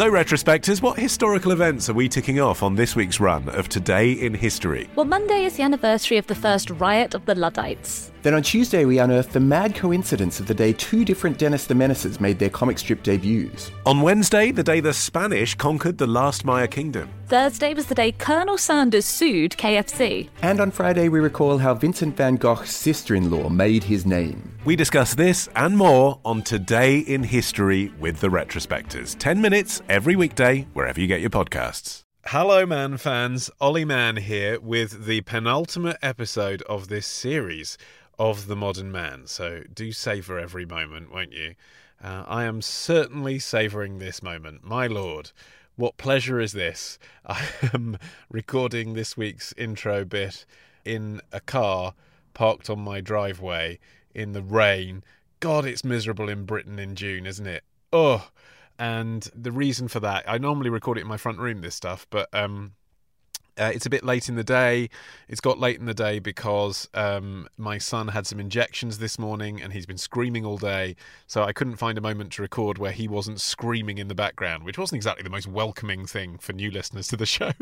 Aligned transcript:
So, 0.00 0.10
retrospectors, 0.10 0.80
what 0.80 0.98
historical 0.98 1.52
events 1.52 1.90
are 1.90 1.92
we 1.92 2.08
ticking 2.08 2.40
off 2.40 2.62
on 2.62 2.74
this 2.74 2.96
week's 2.96 3.20
run 3.20 3.50
of 3.50 3.68
Today 3.68 4.12
in 4.12 4.32
History? 4.32 4.88
Well, 4.96 5.04
Monday 5.04 5.44
is 5.44 5.58
the 5.58 5.62
anniversary 5.62 6.16
of 6.16 6.26
the 6.26 6.34
first 6.34 6.70
riot 6.70 7.14
of 7.14 7.26
the 7.26 7.34
Luddites. 7.34 8.10
Then 8.22 8.34
on 8.34 8.42
Tuesday, 8.42 8.84
we 8.84 8.98
unearthed 8.98 9.32
the 9.32 9.40
mad 9.40 9.74
coincidence 9.74 10.40
of 10.40 10.46
the 10.46 10.54
day 10.54 10.72
two 10.74 11.04
different 11.04 11.38
Dennis 11.38 11.66
the 11.66 11.74
Menaces 11.74 12.20
made 12.20 12.38
their 12.38 12.50
comic 12.50 12.78
strip 12.78 13.02
debuts. 13.02 13.70
On 13.86 14.02
Wednesday, 14.02 14.52
the 14.52 14.62
day 14.62 14.80
the 14.80 14.92
Spanish 14.92 15.54
conquered 15.54 15.96
the 15.96 16.06
last 16.06 16.44
Maya 16.44 16.68
kingdom. 16.68 17.08
Thursday 17.28 17.72
was 17.72 17.86
the 17.86 17.94
day 17.94 18.12
Colonel 18.12 18.58
Sanders 18.58 19.06
sued 19.06 19.52
KFC. 19.52 20.28
And 20.42 20.60
on 20.60 20.70
Friday, 20.70 21.08
we 21.08 21.20
recall 21.20 21.58
how 21.58 21.74
Vincent 21.74 22.16
van 22.16 22.36
Gogh's 22.36 22.70
sister 22.70 23.14
in 23.14 23.30
law 23.30 23.48
made 23.48 23.84
his 23.84 24.04
name. 24.04 24.50
We 24.64 24.76
discuss 24.76 25.14
this 25.14 25.48
and 25.56 25.76
more 25.76 26.20
on 26.24 26.42
Today 26.42 26.98
in 26.98 27.22
History 27.22 27.90
with 27.98 28.20
the 28.20 28.28
Retrospectors. 28.28 29.16
10 29.18 29.40
minutes 29.40 29.80
every 29.90 30.14
weekday, 30.14 30.68
wherever 30.72 31.00
you 31.00 31.08
get 31.08 31.20
your 31.20 31.30
podcasts. 31.30 32.04
Hello, 32.26 32.64
Man 32.64 32.96
fans. 32.96 33.50
Olly 33.60 33.84
Mann 33.84 34.18
here 34.18 34.60
with 34.60 35.06
the 35.06 35.22
penultimate 35.22 35.96
episode 36.00 36.62
of 36.62 36.86
this 36.86 37.08
series 37.08 37.76
of 38.16 38.46
The 38.46 38.54
Modern 38.54 38.92
Man. 38.92 39.26
So 39.26 39.64
do 39.74 39.90
savour 39.90 40.38
every 40.38 40.64
moment, 40.64 41.12
won't 41.12 41.32
you? 41.32 41.56
Uh, 42.00 42.22
I 42.28 42.44
am 42.44 42.62
certainly 42.62 43.40
savouring 43.40 43.98
this 43.98 44.22
moment. 44.22 44.62
My 44.62 44.86
lord, 44.86 45.32
what 45.74 45.96
pleasure 45.96 46.38
is 46.38 46.52
this? 46.52 46.96
I 47.26 47.48
am 47.74 47.98
recording 48.30 48.94
this 48.94 49.16
week's 49.16 49.52
intro 49.54 50.04
bit 50.04 50.46
in 50.84 51.20
a 51.32 51.40
car 51.40 51.94
parked 52.32 52.70
on 52.70 52.78
my 52.78 53.00
driveway 53.00 53.80
in 54.14 54.34
the 54.34 54.42
rain. 54.42 55.02
God, 55.40 55.64
it's 55.64 55.82
miserable 55.82 56.28
in 56.28 56.44
Britain 56.44 56.78
in 56.78 56.94
June, 56.94 57.26
isn't 57.26 57.46
it? 57.48 57.64
Oh, 57.92 58.28
and 58.80 59.28
the 59.34 59.52
reason 59.52 59.88
for 59.88 60.00
that, 60.00 60.24
I 60.26 60.38
normally 60.38 60.70
record 60.70 60.96
it 60.96 61.02
in 61.02 61.06
my 61.06 61.18
front 61.18 61.38
room, 61.38 61.60
this 61.60 61.74
stuff, 61.74 62.06
but 62.08 62.30
um, 62.32 62.72
uh, 63.58 63.70
it's 63.74 63.84
a 63.84 63.90
bit 63.90 64.02
late 64.02 64.30
in 64.30 64.36
the 64.36 64.42
day. 64.42 64.88
It's 65.28 65.42
got 65.42 65.58
late 65.58 65.78
in 65.78 65.84
the 65.84 65.92
day 65.92 66.18
because 66.18 66.88
um, 66.94 67.46
my 67.58 67.76
son 67.76 68.08
had 68.08 68.26
some 68.26 68.40
injections 68.40 68.96
this 68.96 69.18
morning 69.18 69.60
and 69.60 69.74
he's 69.74 69.84
been 69.84 69.98
screaming 69.98 70.46
all 70.46 70.56
day. 70.56 70.96
So 71.26 71.42
I 71.44 71.52
couldn't 71.52 71.76
find 71.76 71.98
a 71.98 72.00
moment 72.00 72.32
to 72.32 72.42
record 72.42 72.78
where 72.78 72.90
he 72.90 73.06
wasn't 73.06 73.38
screaming 73.38 73.98
in 73.98 74.08
the 74.08 74.14
background, 74.14 74.64
which 74.64 74.78
wasn't 74.78 74.96
exactly 74.96 75.24
the 75.24 75.30
most 75.30 75.46
welcoming 75.46 76.06
thing 76.06 76.38
for 76.38 76.54
new 76.54 76.70
listeners 76.70 77.06
to 77.08 77.18
the 77.18 77.26
show. 77.36 77.52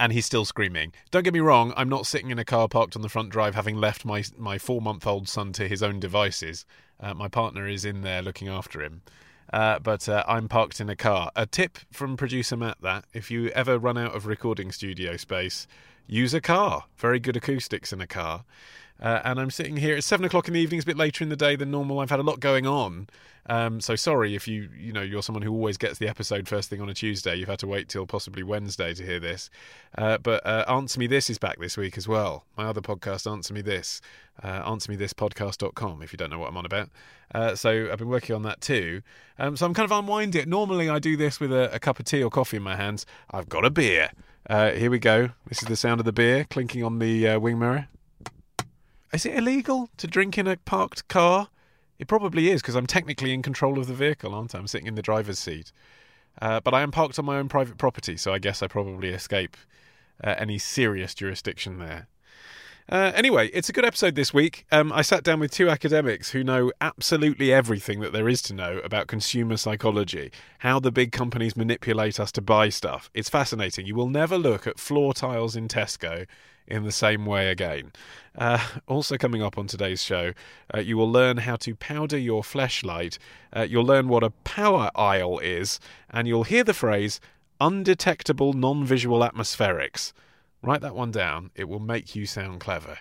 and 0.00 0.12
he's 0.12 0.26
still 0.26 0.44
screaming. 0.44 0.92
Don't 1.12 1.22
get 1.22 1.32
me 1.32 1.38
wrong, 1.38 1.72
I'm 1.76 1.88
not 1.88 2.06
sitting 2.06 2.30
in 2.30 2.40
a 2.40 2.44
car 2.44 2.66
parked 2.66 2.96
on 2.96 3.02
the 3.02 3.08
front 3.08 3.30
drive 3.30 3.54
having 3.54 3.76
left 3.76 4.04
my, 4.04 4.24
my 4.36 4.58
four 4.58 4.80
month 4.80 5.06
old 5.06 5.28
son 5.28 5.52
to 5.52 5.68
his 5.68 5.80
own 5.80 6.00
devices. 6.00 6.66
Uh, 6.98 7.14
my 7.14 7.28
partner 7.28 7.68
is 7.68 7.84
in 7.84 8.00
there 8.00 8.20
looking 8.20 8.48
after 8.48 8.82
him. 8.82 9.02
Uh, 9.52 9.78
but 9.78 10.08
uh, 10.08 10.22
I'm 10.28 10.48
parked 10.48 10.80
in 10.80 10.88
a 10.88 10.96
car. 10.96 11.30
A 11.34 11.46
tip 11.46 11.78
from 11.92 12.16
producer 12.16 12.56
Matt 12.56 12.80
that 12.82 13.04
if 13.12 13.30
you 13.30 13.48
ever 13.48 13.78
run 13.78 13.98
out 13.98 14.14
of 14.14 14.26
recording 14.26 14.70
studio 14.70 15.16
space, 15.16 15.66
use 16.10 16.34
a 16.34 16.40
car. 16.40 16.84
Very 16.96 17.18
good 17.18 17.36
acoustics 17.36 17.92
in 17.92 18.00
a 18.00 18.06
car. 18.06 18.44
Uh, 19.00 19.20
and 19.24 19.40
I'm 19.40 19.50
sitting 19.50 19.78
here. 19.78 19.96
It's 19.96 20.06
seven 20.06 20.26
o'clock 20.26 20.46
in 20.46 20.54
the 20.54 20.60
evening. 20.60 20.78
It's 20.78 20.84
a 20.84 20.86
bit 20.86 20.98
later 20.98 21.24
in 21.24 21.30
the 21.30 21.36
day 21.36 21.56
than 21.56 21.70
normal. 21.70 22.00
I've 22.00 22.10
had 22.10 22.20
a 22.20 22.24
lot 22.24 22.38
going 22.38 22.66
on. 22.66 23.08
Um, 23.46 23.80
so 23.80 23.96
sorry 23.96 24.36
if 24.36 24.46
you 24.46 24.68
you 24.78 24.92
know 24.92 25.00
you're 25.00 25.22
someone 25.22 25.42
who 25.42 25.52
always 25.52 25.78
gets 25.78 25.98
the 25.98 26.06
episode 26.06 26.46
first 26.46 26.68
thing 26.68 26.82
on 26.82 26.90
a 26.90 26.94
Tuesday. 26.94 27.34
You've 27.36 27.48
had 27.48 27.58
to 27.60 27.66
wait 27.66 27.88
till 27.88 28.06
possibly 28.06 28.42
Wednesday 28.42 28.92
to 28.92 29.02
hear 29.02 29.18
this. 29.18 29.48
Uh, 29.96 30.18
but 30.18 30.44
uh, 30.44 30.64
Answer 30.68 31.00
Me 31.00 31.06
This 31.06 31.30
is 31.30 31.38
back 31.38 31.58
this 31.58 31.78
week 31.78 31.96
as 31.96 32.06
well. 32.06 32.44
My 32.58 32.66
other 32.66 32.82
podcast, 32.82 33.30
Answer 33.30 33.54
Me 33.54 33.62
This, 33.62 34.02
uh, 34.42 34.62
answermethispodcast.com. 34.70 36.02
If 36.02 36.12
you 36.12 36.18
don't 36.18 36.28
know 36.28 36.38
what 36.38 36.50
I'm 36.50 36.56
on 36.58 36.66
about. 36.66 36.90
Uh, 37.34 37.54
so 37.54 37.88
I've 37.90 37.98
been 37.98 38.08
working 38.08 38.36
on 38.36 38.42
that 38.42 38.60
too. 38.60 39.00
Um, 39.38 39.56
so 39.56 39.64
I'm 39.64 39.72
kind 39.72 39.90
of 39.90 39.98
unwinding 39.98 40.42
it. 40.42 40.48
Normally 40.48 40.90
I 40.90 40.98
do 40.98 41.16
this 41.16 41.40
with 41.40 41.52
a, 41.52 41.72
a, 41.74 41.78
cup 41.78 41.98
of 41.98 42.04
tea 42.04 42.22
or 42.22 42.28
coffee 42.28 42.58
in 42.58 42.62
my 42.62 42.76
hands. 42.76 43.06
I've 43.30 43.48
got 43.48 43.64
a 43.64 43.70
beer. 43.70 44.10
Uh, 44.48 44.72
here 44.72 44.90
we 44.90 44.98
go. 44.98 45.30
This 45.46 45.62
is 45.62 45.68
the 45.68 45.76
sound 45.76 46.00
of 46.00 46.06
the 46.06 46.12
beer 46.12 46.44
clinking 46.48 46.82
on 46.82 46.98
the 46.98 47.28
uh, 47.28 47.38
wing 47.38 47.58
mirror. 47.58 47.88
Is 49.12 49.26
it 49.26 49.36
illegal 49.36 49.90
to 49.96 50.06
drink 50.06 50.38
in 50.38 50.46
a 50.46 50.56
parked 50.56 51.08
car? 51.08 51.48
It 51.98 52.08
probably 52.08 52.50
is 52.50 52.62
because 52.62 52.74
I'm 52.74 52.86
technically 52.86 53.34
in 53.34 53.42
control 53.42 53.78
of 53.78 53.86
the 53.86 53.94
vehicle, 53.94 54.34
aren't 54.34 54.54
I? 54.54 54.58
I'm 54.58 54.66
sitting 54.66 54.86
in 54.86 54.94
the 54.94 55.02
driver's 55.02 55.38
seat. 55.38 55.72
Uh, 56.40 56.60
but 56.60 56.72
I 56.72 56.80
am 56.80 56.90
parked 56.90 57.18
on 57.18 57.26
my 57.26 57.36
own 57.36 57.48
private 57.48 57.76
property, 57.76 58.16
so 58.16 58.32
I 58.32 58.38
guess 58.38 58.62
I 58.62 58.68
probably 58.68 59.10
escape 59.10 59.56
uh, 60.22 60.34
any 60.38 60.58
serious 60.58 61.14
jurisdiction 61.14 61.78
there. 61.78 62.06
Uh, 62.88 63.12
anyway, 63.14 63.48
it's 63.48 63.68
a 63.68 63.72
good 63.72 63.84
episode 63.84 64.16
this 64.16 64.34
week. 64.34 64.66
Um, 64.72 64.92
I 64.92 65.02
sat 65.02 65.22
down 65.22 65.38
with 65.38 65.52
two 65.52 65.70
academics 65.70 66.30
who 66.30 66.42
know 66.42 66.72
absolutely 66.80 67.52
everything 67.52 68.00
that 68.00 68.12
there 68.12 68.28
is 68.28 68.42
to 68.42 68.54
know 68.54 68.78
about 68.78 69.06
consumer 69.06 69.56
psychology, 69.56 70.32
how 70.58 70.80
the 70.80 70.90
big 70.90 71.12
companies 71.12 71.56
manipulate 71.56 72.18
us 72.18 72.32
to 72.32 72.40
buy 72.40 72.68
stuff. 72.68 73.08
It's 73.14 73.28
fascinating. 73.28 73.86
You 73.86 73.94
will 73.94 74.08
never 74.08 74.36
look 74.36 74.66
at 74.66 74.80
floor 74.80 75.14
tiles 75.14 75.54
in 75.54 75.68
Tesco 75.68 76.26
in 76.66 76.84
the 76.84 76.92
same 76.92 77.26
way 77.26 77.50
again. 77.50 77.92
Uh, 78.36 78.64
also, 78.88 79.16
coming 79.16 79.42
up 79.42 79.58
on 79.58 79.66
today's 79.66 80.02
show, 80.02 80.32
uh, 80.74 80.80
you 80.80 80.96
will 80.96 81.10
learn 81.10 81.38
how 81.38 81.56
to 81.56 81.74
powder 81.74 82.18
your 82.18 82.42
fleshlight. 82.42 83.18
Uh, 83.54 83.62
you'll 83.62 83.84
learn 83.84 84.08
what 84.08 84.24
a 84.24 84.30
power 84.30 84.90
aisle 84.94 85.38
is, 85.38 85.78
and 86.10 86.26
you'll 86.26 86.44
hear 86.44 86.64
the 86.64 86.74
phrase 86.74 87.20
undetectable 87.60 88.52
non 88.52 88.84
visual 88.84 89.20
atmospherics. 89.20 90.12
Write 90.62 90.82
that 90.82 90.94
one 90.94 91.10
down, 91.10 91.50
it 91.54 91.68
will 91.70 91.80
make 91.80 92.14
you 92.14 92.26
sound 92.26 92.60
clever. 92.60 92.98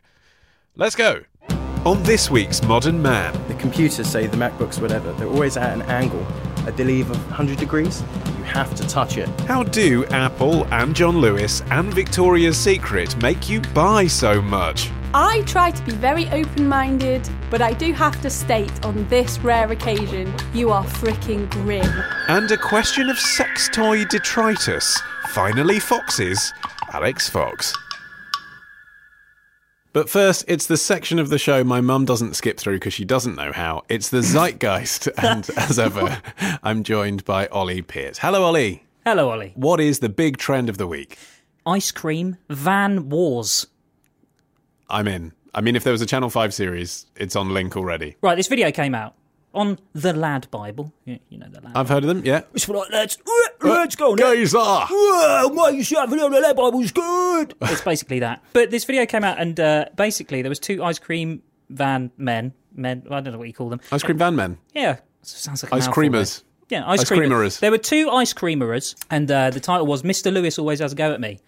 Let's 0.77 0.95
go! 0.95 1.23
On 1.85 2.01
this 2.03 2.31
week's 2.31 2.63
Modern 2.63 3.01
Man. 3.01 3.33
The 3.49 3.53
computers 3.55 4.07
say 4.07 4.27
the 4.27 4.37
MacBooks, 4.37 4.81
whatever, 4.81 5.11
they're 5.13 5.27
always 5.27 5.57
at 5.57 5.73
an 5.73 5.81
angle, 5.83 6.25
a 6.65 6.71
deleve 6.71 7.09
of 7.09 7.21
100 7.25 7.57
degrees. 7.57 8.01
You 8.37 8.43
have 8.45 8.73
to 8.75 8.87
touch 8.87 9.17
it. 9.17 9.27
How 9.41 9.63
do 9.63 10.05
Apple 10.05 10.65
and 10.73 10.95
John 10.95 11.17
Lewis 11.17 11.61
and 11.69 11.93
Victoria's 11.93 12.57
Secret 12.57 13.21
make 13.21 13.49
you 13.49 13.59
buy 13.73 14.07
so 14.07 14.41
much? 14.41 14.89
I 15.13 15.41
try 15.45 15.71
to 15.71 15.83
be 15.83 15.91
very 15.91 16.29
open 16.29 16.65
minded, 16.65 17.27
but 17.49 17.61
I 17.61 17.73
do 17.73 17.91
have 17.91 18.21
to 18.21 18.29
state 18.29 18.85
on 18.85 19.05
this 19.09 19.37
rare 19.39 19.69
occasion, 19.69 20.33
you 20.53 20.69
are 20.69 20.85
freaking 20.85 21.49
grim. 21.49 21.91
And 22.29 22.49
a 22.51 22.57
question 22.57 23.09
of 23.09 23.19
sex 23.19 23.69
toy 23.73 24.05
detritus. 24.05 25.01
Finally, 25.29 25.79
foxes. 25.79 26.53
Alix 26.91 27.29
Fox. 27.29 27.73
But 29.93 30.09
first, 30.09 30.45
it's 30.47 30.67
the 30.67 30.77
section 30.77 31.19
of 31.19 31.29
the 31.29 31.37
show 31.37 31.63
my 31.63 31.81
mum 31.81 32.05
doesn't 32.05 32.35
skip 32.35 32.57
through 32.59 32.75
because 32.75 32.93
she 32.93 33.05
doesn't 33.05 33.35
know 33.35 33.51
how. 33.51 33.83
It's 33.89 34.09
the 34.09 34.21
zeitgeist. 34.21 35.09
and 35.17 35.47
as 35.57 35.77
ever, 35.79 36.21
I'm 36.63 36.83
joined 36.83 37.25
by 37.25 37.47
Ollie 37.47 37.81
Peart. 37.81 38.17
Hello, 38.17 38.43
Ollie. 38.43 38.83
Hello, 39.05 39.29
Ollie. 39.29 39.53
What 39.55 39.79
is 39.79 39.99
the 39.99 40.09
big 40.09 40.37
trend 40.37 40.69
of 40.69 40.77
the 40.77 40.87
week? 40.87 41.17
Ice 41.65 41.91
cream 41.91 42.37
van 42.49 43.09
wars. 43.09 43.67
I'm 44.89 45.07
in. 45.07 45.33
I 45.53 45.61
mean, 45.61 45.75
if 45.75 45.83
there 45.83 45.93
was 45.93 46.01
a 46.01 46.05
Channel 46.05 46.29
5 46.29 46.53
series, 46.53 47.05
it's 47.15 47.35
on 47.35 47.53
link 47.53 47.75
already. 47.75 48.15
Right, 48.21 48.35
this 48.35 48.47
video 48.47 48.71
came 48.71 48.93
out 48.93 49.15
on 49.53 49.79
the 49.93 50.13
Lad 50.13 50.47
Bible. 50.51 50.93
You, 51.05 51.19
you 51.29 51.37
know 51.37 51.47
the 51.49 51.61
Lad. 51.61 51.73
I've 51.75 51.89
heard 51.89 52.03
of 52.03 52.07
them, 52.07 52.23
yeah. 52.25 52.41
It's 52.53 52.65
for 52.65 52.75
like 52.75 52.91
lads. 52.91 53.17
Let's 53.61 53.95
go. 53.95 54.15
Why 54.15 54.33
you 54.35 55.83
shouting 55.83 56.19
on 56.19 56.31
the 56.31 56.39
Lad 56.39 56.55
Bible's 56.55 56.91
good? 56.91 57.53
It's 57.61 57.81
basically 57.81 58.19
that. 58.19 58.43
But 58.53 58.71
this 58.71 58.85
video 58.85 59.05
came 59.05 59.23
out, 59.23 59.39
and 59.39 59.59
uh, 59.59 59.85
basically 59.95 60.41
there 60.41 60.49
was 60.49 60.59
two 60.59 60.83
ice 60.83 60.99
cream 60.99 61.41
van 61.69 62.11
men. 62.17 62.53
Men, 62.75 63.03
I 63.09 63.19
don't 63.21 63.33
know 63.33 63.39
what 63.39 63.47
you 63.47 63.53
call 63.53 63.69
them. 63.69 63.81
Ice 63.91 64.03
cream 64.03 64.17
van 64.17 64.35
men. 64.35 64.57
Yeah, 64.73 64.99
sounds 65.23 65.63
like 65.63 65.73
Ice 65.73 65.87
creamers. 65.87 66.43
Yeah, 66.69 66.83
ice, 66.87 67.01
Ice 67.01 67.09
creamers. 67.09 67.17
creamerers. 67.17 67.59
There 67.59 67.71
were 67.71 67.77
two 67.79 68.09
ice 68.11 68.31
creamerers, 68.33 68.95
and 69.09 69.29
uh, 69.31 69.49
the 69.49 69.59
title 69.59 69.87
was 69.87 70.03
"Mr. 70.03 70.31
Lewis 70.31 70.59
always 70.59 70.79
has 70.79 70.93
a 70.93 70.95
go 70.95 71.11
at 71.13 71.19
me." 71.19 71.39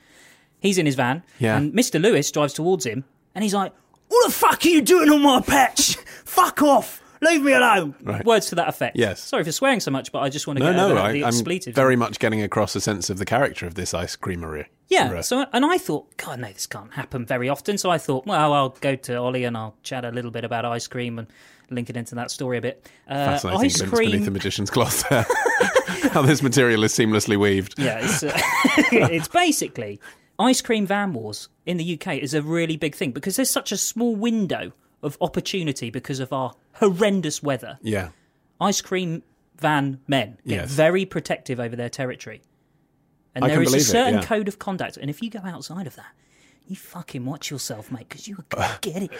He's 0.60 0.78
in 0.78 0.86
his 0.86 0.96
van, 0.96 1.24
Yeah. 1.40 1.58
and 1.58 1.74
Mr. 1.74 2.02
Lewis 2.02 2.30
drives 2.32 2.54
towards 2.54 2.86
him, 2.86 3.04
and 3.36 3.44
he's 3.44 3.54
like, 3.54 3.72
"What 4.10 4.26
the 4.28 4.34
fuck 4.34 4.66
are 4.66 4.70
you 4.70 4.82
doing 4.82 5.10
on 5.10 5.22
my 5.22 5.42
patch? 5.42 5.96
fuck 6.26 6.62
off! 6.62 7.01
Leave 7.22 7.42
me 7.44 7.54
alone!" 7.54 7.96
Right. 8.04 8.26
Words 8.26 8.48
to 8.48 8.56
that 8.56 8.68
effect. 8.70 8.98
Yes. 8.98 9.20
Sorry 9.22 9.44
for 9.44 9.52
swearing 9.52 9.80
so 9.80 9.92
much, 9.92 10.12
but 10.12 10.20
I 10.20 10.30
just 10.30 10.48
want 10.48 10.58
to 10.60 10.66
No, 10.66 10.72
get 10.72 10.78
no, 10.78 10.90
over 10.92 11.00
I, 11.00 11.12
the 11.14 11.24
I'm 11.24 11.30
expletive. 11.30 11.76
very 11.76 11.96
much 11.96 12.20
getting 12.20 12.42
across 12.42 12.76
a 12.76 12.82
sense 12.82 13.10
of 13.10 13.18
the 13.18 13.26
character 13.26 13.66
of 13.68 13.76
this 13.76 13.94
ice 13.94 14.16
creamery. 14.16 14.68
Yeah. 14.88 15.12
Right. 15.12 15.24
So, 15.26 15.46
and 15.54 15.66
I 15.66 15.78
thought, 15.78 16.18
God, 16.18 16.40
no, 16.40 16.48
this 16.52 16.68
can't 16.68 16.92
happen 16.94 17.26
very 17.26 17.48
often. 17.48 17.78
So 17.78 17.90
I 17.90 17.98
thought, 17.98 18.26
well, 18.26 18.52
I'll 18.54 18.70
go 18.82 18.96
to 18.96 19.16
Ollie 19.16 19.46
and 19.46 19.56
I'll 19.56 19.76
chat 19.84 20.04
a 20.04 20.10
little 20.12 20.32
bit 20.32 20.44
about 20.44 20.66
ice 20.66 20.88
cream 20.88 21.18
and 21.20 21.28
link 21.70 21.90
it 21.90 21.96
into 21.96 22.16
that 22.16 22.30
story 22.32 22.58
a 22.58 22.62
bit. 22.62 22.90
Uh, 23.08 23.14
Fascinating 23.14 23.66
ice 23.66 23.78
glimpse 23.82 24.00
beneath 24.00 24.26
the 24.26 24.32
magician's 24.32 24.70
cloth 24.70 25.08
there. 25.10 25.26
How 26.12 26.22
this 26.24 26.42
material 26.42 26.84
is 26.84 26.92
seamlessly 26.94 27.38
weaved. 27.38 27.76
yeah, 27.78 28.00
it's, 28.02 28.22
uh, 28.24 28.32
it's 28.92 29.30
basically 29.30 30.02
ice 30.38 30.62
cream 30.62 30.86
van 30.86 31.14
wars 31.14 31.48
in 31.66 31.78
the 31.78 31.94
UK 31.94 32.16
is 32.18 32.34
a 32.34 32.42
really 32.42 32.76
big 32.76 32.96
thing 32.96 33.12
because 33.12 33.38
there's 33.38 33.50
such 33.50 33.72
a 33.72 33.78
small 33.78 34.16
window 34.16 34.74
of 35.04 35.18
opportunity 35.22 35.90
because 35.90 36.20
of 36.20 36.32
our 36.32 36.54
horrendous 36.74 37.42
weather. 37.42 37.80
Yeah. 37.82 38.10
Ice 38.60 38.82
cream 38.82 39.24
van 39.58 40.00
men 40.08 40.38
get 40.48 40.56
Yes. 40.62 40.72
very 40.72 41.06
protective 41.06 41.60
over 41.60 41.76
their 41.76 41.90
territory. 41.90 42.42
And 43.34 43.46
I 43.46 43.50
there 43.50 43.62
is 43.62 43.70
a 43.70 43.72
believe 43.72 43.82
it, 43.82 43.86
certain 43.86 44.14
yeah. 44.16 44.26
code 44.26 44.48
of 44.48 44.60
conduct. 44.60 44.98
And 44.98 45.10
if 45.10 45.22
you 45.22 45.30
go 45.30 45.40
outside 45.44 45.88
of 45.88 45.96
that, 45.96 46.14
You 46.72 46.78
fucking 46.78 47.26
watch 47.26 47.52
yourself, 47.52 47.92
mate, 47.92 48.08
because 48.08 48.30
you 48.30 48.38
are 48.40 48.46
gonna 48.48 48.78
get 48.80 49.04
it. 49.04 49.12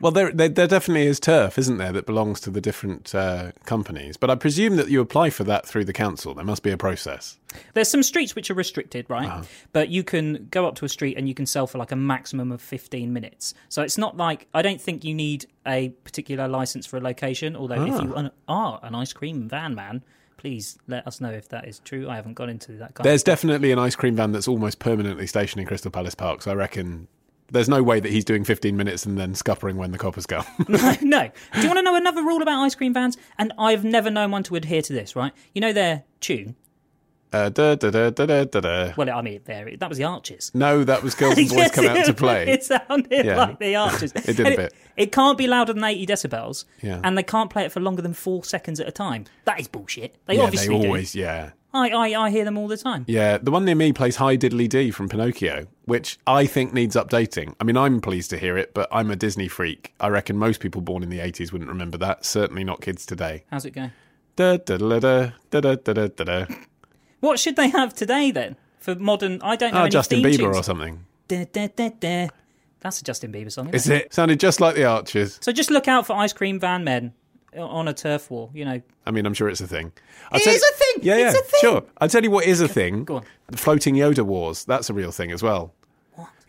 Well, 0.00 0.10
there, 0.10 0.32
there, 0.32 0.48
there 0.48 0.66
definitely 0.66 1.06
is 1.06 1.20
turf, 1.20 1.56
isn't 1.56 1.76
there, 1.78 1.92
that 1.92 2.04
belongs 2.04 2.40
to 2.40 2.50
the 2.50 2.60
different 2.60 3.14
uh, 3.14 3.52
companies. 3.64 4.16
But 4.16 4.28
I 4.28 4.34
presume 4.34 4.74
that 4.74 4.88
you 4.88 5.00
apply 5.00 5.30
for 5.30 5.44
that 5.44 5.66
through 5.66 5.84
the 5.84 5.92
council. 5.92 6.34
There 6.34 6.44
must 6.44 6.64
be 6.64 6.72
a 6.72 6.76
process. 6.76 7.38
There's 7.74 7.88
some 7.88 8.02
streets 8.02 8.34
which 8.34 8.50
are 8.50 8.54
restricted, 8.54 9.08
right? 9.08 9.28
Uh-huh. 9.28 9.42
But 9.72 9.88
you 9.90 10.02
can 10.02 10.48
go 10.50 10.66
up 10.66 10.74
to 10.74 10.84
a 10.84 10.88
street 10.88 11.16
and 11.16 11.28
you 11.28 11.34
can 11.34 11.46
sell 11.46 11.68
for 11.68 11.78
like 11.78 11.92
a 11.92 11.96
maximum 11.96 12.50
of 12.50 12.60
15 12.60 13.12
minutes. 13.12 13.54
So 13.68 13.82
it's 13.82 13.96
not 13.96 14.16
like 14.16 14.48
I 14.52 14.60
don't 14.60 14.80
think 14.80 15.04
you 15.04 15.14
need 15.14 15.46
a 15.64 15.90
particular 16.02 16.48
license 16.48 16.86
for 16.86 16.96
a 16.96 17.00
location. 17.00 17.54
Although 17.54 17.84
if 17.86 17.94
Ah. 17.94 18.02
you 18.02 18.30
are 18.48 18.80
an 18.82 18.96
ice 18.96 19.12
cream 19.12 19.48
van 19.48 19.76
man, 19.76 20.02
please 20.44 20.76
let 20.88 21.06
us 21.06 21.22
know 21.22 21.30
if 21.30 21.48
that 21.48 21.66
is 21.66 21.78
true. 21.78 22.06
I 22.06 22.16
haven't 22.16 22.34
got 22.34 22.50
into 22.50 22.72
that 22.72 22.92
kind 22.92 23.06
There's 23.06 23.22
definitely 23.22 23.72
an 23.72 23.78
ice 23.78 23.96
cream 23.96 24.14
van 24.14 24.32
that's 24.32 24.46
almost 24.46 24.78
permanently 24.78 25.26
stationed 25.26 25.62
in 25.62 25.66
Crystal 25.66 25.90
Palace 25.90 26.14
Park. 26.14 26.42
So 26.42 26.50
I 26.50 26.54
reckon 26.54 27.08
there's 27.50 27.70
no 27.70 27.82
way 27.82 27.98
that 27.98 28.12
he's 28.12 28.26
doing 28.26 28.44
15 28.44 28.76
minutes 28.76 29.06
and 29.06 29.16
then 29.16 29.32
scuppering 29.32 29.76
when 29.76 29.90
the 29.90 29.96
coppers 29.96 30.26
go. 30.26 30.42
no. 30.68 31.30
Do 31.54 31.60
you 31.62 31.66
want 31.66 31.78
to 31.78 31.82
know 31.82 31.94
another 31.94 32.22
rule 32.22 32.42
about 32.42 32.62
ice 32.62 32.74
cream 32.74 32.92
vans? 32.92 33.16
And 33.38 33.54
I've 33.58 33.84
never 33.84 34.10
known 34.10 34.32
one 34.32 34.42
to 34.42 34.56
adhere 34.56 34.82
to 34.82 34.92
this, 34.92 35.16
right? 35.16 35.32
You 35.54 35.62
know 35.62 35.72
their 35.72 36.04
tune? 36.20 36.56
Uh, 37.34 37.48
da, 37.48 37.74
da, 37.74 37.90
da, 37.90 38.10
da, 38.10 38.44
da, 38.44 38.60
da. 38.60 38.92
Well, 38.96 39.10
I 39.10 39.20
mean, 39.22 39.40
there 39.44 39.76
that 39.78 39.88
was 39.88 39.98
the 39.98 40.04
Archers. 40.04 40.50
No, 40.54 40.84
that 40.84 41.02
was 41.02 41.14
Girls 41.14 41.36
and 41.36 41.48
Boys 41.48 41.70
Come 41.70 41.86
Out 41.86 42.04
to 42.06 42.14
Play. 42.14 42.48
It 42.48 42.64
sounded 42.64 43.26
Yeah. 43.26 43.36
like 43.36 43.58
the 43.58 43.74
Archers. 43.76 44.12
It 44.12 44.24
did 44.36 44.40
a 44.40 44.46
And 44.46 44.56
bit. 44.56 44.74
It 44.96 45.12
can't 45.12 45.36
be 45.36 45.46
louder 45.46 45.72
than 45.72 45.82
80 45.84 46.06
decibels, 46.06 46.64
Yeah. 46.82 47.00
and 47.02 47.18
they 47.18 47.22
can't 47.24 47.50
play 47.50 47.64
it 47.64 47.72
for 47.72 47.80
longer 47.80 48.02
than 48.02 48.14
four 48.14 48.44
seconds 48.44 48.78
at 48.80 48.86
a 48.88 48.92
time. 48.92 49.24
That 49.44 49.58
is 49.60 49.68
bullshit. 49.68 50.14
They 50.26 50.36
yeah, 50.36 50.42
obviously 50.42 50.74
they 50.76 50.80
do. 50.82 50.86
always, 50.86 51.14
yeah. 51.14 51.50
I, 51.72 51.88
I, 51.90 52.26
I 52.26 52.30
hear 52.30 52.44
them 52.44 52.56
all 52.56 52.68
the 52.68 52.76
time. 52.76 53.04
Yeah, 53.08 53.36
the 53.38 53.50
one 53.50 53.64
near 53.64 53.74
me 53.74 53.92
plays 53.92 54.14
High 54.16 54.36
Diddly 54.36 54.68
D 54.68 54.92
from 54.92 55.08
Pinocchio, 55.08 55.66
which 55.86 56.18
I 56.24 56.46
think 56.46 56.72
needs 56.72 56.94
updating. 56.94 57.56
I 57.60 57.64
mean, 57.64 57.76
I'm 57.76 58.00
pleased 58.00 58.30
to 58.30 58.38
hear 58.38 58.56
it, 58.56 58.72
but 58.74 58.86
I'm 58.92 59.10
a 59.10 59.16
Disney 59.16 59.48
freak. 59.48 59.92
I 59.98 60.06
reckon 60.06 60.36
most 60.36 60.60
people 60.60 60.82
born 60.82 61.02
in 61.02 61.08
the 61.08 61.18
80s 61.18 61.50
wouldn't 61.50 61.68
remember 61.68 61.98
that. 61.98 62.24
Certainly 62.24 62.62
not 62.62 62.80
kids 62.80 63.04
today. 63.04 63.42
How's 63.50 63.64
it 63.64 63.72
go? 63.72 63.90
Da 64.36 64.56
da 64.58 64.76
da 64.76 64.98
da 65.00 65.30
da 65.50 65.60
da 65.60 65.74
da 65.74 65.92
da 65.92 66.06
da 66.08 66.24
da. 66.24 66.46
What 67.24 67.40
should 67.40 67.56
they 67.56 67.68
have 67.68 67.94
today 67.94 68.30
then 68.30 68.56
for 68.78 68.94
modern? 68.94 69.40
I 69.40 69.56
don't 69.56 69.72
ah, 69.72 69.76
know. 69.76 69.80
Oh, 69.80 69.84
any 69.84 69.90
Justin 69.90 70.22
Bieber 70.22 70.36
tunes. 70.36 70.56
or 70.58 70.62
something. 70.62 71.06
Da, 71.26 71.46
da, 71.46 71.68
da. 71.98 72.28
That's 72.80 73.00
a 73.00 73.04
Justin 73.04 73.32
Bieber 73.32 73.50
song. 73.50 73.70
Is 73.72 73.88
it? 73.88 74.12
Sounded 74.12 74.38
just 74.38 74.60
like 74.60 74.74
the 74.74 74.84
Archers. 74.84 75.38
So 75.40 75.50
just 75.50 75.70
look 75.70 75.88
out 75.88 76.06
for 76.06 76.12
ice 76.14 76.34
cream 76.34 76.60
van 76.60 76.84
men 76.84 77.14
on 77.56 77.88
a 77.88 77.94
turf 77.94 78.30
war. 78.30 78.50
You 78.52 78.66
know, 78.66 78.82
I 79.06 79.10
mean, 79.10 79.24
I'm 79.24 79.32
sure 79.32 79.48
it's 79.48 79.62
a 79.62 79.66
thing. 79.66 79.92
I'll 80.30 80.38
It 80.38 80.44
tell 80.44 80.52
you- 80.52 80.60
a 80.60 80.76
thing! 80.76 81.02
Yeah, 81.02 81.14
It's 81.14 81.34
yeah, 81.34 81.40
a 81.40 81.42
thing! 81.44 81.60
sure. 81.62 81.84
I'll 81.96 82.10
tell 82.10 82.22
you 82.22 82.30
what 82.30 82.44
is 82.44 82.60
a 82.60 82.68
thing. 82.68 83.04
Go 83.04 83.16
on. 83.16 83.24
The 83.46 83.56
floating 83.56 83.94
Yoda 83.94 84.22
wars. 84.22 84.66
That's 84.66 84.90
a 84.90 84.92
real 84.92 85.10
thing 85.10 85.32
as 85.32 85.42
well. 85.42 85.72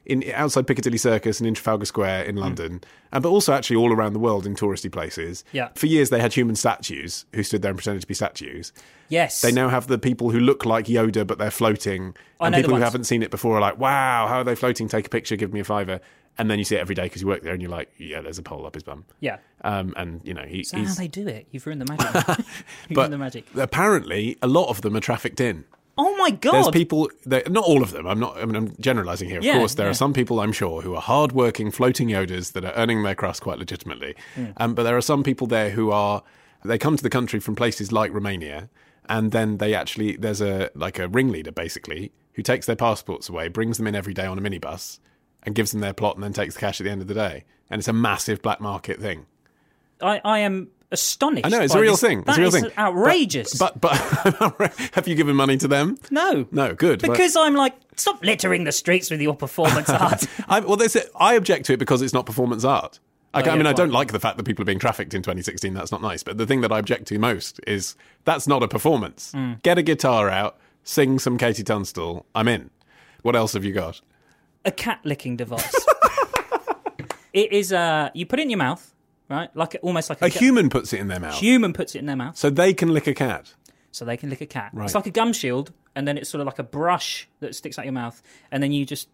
In 0.06 0.24
outside 0.34 0.68
Piccadilly 0.68 0.98
Circus 1.00 1.40
and 1.40 1.48
in 1.48 1.56
Trafalgar 1.56 1.86
Square 1.86 2.24
Hmm. 2.24 2.30
in 2.30 2.36
London, 2.36 2.82
and 3.12 3.24
but 3.24 3.30
also 3.30 3.54
actually 3.54 3.78
all 3.78 3.92
around 3.92 4.14
the 4.14 4.20
world 4.20 4.46
in 4.46 4.56
touristy 4.56 4.92
places. 4.92 5.44
Yeah. 5.52 5.70
For 5.76 5.88
years 5.88 6.10
they 6.12 6.20
had 6.22 6.34
human 6.34 6.56
statues 6.56 7.26
who 7.34 7.42
stood 7.44 7.62
there 7.64 7.72
and 7.72 7.78
pretended 7.78 8.02
to 8.02 8.08
be 8.08 8.14
statues. 8.14 8.72
yes. 9.10 9.42
They 9.42 9.52
now 9.52 9.70
have 9.70 9.88
the 9.88 9.98
people 9.98 10.30
who 10.32 10.40
look 10.40 10.66
like 10.66 10.86
Yoda 10.86 11.26
but 11.26 11.38
they're 11.40 11.50
floating. 11.52 12.16
I 12.40 12.48
And 12.48 12.56
people 12.56 12.76
who 12.76 12.82
haven't 12.82 13.06
seen 13.06 13.24
it 13.24 13.32
before 13.32 13.58
are 13.58 13.62
like, 13.62 13.80
"Wow, 13.80 14.28
how 14.28 14.38
are 14.40 14.44
they 14.44 14.56
floating? 14.56 14.88
Take 14.88 15.08
a 15.08 15.10
picture, 15.10 15.36
give 15.36 15.52
me 15.54 15.60
a 15.60 15.64
fiver." 15.64 16.00
And 16.38 16.52
then 16.52 16.60
you 16.60 16.66
see 16.66 16.76
it 16.76 16.80
every 16.80 16.96
day 16.96 17.04
because 17.04 17.22
you 17.22 17.28
work 17.30 17.44
there, 17.44 17.54
and 17.54 17.62
you're 17.62 17.72
like, 17.72 17.90
"Yeah, 17.98 18.20
there's 18.22 18.38
a 18.38 18.44
pole 18.44 18.66
up 18.68 18.74
his 18.76 18.84
bum." 18.84 19.06
Yeah. 19.22 19.38
Um, 19.64 19.94
and 19.96 20.20
you 20.26 20.34
know 20.34 20.44
he, 20.44 20.60
Is 20.60 20.72
that 20.72 20.86
how 20.86 20.94
they 20.96 21.08
do 21.08 21.26
it? 21.28 21.48
You've 21.52 21.66
ruined 21.66 21.82
the 21.82 21.86
magic. 21.86 22.14
You've 22.38 22.96
But 22.96 22.98
ruined 22.98 23.14
the 23.14 23.18
magic. 23.18 23.46
apparently, 23.56 24.38
a 24.42 24.48
lot 24.48 24.68
of 24.70 24.82
them 24.82 24.96
are 24.96 25.00
trafficked 25.00 25.40
in. 25.40 25.64
Oh 25.98 26.16
my 26.18 26.32
god! 26.32 26.54
There's 26.54 26.70
people, 26.70 27.10
that, 27.26 27.50
not 27.52 27.64
all 27.64 27.82
of 27.82 27.92
them. 27.92 28.06
I'm 28.06 28.20
not. 28.20 28.38
I 28.38 28.46
mean, 28.46 28.56
I'm 28.56 28.76
generalising 28.80 29.30
here. 29.30 29.40
Of 29.40 29.46
Yeah, 29.46 29.58
course, 29.60 29.76
there 29.76 29.86
yeah. 29.86 29.92
are 29.92 29.96
some 29.96 30.14
people 30.14 30.40
I'm 30.42 30.52
sure 30.52 30.82
who 30.82 30.94
are 30.96 31.02
hard-working, 31.02 31.72
floating 31.72 32.10
Yodas 32.10 32.52
that 32.52 32.66
are 32.66 32.74
earning 32.74 33.04
their 33.04 33.16
crust 33.16 33.42
quite 33.42 33.60
legitimately. 33.60 34.16
Hmm. 34.36 34.46
Um, 34.58 34.74
but 34.76 34.84
there 34.84 34.98
are 34.98 35.02
some 35.02 35.24
people 35.24 35.48
there 35.48 35.70
who 35.70 35.92
are. 35.92 36.24
They 36.66 36.78
come 36.78 36.98
to 36.98 37.04
the 37.04 37.10
country 37.10 37.40
from 37.40 37.56
places 37.56 37.92
like 37.92 38.12
Romania, 38.14 38.70
and 39.08 39.32
then 39.32 39.58
they 39.58 39.74
actually 39.74 40.18
there's 40.18 40.42
a 40.42 40.70
like 40.76 41.00
a 41.00 41.08
ringleader 41.08 41.52
basically 41.52 42.12
who 42.34 42.42
takes 42.42 42.66
their 42.66 42.76
passports 42.76 43.30
away, 43.30 43.48
brings 43.48 43.78
them 43.78 43.88
in 43.88 43.96
every 43.96 44.14
day 44.14 44.26
on 44.26 44.38
a 44.38 44.42
minibus, 44.42 45.00
and 45.44 45.56
gives 45.56 45.72
them 45.72 45.80
their 45.80 45.94
plot, 45.94 46.16
and 46.16 46.24
then 46.24 46.34
takes 46.34 46.56
the 46.56 46.60
cash 46.60 46.82
at 46.82 46.84
the 46.84 46.92
end 46.92 47.02
of 47.02 47.08
the 47.08 47.14
day. 47.14 47.46
And 47.70 47.80
it's 47.80 47.88
a 47.88 47.94
massive 47.94 48.42
black 48.42 48.60
market 48.60 49.00
thing. 49.00 49.28
I, 50.02 50.20
I 50.26 50.40
am 50.40 50.70
astonished. 50.92 51.46
I 51.46 51.50
know 51.50 51.62
it's 51.62 51.74
a 51.76 51.80
real 51.80 51.94
this. 51.94 52.02
thing. 52.02 52.24
It's 52.28 52.38
a 52.38 52.42
real 52.42 52.56
is 52.56 52.62
thing. 52.62 52.72
Outrageous. 52.78 53.56
But 53.58 53.80
but, 53.82 53.96
have 54.94 55.08
you 55.08 55.16
given 55.16 55.36
money 55.36 55.58
to 55.58 55.68
them? 55.68 55.98
no, 56.12 56.48
No, 56.52 56.74
good. 56.74 57.02
Because 57.02 57.36
I'm 57.36 57.56
like, 57.56 57.74
stop 57.96 58.24
littering 58.24 58.64
the 58.64 58.72
streets 58.72 59.10
with 59.10 59.22
your 59.22 59.36
performance 59.36 59.90
art. 59.90 60.26
I, 60.48 60.60
well, 60.62 60.78
there's 60.78 60.96
it. 60.96 61.10
I 61.16 61.36
object 61.36 61.66
to 61.68 61.74
it 61.74 61.78
because 61.78 62.02
it's 62.02 62.14
not 62.14 62.26
performance 62.26 62.64
art. 62.64 63.00
I, 63.34 63.42
Oh, 63.42 63.44
I 63.44 63.48
yeah, 63.48 63.56
mean, 63.58 63.68
I 63.68 63.74
don't 63.74 63.92
like 63.92 64.14
the 64.14 64.20
fact 64.20 64.38
that 64.38 64.44
people 64.44 64.64
are 64.64 64.66
being 64.66 64.80
trafficked 64.80 65.14
in 65.14 65.22
2016. 65.22 65.74
That's 65.74 65.92
not 65.92 66.02
nice. 66.02 66.24
But 66.24 66.38
the 66.38 66.46
thing 66.46 66.62
that 66.62 66.72
I 66.72 66.80
object 66.80 67.08
to 67.08 67.20
most 67.20 67.60
is 67.68 67.96
that's 68.24 68.48
not 68.48 68.64
a 68.64 68.68
performance. 68.70 69.34
Hmm. 69.34 69.54
Get 69.62 69.78
a 69.78 69.82
guitar 69.84 70.30
out, 70.30 70.58
sing 70.84 71.20
some 71.20 71.38
KT 71.38 71.66
Tunstall. 71.66 72.26
I'm 72.34 72.48
in. 72.48 72.70
What 73.24 73.36
else 73.36 73.52
have 73.54 73.66
you 73.66 73.74
got? 73.74 74.02
a 74.66 74.72
cat 74.72 75.00
licking 75.04 75.38
device. 75.38 75.86
it 77.34 77.52
is. 77.54 77.72
Uh, 77.72 78.10
you 78.14 78.26
put 78.26 78.40
it 78.40 78.44
in 78.44 78.50
your 78.50 78.58
mouth, 78.58 78.94
right? 79.30 79.56
Like 79.56 79.78
almost 79.82 80.10
like 80.10 80.22
a, 80.22 80.26
A 80.26 80.30
ca- 80.30 80.40
human 80.40 80.70
puts 80.70 80.94
it 80.94 81.00
in 81.00 81.08
their 81.08 81.20
mouth, 81.20 81.36
human 81.36 81.74
puts 81.74 81.96
it 81.96 82.00
in 82.00 82.06
their 82.06 82.16
mouth, 82.16 82.38
so 82.38 82.50
they 82.50 82.74
can 82.74 82.94
lick 82.94 83.08
a 83.08 83.14
cat. 83.14 83.54
so 83.92 84.06
they 84.06 84.18
can 84.18 84.30
lick 84.30 84.42
a 84.42 84.46
cat. 84.46 84.72
Right. 84.74 84.86
It's 84.86 84.96
like 84.96 85.08
a 85.08 85.12
gum 85.12 85.34
shield, 85.34 85.72
and 85.96 86.08
then 86.08 86.18
it's 86.18 86.30
sort 86.30 86.42
of 86.42 86.46
like 86.46 86.60
a 86.60 86.64
brush 86.64 87.28
that 87.40 87.56
sticks 87.56 87.78
out 87.80 87.86
your 87.86 87.94
mouth, 87.94 88.22
and 88.52 88.62
then 88.62 88.72
you 88.72 88.86
just 88.86 89.08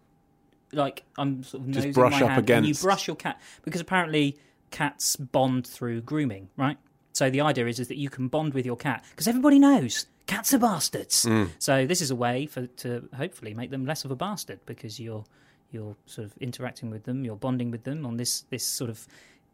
like 0.73 1.03
I'm 1.17 1.43
sort 1.43 1.63
of 1.63 1.71
Just 1.71 1.93
brush 1.93 2.13
my 2.13 2.27
up 2.27 2.31
hand, 2.31 2.49
and 2.49 2.65
you 2.65 2.73
brush 2.75 3.07
your 3.07 3.15
cat 3.15 3.39
because 3.63 3.81
apparently 3.81 4.37
cats 4.71 5.15
bond 5.17 5.67
through 5.67 6.01
grooming, 6.01 6.49
right? 6.57 6.77
So 7.13 7.29
the 7.29 7.41
idea 7.41 7.67
is 7.67 7.79
is 7.79 7.89
that 7.89 7.97
you 7.97 8.09
can 8.09 8.29
bond 8.29 8.53
with 8.53 8.65
your 8.65 8.77
cat 8.77 9.03
because 9.11 9.27
everybody 9.27 9.59
knows 9.59 10.05
cats 10.27 10.53
are 10.53 10.59
bastards. 10.59 11.25
Mm. 11.25 11.49
So 11.59 11.85
this 11.85 12.01
is 12.01 12.09
a 12.09 12.15
way 12.15 12.45
for 12.45 12.67
to 12.67 13.09
hopefully 13.15 13.53
make 13.53 13.69
them 13.69 13.85
less 13.85 14.05
of 14.05 14.11
a 14.11 14.15
bastard 14.15 14.61
because 14.65 14.97
you're 14.99 15.25
you're 15.71 15.95
sort 16.05 16.25
of 16.25 16.37
interacting 16.37 16.89
with 16.89 17.03
them, 17.03 17.25
you're 17.25 17.35
bonding 17.35 17.69
with 17.69 17.83
them 17.83 18.05
on 18.05 18.15
this 18.17 18.45
this 18.49 18.65
sort 18.65 18.89
of 18.89 19.05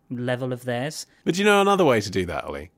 level 0.09 0.54
of 0.54 0.63
theirs. 0.63 1.06
But 1.24 1.36
do 1.36 1.42
you 1.42 1.45
know 1.45 1.62
another 1.62 1.86
way 1.86 2.01
to 2.01 2.09
do 2.09 2.25
that, 2.25 2.45
Ollie? 2.45 2.71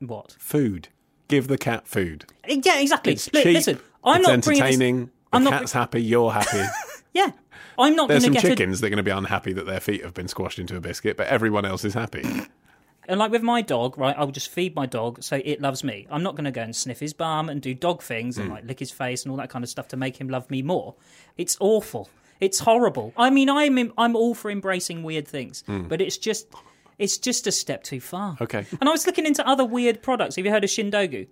What? 0.00 0.36
Food. 0.38 0.88
Give 1.28 1.48
the 1.48 1.58
cat 1.58 1.86
food. 1.86 2.26
Yeah, 2.46 2.80
exactly. 2.80 3.14
It's 3.14 3.32
Li- 3.32 3.42
cheap. 3.42 3.54
Listen, 3.54 3.80
I'm 4.04 4.20
it's 4.20 4.28
not 4.28 4.44
bringing 4.44 4.62
this- 4.62 4.72
entertaining. 4.72 5.10
I'm 5.32 5.44
the 5.44 5.50
not 5.50 5.60
cat's 5.60 5.72
happy. 5.72 6.02
You're 6.02 6.32
happy. 6.32 6.62
Yeah, 7.14 7.30
I'm 7.78 7.94
not 7.94 8.08
going 8.08 8.20
There's 8.20 8.22
to 8.22 8.26
some 8.28 8.32
get 8.32 8.44
a 8.44 8.48
chickens 8.48 8.80
that 8.80 8.86
are 8.86 8.88
going 8.90 8.96
to 8.96 9.02
be 9.02 9.10
unhappy 9.10 9.52
that 9.52 9.66
their 9.66 9.80
feet 9.80 10.02
have 10.02 10.14
been 10.14 10.28
squashed 10.28 10.58
into 10.58 10.76
a 10.76 10.80
biscuit, 10.80 11.18
but 11.18 11.26
everyone 11.26 11.66
else 11.66 11.84
is 11.84 11.92
happy. 11.92 12.24
And 13.08 13.18
like 13.18 13.30
with 13.30 13.42
my 13.42 13.62
dog, 13.62 13.98
right, 13.98 14.14
I'll 14.16 14.30
just 14.30 14.50
feed 14.50 14.74
my 14.74 14.86
dog 14.86 15.22
so 15.22 15.40
it 15.44 15.60
loves 15.60 15.82
me. 15.82 16.06
I'm 16.10 16.22
not 16.22 16.36
going 16.36 16.44
to 16.44 16.50
go 16.50 16.62
and 16.62 16.74
sniff 16.74 17.00
his 17.00 17.12
bum 17.12 17.48
and 17.48 17.60
do 17.60 17.74
dog 17.74 18.00
things 18.02 18.38
and 18.38 18.46
hmm. 18.46 18.54
like 18.54 18.64
lick 18.64 18.78
his 18.78 18.90
face 18.90 19.24
and 19.24 19.30
all 19.30 19.36
that 19.38 19.50
kind 19.50 19.64
of 19.64 19.68
stuff 19.68 19.88
to 19.88 19.96
make 19.96 20.20
him 20.20 20.28
love 20.28 20.48
me 20.50 20.62
more. 20.62 20.94
It's 21.36 21.56
awful. 21.60 22.08
It's 22.40 22.60
horrible. 22.60 23.12
I 23.16 23.30
mean, 23.30 23.50
I'm 23.50 23.92
I'm 23.98 24.16
all 24.16 24.34
for 24.34 24.50
embracing 24.50 25.02
weird 25.02 25.26
things, 25.26 25.62
hmm. 25.66 25.82
but 25.82 26.00
it's 26.00 26.16
just 26.16 26.46
it's 26.98 27.18
just 27.18 27.46
a 27.46 27.52
step 27.52 27.82
too 27.82 28.00
far. 28.00 28.36
Okay. 28.40 28.66
And 28.80 28.88
I 28.88 28.92
was 28.92 29.06
looking 29.06 29.26
into 29.26 29.46
other 29.46 29.64
weird 29.64 30.02
products. 30.02 30.36
Have 30.36 30.44
you 30.44 30.50
heard 30.50 30.64
of 30.64 30.70
Chindogu? 30.70 31.26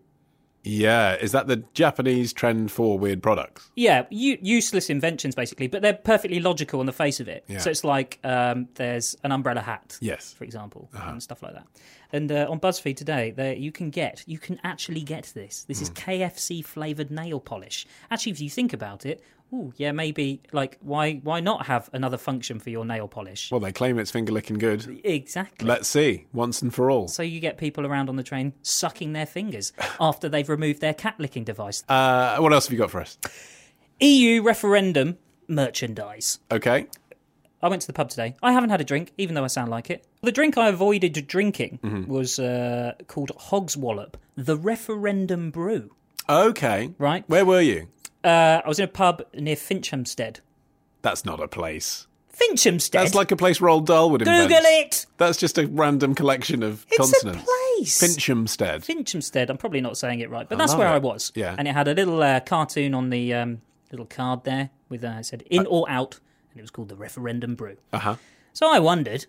Yeah, 0.62 1.14
is 1.14 1.32
that 1.32 1.46
the 1.46 1.64
Japanese 1.72 2.34
trend 2.34 2.70
for 2.70 2.98
weird 2.98 3.22
products? 3.22 3.70
Yeah, 3.76 4.04
u- 4.10 4.36
useless 4.42 4.90
inventions 4.90 5.34
basically, 5.34 5.68
but 5.68 5.80
they're 5.80 5.94
perfectly 5.94 6.38
logical 6.38 6.80
on 6.80 6.86
the 6.86 6.92
face 6.92 7.18
of 7.18 7.28
it. 7.28 7.44
Yeah. 7.48 7.58
So 7.60 7.70
it's 7.70 7.82
like 7.82 8.18
um, 8.24 8.68
there's 8.74 9.16
an 9.24 9.32
umbrella 9.32 9.62
hat, 9.62 9.96
Yes. 10.02 10.34
for 10.34 10.44
example, 10.44 10.90
and 10.92 11.22
stuff 11.22 11.42
like 11.42 11.54
that. 11.54 11.66
And 12.12 12.30
uh, 12.32 12.46
on 12.50 12.58
BuzzFeed 12.60 12.96
today, 12.96 13.30
there 13.30 13.54
you 13.54 13.72
can 13.72 13.90
get, 13.90 14.24
you 14.26 14.38
can 14.38 14.58
actually 14.64 15.02
get 15.02 15.32
this. 15.34 15.64
This 15.64 15.78
Hmm. 15.78 15.82
is 15.84 15.90
KFC 15.90 16.64
flavored 16.64 17.10
nail 17.10 17.40
polish. 17.40 17.86
Actually, 18.10 18.32
if 18.32 18.40
you 18.40 18.50
think 18.50 18.72
about 18.72 19.06
it, 19.06 19.22
oh 19.52 19.72
yeah, 19.76 19.90
maybe 19.92 20.40
like 20.52 20.78
why 20.80 21.14
why 21.24 21.40
not 21.40 21.66
have 21.66 21.90
another 21.92 22.16
function 22.16 22.58
for 22.60 22.70
your 22.70 22.84
nail 22.84 23.08
polish? 23.08 23.50
Well, 23.50 23.60
they 23.60 23.72
claim 23.72 23.98
it's 23.98 24.10
finger 24.10 24.32
licking 24.32 24.58
good. 24.58 25.00
exactly. 25.04 25.66
Let's 25.68 25.88
see, 25.88 26.26
once 26.32 26.62
and 26.62 26.72
for 26.74 26.90
all. 26.90 27.08
so 27.08 27.22
you 27.22 27.40
get 27.40 27.58
people 27.58 27.84
around 27.86 28.08
on 28.08 28.16
the 28.16 28.22
train 28.22 28.52
sucking 28.62 29.12
their 29.12 29.26
fingers 29.26 29.72
after 30.00 30.28
they've 30.28 30.48
removed 30.48 30.80
their 30.80 30.94
cat 30.94 31.14
licking 31.18 31.44
device. 31.44 31.82
Uh, 31.88 32.36
what 32.38 32.52
else 32.52 32.66
have 32.66 32.72
you 32.72 32.78
got 32.78 32.90
for 32.90 33.00
us? 33.00 33.18
EU 34.00 34.42
referendum 34.42 35.18
merchandise. 35.48 36.38
Okay. 36.50 36.86
I 37.62 37.68
went 37.68 37.82
to 37.82 37.86
the 37.86 37.92
pub 37.92 38.08
today. 38.10 38.36
I 38.42 38.52
haven't 38.52 38.70
had 38.70 38.80
a 38.80 38.84
drink, 38.84 39.12
even 39.18 39.34
though 39.34 39.44
I 39.44 39.48
sound 39.48 39.70
like 39.70 39.90
it. 39.90 40.06
The 40.22 40.32
drink 40.32 40.56
I 40.56 40.68
avoided 40.68 41.26
drinking 41.26 41.78
Mm-hmm. 41.82 42.10
was 42.10 42.38
uh, 42.38 42.92
called 43.06 43.32
Hogswallop, 43.36 44.14
the 44.36 44.56
referendum 44.56 45.50
brew. 45.50 45.90
Okay. 46.28 46.92
Right. 46.98 47.24
Where 47.28 47.44
were 47.44 47.60
you? 47.60 47.88
Uh, 48.24 48.60
I 48.64 48.68
was 48.68 48.78
in 48.78 48.84
a 48.84 48.88
pub 48.88 49.22
near 49.34 49.56
Finchampstead. 49.56 50.40
That's 51.02 51.24
not 51.24 51.40
a 51.40 51.48
place. 51.48 52.06
Finchampstead. 52.34 52.92
That's 52.92 53.14
like 53.14 53.30
a 53.32 53.36
place 53.36 53.58
Roald 53.58 53.86
Dahl 53.86 54.10
would 54.10 54.22
invent. 54.22 54.48
Google 54.48 54.64
it! 54.64 55.04
That's 55.18 55.36
just 55.36 55.58
a 55.58 55.66
random 55.66 56.14
collection 56.14 56.62
of 56.62 56.86
It's 56.88 56.96
consonants. 56.96 57.42
a 57.42 57.44
place. 57.76 58.00
Finchampstead. 58.00 58.84
Finchampstead. 58.86 59.50
I'm 59.50 59.58
probably 59.58 59.80
not 59.82 59.98
saying 59.98 60.20
it 60.20 60.30
right, 60.30 60.48
but 60.48 60.54
I 60.56 60.58
that's 60.58 60.74
where 60.74 60.86
it. 60.88 60.92
I 60.92 60.98
was. 60.98 61.32
Yeah. 61.34 61.54
And 61.58 61.68
it 61.68 61.74
had 61.74 61.88
a 61.88 61.94
little 61.94 62.22
uh, 62.22 62.40
cartoon 62.40 62.94
on 62.94 63.10
the 63.10 63.34
um, 63.34 63.60
little 63.90 64.06
card 64.06 64.44
there 64.44 64.70
with 64.88 65.04
uh, 65.04 65.16
it 65.20 65.24
said 65.24 65.42
in 65.50 65.66
or 65.66 65.84
out, 65.90 66.18
and 66.50 66.59
it 66.59 66.62
was 66.62 66.71
called 66.71 66.88
the 66.88 66.97
Referendum 66.97 67.54
Brew. 67.54 67.76
Uh 67.92 67.99
huh. 67.99 68.16
So 68.52 68.73
I 68.73 68.78
wondered, 68.78 69.26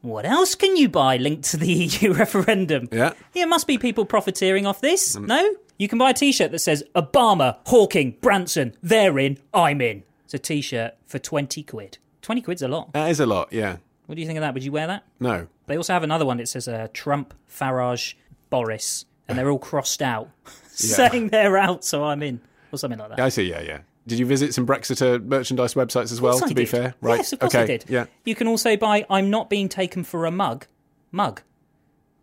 what 0.00 0.24
else 0.24 0.54
can 0.54 0.76
you 0.76 0.88
buy 0.88 1.16
linked 1.16 1.44
to 1.50 1.56
the 1.56 1.72
EU 2.02 2.12
referendum? 2.12 2.88
Yeah. 2.90 3.12
There 3.32 3.46
must 3.46 3.66
be 3.66 3.78
people 3.78 4.04
profiteering 4.04 4.66
off 4.66 4.80
this. 4.80 5.16
No? 5.16 5.54
You 5.78 5.88
can 5.88 5.98
buy 5.98 6.10
a 6.10 6.14
t 6.14 6.32
shirt 6.32 6.50
that 6.52 6.58
says 6.60 6.84
Obama, 6.94 7.58
Hawking, 7.66 8.16
Branson, 8.20 8.74
they're 8.82 9.18
in, 9.18 9.38
I'm 9.52 9.80
in. 9.80 10.04
It's 10.24 10.34
a 10.34 10.38
t 10.38 10.60
shirt 10.60 10.94
for 11.06 11.18
20 11.18 11.62
quid. 11.62 11.98
20 12.22 12.40
quid's 12.42 12.62
a 12.62 12.68
lot. 12.68 12.92
That 12.92 13.10
is 13.10 13.20
a 13.20 13.26
lot. 13.26 13.52
Yeah. 13.52 13.78
What 14.06 14.16
do 14.16 14.20
you 14.20 14.26
think 14.26 14.36
of 14.36 14.42
that? 14.42 14.54
Would 14.54 14.64
you 14.64 14.72
wear 14.72 14.86
that? 14.86 15.04
No. 15.20 15.48
They 15.66 15.76
also 15.76 15.92
have 15.92 16.02
another 16.02 16.26
one 16.26 16.36
that 16.38 16.48
says 16.48 16.68
uh, 16.68 16.88
Trump, 16.92 17.34
Farage, 17.48 18.14
Boris, 18.50 19.06
and 19.28 19.38
they're 19.38 19.50
all 19.50 19.58
crossed 19.58 20.02
out, 20.02 20.30
saying 20.68 21.28
they're 21.28 21.56
out, 21.56 21.84
so 21.84 22.04
I'm 22.04 22.22
in, 22.22 22.40
or 22.72 22.78
something 22.78 22.98
like 22.98 23.10
that. 23.10 23.20
I 23.20 23.28
see. 23.28 23.48
Yeah, 23.48 23.60
yeah. 23.62 23.78
Did 24.06 24.18
you 24.18 24.26
visit 24.26 24.52
some 24.52 24.66
Brexiter 24.66 25.22
merchandise 25.24 25.74
websites 25.74 26.10
as 26.12 26.20
well? 26.20 26.38
To 26.38 26.44
I 26.46 26.48
be 26.48 26.54
did. 26.54 26.68
fair, 26.68 26.94
right? 27.00 27.18
Yes, 27.18 27.32
of 27.32 27.38
course 27.38 27.54
okay. 27.54 27.62
I 27.62 27.66
did. 27.66 27.84
Yeah. 27.88 28.06
You 28.24 28.34
can 28.34 28.48
also 28.48 28.76
buy 28.76 29.06
"I'm 29.08 29.30
not 29.30 29.48
being 29.48 29.68
taken 29.68 30.02
for 30.02 30.26
a 30.26 30.30
mug" 30.30 30.66
mug. 31.12 31.42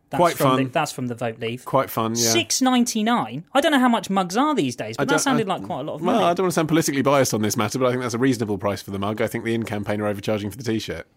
That's 0.09 0.19
Quite 0.19 0.37
from 0.37 0.47
fun. 0.49 0.63
The, 0.63 0.69
that's 0.71 0.91
from 0.91 1.05
the 1.07 1.13
Vote 1.13 1.39
Leave. 1.39 1.63
Quite 1.65 1.89
fun. 1.91 2.11
Yeah. 2.15 2.31
Six 2.31 2.61
ninety 2.61 3.03
nine. 3.03 3.43
I 3.53 3.61
don't 3.61 3.71
know 3.71 3.79
how 3.79 3.87
much 3.87 4.09
mugs 4.09 4.35
are 4.35 4.55
these 4.55 4.75
days, 4.75 4.97
but 4.97 5.07
that 5.07 5.21
sounded 5.21 5.47
I- 5.47 5.55
like 5.57 5.63
quite 5.63 5.81
a 5.81 5.83
lot 5.83 5.93
of 5.95 6.01
money. 6.01 6.17
Well. 6.17 6.27
I 6.27 6.33
don't 6.33 6.45
want 6.45 6.51
to 6.51 6.55
sound 6.55 6.67
politically 6.67 7.03
biased 7.03 7.33
on 7.33 7.43
this 7.43 7.55
matter, 7.55 7.77
but 7.79 7.85
I 7.85 7.91
think 7.91 8.01
that's 8.01 8.15
a 8.15 8.19
reasonable 8.19 8.57
price 8.57 8.81
for 8.81 8.89
the 8.91 8.99
mug. 8.99 9.21
I 9.21 9.27
think 9.27 9.43
the 9.45 9.53
in 9.53 9.63
campaign 9.63 10.01
are 10.01 10.07
overcharging 10.07 10.49
for 10.49 10.57
the 10.57 10.63
t-shirt. 10.63 11.07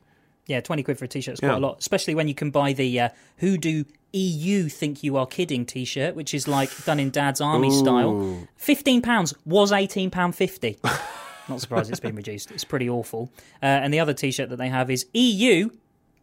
Yeah, 0.47 0.61
twenty 0.61 0.83
quid 0.83 0.99
for 0.99 1.05
a 1.05 1.09
t-shirt 1.09 1.35
is 1.35 1.41
Yeah. 1.43 1.51
quite 1.51 1.57
a 1.59 1.61
lot, 1.61 1.79
especially 1.81 2.15
when 2.15 2.29
you 2.29 2.35
can 2.35 2.51
buy 2.51 2.73
the 2.73 3.01
uh, 3.01 3.09
"Who 3.39 3.57
do 3.59 3.85
EU 4.13 4.69
think 4.69 5.03
you 5.03 5.17
are 5.17 5.27
kidding?" 5.27 5.65
t-shirt, 5.65 6.15
which 6.15 6.35
is 6.35 6.47
like 6.49 6.71
done 6.85 6.99
in 7.01 7.11
Dad's 7.11 7.41
army 7.41 7.71
style. 7.71 8.47
Fifteen 8.57 9.03
pounds 9.03 9.35
was 9.45 9.73
eighteen 9.73 10.11
pound 10.11 10.35
fifty. 10.35 10.79
Not 11.49 11.61
surprised 11.61 11.91
it's 11.91 11.99
been 12.01 12.15
reduced. 12.15 12.51
It's 12.53 12.65
pretty 12.65 12.89
awful. 12.89 13.33
Uh, 13.63 13.67
and 13.67 13.93
the 13.93 13.99
other 14.01 14.15
t-shirt 14.15 14.49
that 14.51 14.57
they 14.57 14.69
have 14.69 14.91
is 14.91 15.07
EU 15.15 15.71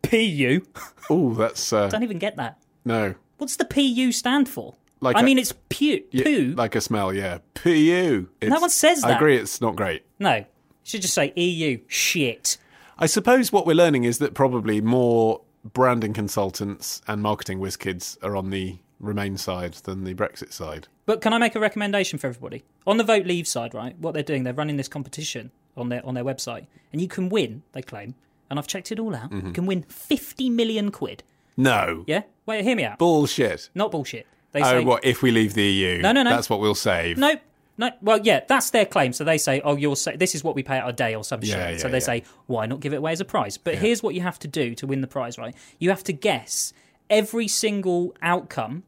PU. 0.02 0.62
Oh, 1.12 1.34
that's 1.34 1.74
uh, 1.74 1.88
Don't 1.90 2.04
even 2.04 2.20
get 2.20 2.36
that. 2.36 2.60
no. 2.86 3.16
What's 3.40 3.56
the 3.56 3.66
PU 3.66 4.12
stand 4.12 4.48
for? 4.48 4.76
Like 5.02 5.16
I 5.16 5.22
a- 5.22 5.24
mean, 5.24 5.40
it's 5.40 5.54
pu. 5.70 6.02
Yeah, 6.12 6.24
poo. 6.24 6.54
like 6.56 6.76
a 6.76 6.82
smell. 6.82 7.14
Yeah, 7.14 7.40
pu. 7.56 8.28
It's- 8.42 8.62
one 8.62 8.70
says 8.70 9.02
that. 9.02 9.12
I 9.12 9.16
agree. 9.16 9.38
It's 9.38 9.60
not 9.62 9.76
great. 9.76 10.04
no, 10.20 10.36
you 10.36 10.46
should 10.84 11.02
just 11.02 11.14
say 11.16 11.32
EU. 11.36 11.80
Shit. 11.88 12.58
I 13.00 13.06
suppose 13.06 13.52
what 13.52 13.66
we're 13.66 13.76
learning 13.76 14.04
is 14.04 14.18
that 14.20 14.34
probably 14.34 14.82
more 14.82 15.42
branding 15.64 16.14
consultants 16.14 17.02
and 17.08 17.22
marketing 17.22 17.60
whiz 17.60 17.78
kids 17.78 18.18
are 18.22 18.36
on 18.36 18.50
the 18.50 18.78
Remain 19.00 19.38
side 19.38 19.76
than 19.86 20.04
the 20.04 20.14
Brexit 20.14 20.52
side. 20.52 20.90
But 21.06 21.22
can 21.22 21.32
I 21.32 21.38
make 21.38 21.56
a 21.56 21.60
recommendation 21.62 22.20
for 22.20 22.28
everybody 22.28 22.66
on 22.86 22.98
the 22.98 23.04
vote 23.06 23.26
leave 23.26 23.48
side? 23.48 23.74
Right, 23.74 23.98
what 23.98 24.14
they're 24.14 24.24
doing, 24.24 24.44
they're 24.44 24.54
running 24.54 24.76
this 24.76 24.90
competition 24.90 25.52
on 25.78 25.88
their 25.88 26.06
on 26.06 26.16
their 26.16 26.26
website, 26.26 26.68
and 26.92 27.02
you 27.02 27.08
can 27.08 27.30
win. 27.30 27.64
They 27.72 27.82
claim, 27.82 28.16
and 28.50 28.60
I've 28.60 28.68
checked 28.68 28.92
it 28.92 29.00
all 29.00 29.16
out. 29.16 29.32
Mm-hmm. 29.32 29.48
You 29.48 29.54
can 29.54 29.66
win 29.66 29.84
fifty 29.84 30.50
million 30.50 30.92
quid. 30.92 31.24
No. 31.56 32.04
Yeah, 32.08 32.24
wait, 32.46 32.66
hear 32.66 32.76
me 32.76 32.84
out. 32.84 32.98
Bullshit. 32.98 33.70
Not 33.74 33.92
bullshit. 33.92 34.28
They 34.52 34.60
Oh, 34.62 34.66
say 34.66 34.84
what 34.84 35.06
if 35.06 35.22
we 35.22 35.32
leave 35.32 35.54
the 35.54 35.64
EU? 35.64 36.02
No, 36.02 36.12
no, 36.12 36.24
no. 36.24 36.32
That's 36.32 36.50
what 36.50 36.60
we'll 36.60 36.76
save. 36.76 37.18
No, 37.18 37.36
no. 37.80 37.90
Well, 38.02 38.20
yeah, 38.22 38.42
that's 38.48 38.70
their 38.70 38.86
claim. 38.86 39.12
So 39.14 39.24
they 39.24 39.40
say, 39.40 39.62
"Oh, 39.64 39.76
you'll 39.76 39.96
say 39.96 40.16
this 40.16 40.36
is 40.36 40.44
what 40.44 40.54
we 40.54 40.62
pay 40.62 40.78
out 40.78 40.88
a 40.88 40.94
day 40.94 41.16
or 41.16 41.24
some 41.24 41.42
shit." 41.42 41.58
Yeah, 41.58 41.78
so 41.78 41.88
they 41.88 41.96
yeah. 41.98 42.00
say, 42.12 42.24
"Why 42.46 42.68
not 42.68 42.80
give 42.82 42.94
it 42.94 42.98
away 42.98 43.14
as 43.14 43.22
a 43.22 43.26
prize?" 43.26 43.58
But 43.58 43.76
here's 43.76 44.04
what 44.04 44.14
you 44.14 44.22
have 44.22 44.38
to 44.40 44.48
do 44.48 44.76
to 44.76 44.86
win 44.86 45.02
the 45.02 45.08
prize. 45.08 45.38
Right? 45.40 45.56
You 45.80 45.90
have 45.90 46.04
to 46.04 46.14
guess 46.14 46.74
every 47.10 47.48
single 47.48 48.14
outcome 48.22 48.84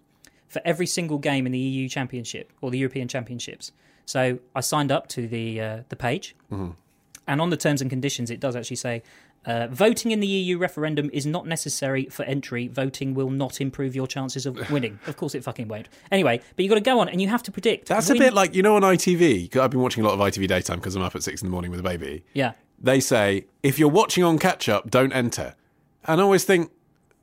for 0.47 0.61
every 0.65 0.85
single 0.85 1.17
game 1.17 1.45
in 1.47 1.51
the 1.51 1.59
EU 1.59 1.89
Championship 1.89 2.51
or 2.61 2.69
the 2.69 2.77
European 2.77 3.07
Championships. 3.07 3.71
So 4.05 4.39
I 4.53 4.59
signed 4.61 4.91
up 4.91 5.07
to 5.09 5.27
the 5.27 5.61
uh, 5.61 5.77
the 5.89 5.95
page, 5.95 6.35
Mm-hmm. 6.51 6.71
and 7.27 7.41
on 7.41 7.49
the 7.49 7.57
terms 7.57 7.81
and 7.81 7.89
conditions, 7.89 8.29
it 8.29 8.39
does 8.39 8.55
actually 8.55 8.75
say. 8.77 9.01
Uh, 9.45 9.67
voting 9.71 10.11
in 10.11 10.19
the 10.19 10.27
EU 10.27 10.57
referendum 10.57 11.09
is 11.11 11.25
not 11.25 11.47
necessary 11.47 12.05
for 12.05 12.23
entry. 12.23 12.67
Voting 12.67 13.13
will 13.15 13.31
not 13.31 13.59
improve 13.59 13.95
your 13.95 14.05
chances 14.05 14.45
of 14.45 14.69
winning. 14.71 14.99
of 15.07 15.17
course, 15.17 15.33
it 15.33 15.43
fucking 15.43 15.67
won't. 15.67 15.89
Anyway, 16.11 16.39
but 16.55 16.63
you've 16.63 16.69
got 16.69 16.75
to 16.75 16.81
go 16.81 16.99
on 16.99 17.09
and 17.09 17.19
you 17.21 17.27
have 17.27 17.41
to 17.43 17.51
predict. 17.51 17.87
That's 17.87 18.09
a 18.11 18.15
bit 18.15 18.33
like 18.33 18.53
you 18.53 18.61
know 18.61 18.75
on 18.75 18.83
ITV. 18.83 19.49
'cause 19.51 19.61
I've 19.61 19.71
been 19.71 19.81
watching 19.81 20.03
a 20.03 20.07
lot 20.07 20.13
of 20.13 20.19
ITV 20.19 20.47
daytime 20.47 20.77
because 20.77 20.95
I'm 20.95 21.01
up 21.01 21.15
at 21.15 21.23
six 21.23 21.41
in 21.41 21.47
the 21.47 21.51
morning 21.51 21.71
with 21.71 21.79
a 21.79 21.83
baby. 21.83 22.23
yeah. 22.33 22.53
They 22.83 22.99
say 22.99 23.45
if 23.63 23.77
you're 23.77 23.89
watching 23.89 24.23
on 24.23 24.39
catch 24.39 24.67
up, 24.67 24.89
don't 24.89 25.11
enter. 25.13 25.55
And 26.05 26.19
I 26.19 26.23
always 26.23 26.43
think, 26.43 26.71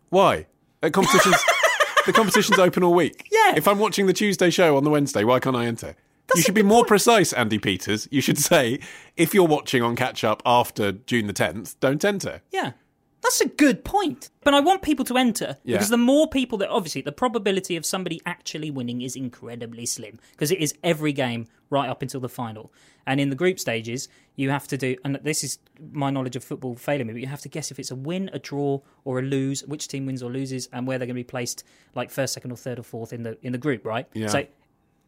why? 0.08 0.46
At 0.84 0.92
competitions, 0.92 1.36
the 2.06 2.12
competition's 2.12 2.58
open 2.60 2.84
all 2.84 2.94
week. 2.94 3.26
Yeah. 3.32 3.54
If 3.56 3.66
I'm 3.66 3.78
watching 3.80 4.06
the 4.06 4.12
Tuesday 4.12 4.50
show 4.50 4.76
on 4.76 4.84
the 4.84 4.90
Wednesday, 4.90 5.24
why 5.24 5.40
can't 5.40 5.56
I 5.56 5.66
enter? 5.66 5.96
You 6.36 6.42
should 6.42 6.54
be 6.54 6.62
more 6.62 6.84
precise, 6.84 7.32
Andy 7.32 7.58
Peters. 7.58 8.06
You 8.10 8.20
should 8.20 8.38
say 8.38 8.80
if 9.16 9.34
you're 9.34 9.46
watching 9.46 9.82
on 9.82 9.96
catch 9.96 10.24
up 10.24 10.42
after 10.44 10.92
June 10.92 11.26
the 11.26 11.32
10th, 11.32 11.76
don't 11.80 12.04
enter. 12.04 12.42
Yeah. 12.50 12.72
That's 13.20 13.40
a 13.40 13.48
good 13.48 13.84
point. 13.84 14.30
But 14.44 14.54
I 14.54 14.60
want 14.60 14.80
people 14.82 15.04
to 15.06 15.16
enter 15.16 15.56
Yeah. 15.64 15.76
because 15.76 15.88
the 15.88 15.96
more 15.98 16.28
people 16.28 16.56
that 16.58 16.68
obviously 16.70 17.02
the 17.02 17.12
probability 17.12 17.74
of 17.76 17.84
somebody 17.84 18.20
actually 18.24 18.70
winning 18.70 19.02
is 19.02 19.16
incredibly 19.16 19.86
slim 19.86 20.18
because 20.32 20.50
it 20.52 20.60
is 20.60 20.72
every 20.84 21.12
game 21.12 21.46
right 21.68 21.88
up 21.90 22.00
until 22.00 22.20
the 22.20 22.28
final. 22.28 22.72
And 23.06 23.20
in 23.20 23.28
the 23.30 23.36
group 23.36 23.58
stages, 23.58 24.08
you 24.36 24.50
have 24.50 24.68
to 24.68 24.76
do 24.76 24.96
and 25.04 25.16
this 25.22 25.42
is 25.42 25.58
my 25.92 26.10
knowledge 26.10 26.36
of 26.36 26.44
football 26.44 26.76
failing 26.76 27.08
me, 27.08 27.12
but 27.14 27.20
you 27.22 27.26
have 27.26 27.40
to 27.40 27.48
guess 27.48 27.70
if 27.72 27.78
it's 27.80 27.90
a 27.90 27.96
win, 27.96 28.30
a 28.32 28.38
draw, 28.38 28.80
or 29.04 29.18
a 29.18 29.22
lose, 29.22 29.64
which 29.64 29.88
team 29.88 30.06
wins 30.06 30.22
or 30.22 30.30
loses, 30.30 30.68
and 30.72 30.86
where 30.86 30.96
they're 30.98 31.06
going 31.06 31.16
to 31.16 31.20
be 31.20 31.24
placed, 31.24 31.64
like 31.96 32.10
first, 32.10 32.34
second, 32.34 32.52
or 32.52 32.56
third, 32.56 32.78
or 32.78 32.82
fourth 32.84 33.12
in 33.12 33.24
the 33.24 33.36
in 33.42 33.50
the 33.52 33.58
group, 33.58 33.84
right? 33.84 34.06
Yeah. 34.14 34.28
So 34.28 34.46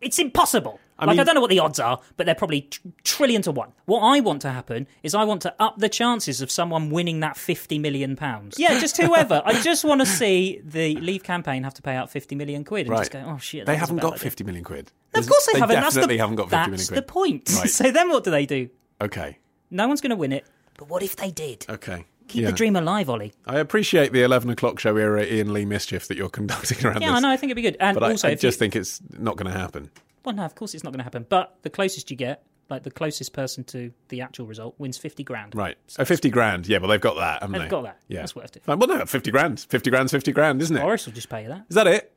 it's 0.00 0.19
impossible. 0.19 0.80
like 0.99 1.09
mean- 1.11 1.21
I 1.21 1.25
don't 1.25 1.35
know 1.35 1.40
what 1.40 1.50
the 1.50 1.59
odds 1.61 1.78
are, 1.80 2.00
but 2.16 2.26
they're 2.26 2.35
probably 2.35 2.62
tr- 2.62 2.80
trillion 3.04 3.42
to 3.42 3.52
one. 3.52 3.73
What 3.87 4.00
I 4.00 4.21
want 4.21 4.42
to 4.42 4.50
happen 4.50 4.87
is 5.02 5.14
I 5.14 5.25
want 5.25 5.42
to 5.42 5.54
up 5.59 5.78
the 5.78 5.88
chances 5.88 6.40
of 6.42 6.50
someone 6.50 6.90
winning 6.90 7.21
that 7.21 7.37
fifty 7.37 7.78
million 7.78 8.16
pounds. 8.16 8.59
Yeah, 8.59 8.78
just 8.80 8.97
whoever. 9.00 9.42
I 9.45 9.61
just 9.62 9.85
want 9.85 10.00
to 10.00 10.07
see 10.07 10.61
the 10.64 10.97
Leave 10.97 11.23
campaign 11.23 11.62
have 11.64 11.75
to 11.75 11.83
pay 11.83 11.95
out 11.95 12.11
fifty 12.11 12.35
million 12.35 12.64
quid 12.64 12.83
and 12.87 12.90
Right. 12.90 12.99
just 13.00 13.12
go, 13.12 13.25
oh 13.26 13.38
shit. 13.38 13.66
They 13.66 13.73
that 13.73 13.80
was 13.80 13.90
a 13.90 13.92
haven't 13.92 13.97
got 14.02 14.12
idea." 14.14 14.23
50 14.25 14.45
million 14.45 14.64
quid. 14.64 14.92
Of 15.14 15.26
course 15.28 15.47
they, 15.47 15.52
they 15.54 15.59
haven't. 15.61 15.76
definitely 15.76 16.00
that's 16.00 16.07
the, 16.07 16.19
haven't 16.19 16.37
got 16.37 16.50
50 16.50 16.57
million 16.57 16.71
quid. 16.71 16.78
That's 16.78 16.88
the 16.88 17.02
point. 17.02 17.50
Right. 17.59 17.71
so 17.71 17.90
then 17.90 18.09
what 18.11 18.25
do 18.25 18.30
they 18.30 18.47
do? 18.47 18.69
Okay. 19.00 19.38
No 19.71 19.88
one's 19.88 20.00
going 20.00 20.11
to 20.11 20.16
win 20.16 20.33
it. 20.33 20.45
But 20.78 20.88
what 20.88 21.02
if 21.02 21.16
they 21.16 21.30
did? 21.30 21.66
Okay. 21.69 22.04
Keep 22.31 22.43
Yeah. 22.43 22.47
the 22.51 22.57
dream 22.57 22.77
alive, 22.77 23.09
Ollie. 23.11 23.33
I 23.47 23.59
appreciate 23.59 24.13
the 24.13 24.23
11 24.23 24.51
o'clock 24.51 24.79
show 24.79 24.97
era 24.97 25.23
Iain 25.23 25.53
Lee 25.53 25.65
mischief 25.65 26.09
that 26.09 26.17
you're 26.17 26.29
conducting 26.41 26.85
around 26.87 27.03
Yeah, 27.03 27.09
this. 27.09 27.17
I 27.17 27.21
know. 27.21 27.31
I 27.31 27.37
think 27.37 27.51
it'd 27.51 27.57
be 27.57 27.63
good. 27.63 27.77
And 27.81 27.95
But 27.95 28.05
I, 28.05 28.11
also, 28.13 28.29
I 28.29 28.33
if 28.33 28.41
just 28.41 28.57
you, 28.57 28.59
think 28.61 28.77
it's 28.77 29.01
not 29.19 29.37
going 29.37 29.53
to 29.53 29.59
happen. 29.59 29.91
well, 30.25 30.35
no, 30.35 30.45
of 30.45 30.55
course 30.55 30.75
it's 30.75 30.85
not 30.85 30.91
going 30.93 30.99
to 30.99 31.05
happen. 31.05 31.27
But 31.29 31.57
the 31.63 31.71
closest 31.71 32.11
you 32.11 32.17
get, 32.17 32.45
like 32.69 32.85
the 32.85 32.91
closest 32.91 33.33
person 33.33 33.65
to 33.65 33.93
the 34.11 34.21
actual 34.21 34.47
result, 34.47 34.77
wins 34.79 34.97
fifty 34.97 35.25
grand. 35.25 35.57
Right. 35.57 35.77
So 35.89 36.05
50 36.05 36.31
grand. 36.31 36.69
Yeah, 36.69 36.79
well, 36.79 36.89
they've 36.89 37.01
got 37.01 37.17
that, 37.17 37.41
haven't 37.43 37.53
They've 37.53 37.63
they? 37.63 37.69
got 37.69 37.83
that. 37.83 37.99
Yeah. 38.07 38.21
That's 38.21 38.37
worth 38.37 38.55
it. 38.57 38.63
Fine. 38.65 38.79
Well, 38.79 38.89
no, 38.89 39.05
50 39.05 39.31
grand. 39.33 39.61
50 39.69 39.91
grand's 39.91 40.13
50 40.13 40.31
grand, 40.33 40.63
isn't 40.63 40.77
it? 40.77 40.81
Boris 40.81 41.05
will 41.07 41.13
just 41.13 41.29
pay 41.29 41.43
you 41.43 41.49
that. 41.49 41.65
Is 41.69 41.75
that 41.75 41.87
it? 41.89 42.13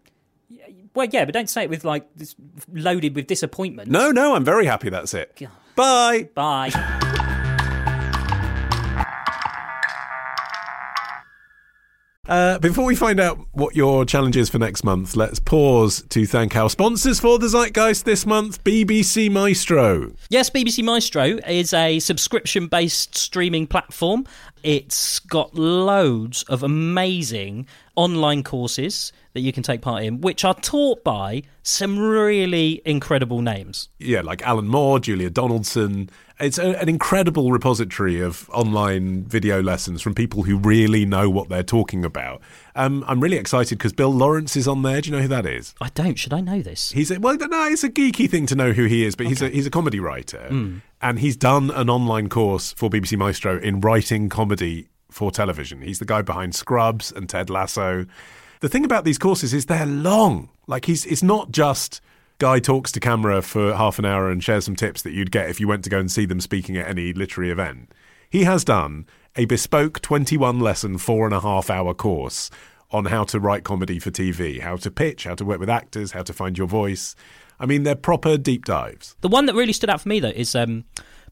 Well, 0.93 1.07
yeah, 1.11 1.25
but 1.25 1.33
don't 1.33 1.49
say 1.49 1.63
it 1.63 1.71
with 1.71 1.83
like 1.83 2.07
this 2.15 2.35
loaded 2.71 3.15
with 3.15 3.25
disappointment. 3.25 3.89
No, 3.89 4.11
no, 4.11 4.35
I'm 4.35 4.45
very 4.45 4.67
happy 4.67 4.89
that's 4.89 5.15
it. 5.15 5.35
God. 5.39 5.49
Bye. 5.75 6.29
Bye. 6.35 6.99
Uh, 12.25 12.57
before 12.59 12.85
we 12.85 12.95
find 12.95 13.19
out 13.19 13.37
what 13.51 13.75
your 13.75 14.05
challenge 14.05 14.37
is 14.37 14.47
for 14.47 14.57
next 14.57 14.85
month, 14.85 15.13
let's 15.17 15.41
pause 15.41 16.05
to 16.07 16.25
thank 16.25 16.55
our 16.55 16.69
sponsors 16.69 17.19
for 17.19 17.37
the 17.37 17.47
Zeitgeist 17.47 18.05
this 18.05 18.25
month 18.25 18.63
BBC 18.63 19.29
Maestro. 19.29 20.13
Yes, 20.29 20.49
BBC 20.49 20.85
Maestro 20.85 21.37
is 21.45 21.73
a 21.73 21.99
subscription 21.99 22.67
based 22.67 23.13
streaming 23.13 23.67
platform. 23.67 24.25
It's 24.63 25.19
got 25.19 25.53
loads 25.53 26.43
of 26.43 26.63
amazing 26.63 27.67
online 27.97 28.41
courses 28.41 29.11
that 29.33 29.41
you 29.41 29.51
can 29.51 29.61
take 29.61 29.81
part 29.81 30.03
in, 30.03 30.21
which 30.21 30.45
are 30.45 30.53
taught 30.53 31.03
by 31.03 31.43
some 31.61 31.99
really 31.99 32.81
incredible 32.85 33.41
names. 33.41 33.89
Yeah, 33.99 34.21
like 34.21 34.41
Alan 34.43 34.69
Moore, 34.69 35.01
Julia 35.01 35.29
Donaldson. 35.29 36.09
It's 36.43 36.57
a, 36.57 36.77
an 36.81 36.89
incredible 36.89 37.53
repository 37.53 38.19
of 38.19 38.49
online 38.49 39.23
video 39.23 39.63
lessons 39.63 40.01
from 40.01 40.13
people 40.13 40.43
who 40.43 40.57
really 40.57 41.05
know 41.05 41.29
what 41.29 41.47
they're 41.47 41.63
talking 41.63 42.03
about. 42.03 42.41
Um, 42.75 43.05
I'm 43.07 43.21
really 43.21 43.37
excited 43.37 43.77
because 43.77 43.93
Bill 43.93 44.13
Lawrence 44.13 44.57
is 44.57 44.67
on 44.67 44.81
there. 44.81 44.99
Do 44.99 45.09
you 45.09 45.15
know 45.15 45.21
who 45.21 45.29
that 45.29 45.45
is? 45.45 45.73
I 45.79 45.87
don't, 45.93 46.19
should 46.19 46.33
I 46.33 46.41
know 46.41 46.61
this? 46.61 46.91
He's 46.91 47.11
a, 47.11 47.19
well, 47.19 47.37
no, 47.37 47.67
it's 47.67 47.85
a 47.85 47.89
geeky 47.89 48.29
thing 48.29 48.45
to 48.47 48.55
know 48.55 48.73
who 48.73 48.85
he 48.85 49.05
is, 49.05 49.15
but 49.15 49.27
he's 49.27 49.41
a 49.41 49.47
he's 49.47 49.65
a 49.65 49.69
comedy 49.69 50.01
writer, 50.01 50.49
and 51.01 51.19
he's 51.19 51.37
done 51.37 51.71
an 51.71 51.89
online 51.89 52.27
course 52.27 52.73
for 52.73 52.89
BBC 52.89 53.17
Maestro 53.17 53.57
in 53.57 53.79
writing 53.79 54.27
comedy 54.27 54.89
for 55.09 55.31
television. 55.31 55.81
He's 55.81 55.99
the 55.99 56.05
guy 56.05 56.21
behind 56.21 56.55
Scrubs 56.55 57.11
and 57.11 57.29
Ted 57.29 57.49
Lasso. 57.49 58.05
The 58.59 58.69
thing 58.69 58.83
about 58.83 59.05
these 59.05 59.17
courses 59.17 59.53
is 59.53 59.67
they're 59.67 59.85
long. 59.85 60.49
Like 60.67 60.85
he's 60.85 61.05
it's 61.05 61.23
not 61.23 61.51
just 61.51 62.01
guy 62.39 62.59
talks 62.59 62.91
to 62.91 62.99
camera 62.99 63.41
for 63.41 63.73
half 63.75 63.99
an 63.99 64.05
hour 64.05 64.29
and 64.29 64.43
shares 64.43 64.65
some 64.65 64.75
tips 64.75 65.01
that 65.03 65.11
you'd 65.13 65.31
get 65.31 65.49
if 65.49 65.59
you 65.59 65.67
went 65.67 65.83
to 65.85 65.89
go 65.89 65.99
and 65.99 66.11
see 66.11 66.25
them 66.25 66.41
speaking 66.41 66.77
at 66.77 66.87
any 66.87 67.13
literary 67.13 67.51
event. 67.51 67.93
He 68.29 68.43
has 68.43 68.63
done 68.65 69.05
a 69.35 69.45
bespoke 69.45 70.01
21 70.01 70.59
lesson, 70.59 70.97
four 70.97 71.25
and 71.25 71.33
a 71.33 71.39
half 71.39 71.69
hour 71.69 71.93
course 71.93 72.49
on 72.91 73.05
how 73.05 73.23
to 73.23 73.39
write 73.39 73.63
comedy 73.63 73.97
for 73.99 74.11
TV, 74.11 74.59
how 74.61 74.75
to 74.77 74.91
pitch, 74.91 75.23
how 75.23 75.35
to 75.35 75.45
work 75.45 75.59
with 75.59 75.69
actors, 75.69 76.11
how 76.11 76.21
to 76.23 76.33
find 76.33 76.57
your 76.57 76.67
voice. 76.67 77.15
I 77.59 77.65
mean, 77.65 77.83
they're 77.83 77.95
proper 77.95 78.37
deep 78.37 78.65
dives. 78.65 79.15
The 79.21 79.27
one 79.29 79.45
that 79.47 79.55
really 79.55 79.73
stood 79.73 79.89
out 79.89 80.01
for 80.01 80.09
me, 80.09 80.19
though, 80.19 80.27
is 80.29 80.53
um, 80.53 80.83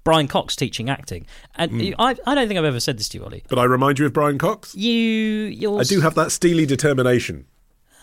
Brian 0.04 0.28
Cox 0.28 0.56
teaching 0.56 0.90
acting, 0.90 1.28
and 1.56 1.72
Hmm. 1.72 1.94
I, 2.00 2.16
I 2.26 2.34
don't 2.36 2.48
think 2.48 2.58
I've 2.58 2.66
ever 2.66 2.80
said 2.80 2.98
this 2.98 3.10
to 3.10 3.18
you, 3.20 3.24
Ollie. 3.26 3.44
But 3.50 3.60
I 3.60 3.66
remind 3.66 4.00
you 4.00 4.06
of 4.08 4.14
Brian 4.14 4.38
Cox. 4.40 4.74
You, 4.76 4.92
you're, 4.92 5.80
I 5.80 5.84
do 5.84 6.02
have 6.02 6.16
that 6.16 6.32
steely 6.32 6.66
determination. 6.66 7.46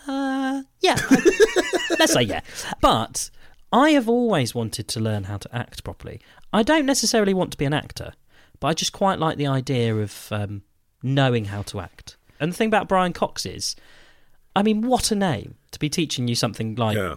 Uh, 0.07 0.63
yeah, 0.79 0.95
let's 1.99 2.13
say 2.13 2.21
yeah. 2.23 2.41
But 2.81 3.29
I 3.71 3.91
have 3.91 4.09
always 4.09 4.55
wanted 4.55 4.87
to 4.89 4.99
learn 4.99 5.25
how 5.25 5.37
to 5.37 5.55
act 5.55 5.83
properly. 5.83 6.19
I 6.51 6.63
don't 6.63 6.85
necessarily 6.85 7.33
want 7.33 7.51
to 7.51 7.57
be 7.57 7.65
an 7.65 7.73
actor, 7.73 8.13
but 8.59 8.67
I 8.69 8.73
just 8.73 8.93
quite 8.93 9.19
like 9.19 9.37
the 9.37 9.47
idea 9.47 9.95
of 9.95 10.27
um, 10.31 10.63
knowing 11.03 11.45
how 11.45 11.61
to 11.63 11.79
act. 11.79 12.17
And 12.39 12.51
the 12.51 12.55
thing 12.55 12.67
about 12.69 12.87
Brian 12.87 13.13
Cox 13.13 13.45
is, 13.45 13.75
I 14.55 14.63
mean, 14.63 14.81
what 14.81 15.11
a 15.11 15.15
name 15.15 15.55
to 15.71 15.79
be 15.79 15.89
teaching 15.89 16.27
you 16.27 16.35
something 16.35 16.75
like 16.75 16.97
Yeah. 16.97 17.15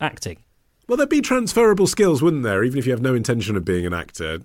acting. 0.00 0.38
Well, 0.86 0.98
there'd 0.98 1.08
be 1.08 1.22
transferable 1.22 1.86
skills, 1.86 2.20
wouldn't 2.22 2.42
there? 2.42 2.62
Even 2.62 2.78
if 2.78 2.84
you 2.84 2.92
have 2.92 3.00
no 3.00 3.14
intention 3.14 3.56
of 3.56 3.64
being 3.64 3.86
an 3.86 3.94
actor, 3.94 4.40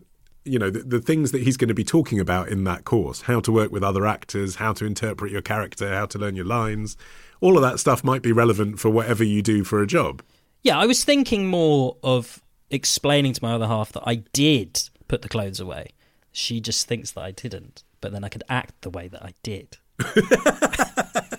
you 0.46 0.58
know, 0.58 0.70
the, 0.70 0.80
the 0.80 1.02
things 1.02 1.32
that 1.32 1.44
he's 1.44 1.58
going 1.58 1.68
to 1.68 1.74
be 1.74 1.84
talking 1.84 2.20
about 2.20 2.50
in 2.50 2.64
that 2.64 2.86
course 2.86 3.22
how 3.22 3.40
to 3.42 3.52
work 3.52 3.72
with 3.72 3.84
other 3.84 4.06
actors, 4.06 4.56
how 4.56 4.74
to 4.74 4.86
interpret 4.86 5.32
your 5.32 5.42
character, 5.42 5.94
how 5.94 6.06
to 6.08 6.18
learn 6.18 6.36
your 6.36 6.46
lines 6.46 6.98
all 7.42 7.56
of 7.56 7.62
that 7.62 7.80
stuff 7.80 8.04
might 8.04 8.22
be 8.22 8.32
relevant 8.32 8.80
for 8.80 8.90
whatever 8.90 9.24
you 9.24 9.42
do 9.42 9.64
for 9.64 9.82
a 9.82 9.88
job. 9.88 10.22
Yeah, 10.62 10.78
I 10.78 10.86
was 10.86 11.04
thinking 11.04 11.48
more 11.48 11.98
of 12.04 12.42
explaining 12.70 13.34
to 13.34 13.44
my 13.44 13.54
other 13.54 13.68
half 13.68 13.92
that 13.94 14.04
I 14.06 14.16
did 14.34 14.90
put 15.08 15.22
the 15.22 15.30
clothes 15.30 15.60
away. 15.60 15.90
She 16.32 16.60
just 16.60 16.88
thinks 16.88 17.12
that 17.12 17.22
I 17.22 17.32
didn't, 17.32 17.84
but 18.02 18.12
then 18.12 18.24
I 18.24 18.30
could 18.30 18.44
act 18.50 18.82
the 18.82 18.90
way 18.90 19.08
that 19.08 19.24
I 19.24 19.34
did. 19.44 19.78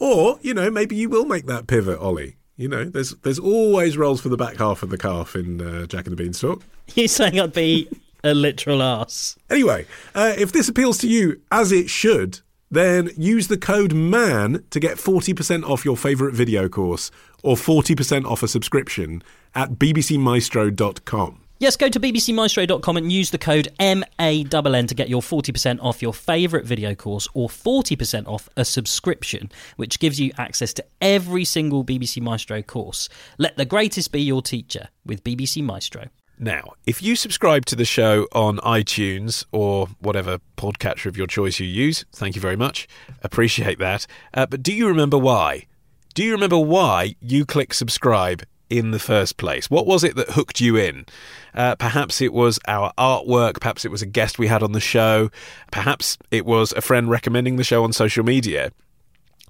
Or, 0.00 0.38
you 0.42 0.54
know, 0.54 0.70
maybe 0.70 0.94
you 0.94 1.08
will 1.08 1.24
make 1.24 1.46
that 1.46 1.66
pivot, 1.66 1.98
Ollie. 1.98 2.36
You 2.56 2.68
know, 2.68 2.84
there's 2.84 3.16
there's 3.22 3.40
always 3.40 3.98
roles 3.98 4.20
for 4.20 4.28
the 4.28 4.36
back 4.36 4.58
half 4.58 4.84
of 4.84 4.90
the 4.90 4.96
calf 4.96 5.34
in 5.34 5.60
uh, 5.60 5.86
Jack 5.86 6.06
and 6.06 6.16
the 6.16 6.22
Beanstalk. 6.22 6.62
You're 6.94 7.08
saying 7.08 7.40
I'd 7.40 7.52
be 7.52 7.88
a 8.24 8.34
literal 8.34 8.82
ass. 8.82 9.36
Anyway, 9.50 9.86
uh, 10.14 10.34
if 10.36 10.52
this 10.52 10.68
appeals 10.68 10.98
to 10.98 11.08
you 11.08 11.40
as 11.50 11.72
it 11.72 11.90
should, 11.90 12.40
then 12.70 13.10
use 13.16 13.48
the 13.48 13.58
code 13.58 13.94
MANN 13.94 14.64
to 14.70 14.80
get 14.80 14.98
40% 14.98 15.64
off 15.64 15.84
your 15.84 15.96
favourite 15.96 16.34
video 16.34 16.68
course 16.68 17.10
or 17.42 17.56
40% 17.56 18.24
off 18.24 18.42
a 18.42 18.48
subscription 18.48 19.22
at 19.54 19.72
bbcmaestro.com. 19.72 21.40
Yes, 21.60 21.76
go 21.76 21.88
to 21.88 21.98
bbcmaestro.com 21.98 22.96
and 22.96 23.10
use 23.10 23.30
the 23.30 23.38
code 23.38 23.68
MANN 23.80 24.86
to 24.86 24.94
get 24.94 25.08
your 25.08 25.22
40% 25.22 25.82
off 25.82 26.00
your 26.00 26.14
favourite 26.14 26.64
video 26.64 26.94
course 26.94 27.26
or 27.34 27.48
40% 27.48 28.28
off 28.28 28.48
a 28.56 28.64
subscription, 28.64 29.50
which 29.74 29.98
gives 29.98 30.20
you 30.20 30.30
access 30.38 30.72
to 30.74 30.84
every 31.00 31.44
single 31.44 31.84
BBC 31.84 32.22
Maestro 32.22 32.62
course. 32.62 33.08
Let 33.38 33.56
the 33.56 33.64
greatest 33.64 34.12
be 34.12 34.22
your 34.22 34.40
teacher 34.40 34.88
with 35.04 35.24
BBC 35.24 35.64
Maestro. 35.64 36.04
Now, 36.40 36.74
if 36.86 37.02
you 37.02 37.16
subscribe 37.16 37.66
to 37.66 37.74
the 37.74 37.84
show 37.84 38.28
on 38.32 38.58
iTunes 38.58 39.44
or 39.50 39.88
whatever 39.98 40.38
podcatcher 40.56 41.06
of 41.06 41.16
your 41.16 41.26
choice 41.26 41.58
you 41.58 41.66
use, 41.66 42.04
thank 42.12 42.36
you 42.36 42.40
very 42.40 42.54
much. 42.54 42.86
Appreciate 43.24 43.80
that. 43.80 44.06
Uh, 44.32 44.46
but 44.46 44.62
do 44.62 44.72
you 44.72 44.86
remember 44.86 45.18
why? 45.18 45.66
Do 46.14 46.22
you 46.22 46.30
remember 46.30 46.58
why 46.58 47.16
you 47.20 47.44
click 47.44 47.74
subscribe 47.74 48.44
in 48.70 48.92
the 48.92 49.00
first 49.00 49.36
place? 49.36 49.68
What 49.68 49.86
was 49.86 50.04
it 50.04 50.14
that 50.14 50.30
hooked 50.30 50.60
you 50.60 50.76
in? 50.76 51.06
Uh, 51.54 51.74
perhaps 51.74 52.20
it 52.20 52.32
was 52.32 52.60
our 52.68 52.92
artwork, 52.96 53.60
perhaps 53.60 53.84
it 53.84 53.90
was 53.90 54.02
a 54.02 54.06
guest 54.06 54.38
we 54.38 54.46
had 54.46 54.62
on 54.62 54.72
the 54.72 54.80
show, 54.80 55.30
perhaps 55.72 56.18
it 56.30 56.46
was 56.46 56.72
a 56.72 56.80
friend 56.80 57.10
recommending 57.10 57.56
the 57.56 57.64
show 57.64 57.82
on 57.82 57.92
social 57.92 58.24
media. 58.24 58.70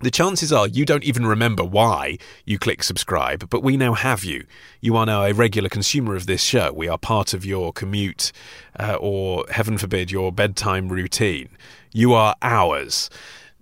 The 0.00 0.12
chances 0.12 0.52
are 0.52 0.68
you 0.68 0.84
don't 0.84 1.02
even 1.02 1.26
remember 1.26 1.64
why 1.64 2.18
you 2.44 2.56
click 2.56 2.84
subscribe, 2.84 3.50
but 3.50 3.64
we 3.64 3.76
now 3.76 3.94
have 3.94 4.24
you. 4.24 4.46
You 4.80 4.96
are 4.96 5.04
now 5.04 5.24
a 5.24 5.32
regular 5.32 5.68
consumer 5.68 6.14
of 6.14 6.26
this 6.26 6.42
show. 6.42 6.72
We 6.72 6.86
are 6.86 6.98
part 6.98 7.34
of 7.34 7.44
your 7.44 7.72
commute 7.72 8.30
uh, 8.78 8.96
or, 9.00 9.44
heaven 9.50 9.76
forbid, 9.76 10.12
your 10.12 10.30
bedtime 10.30 10.88
routine. 10.88 11.48
You 11.92 12.12
are 12.12 12.36
ours. 12.42 13.10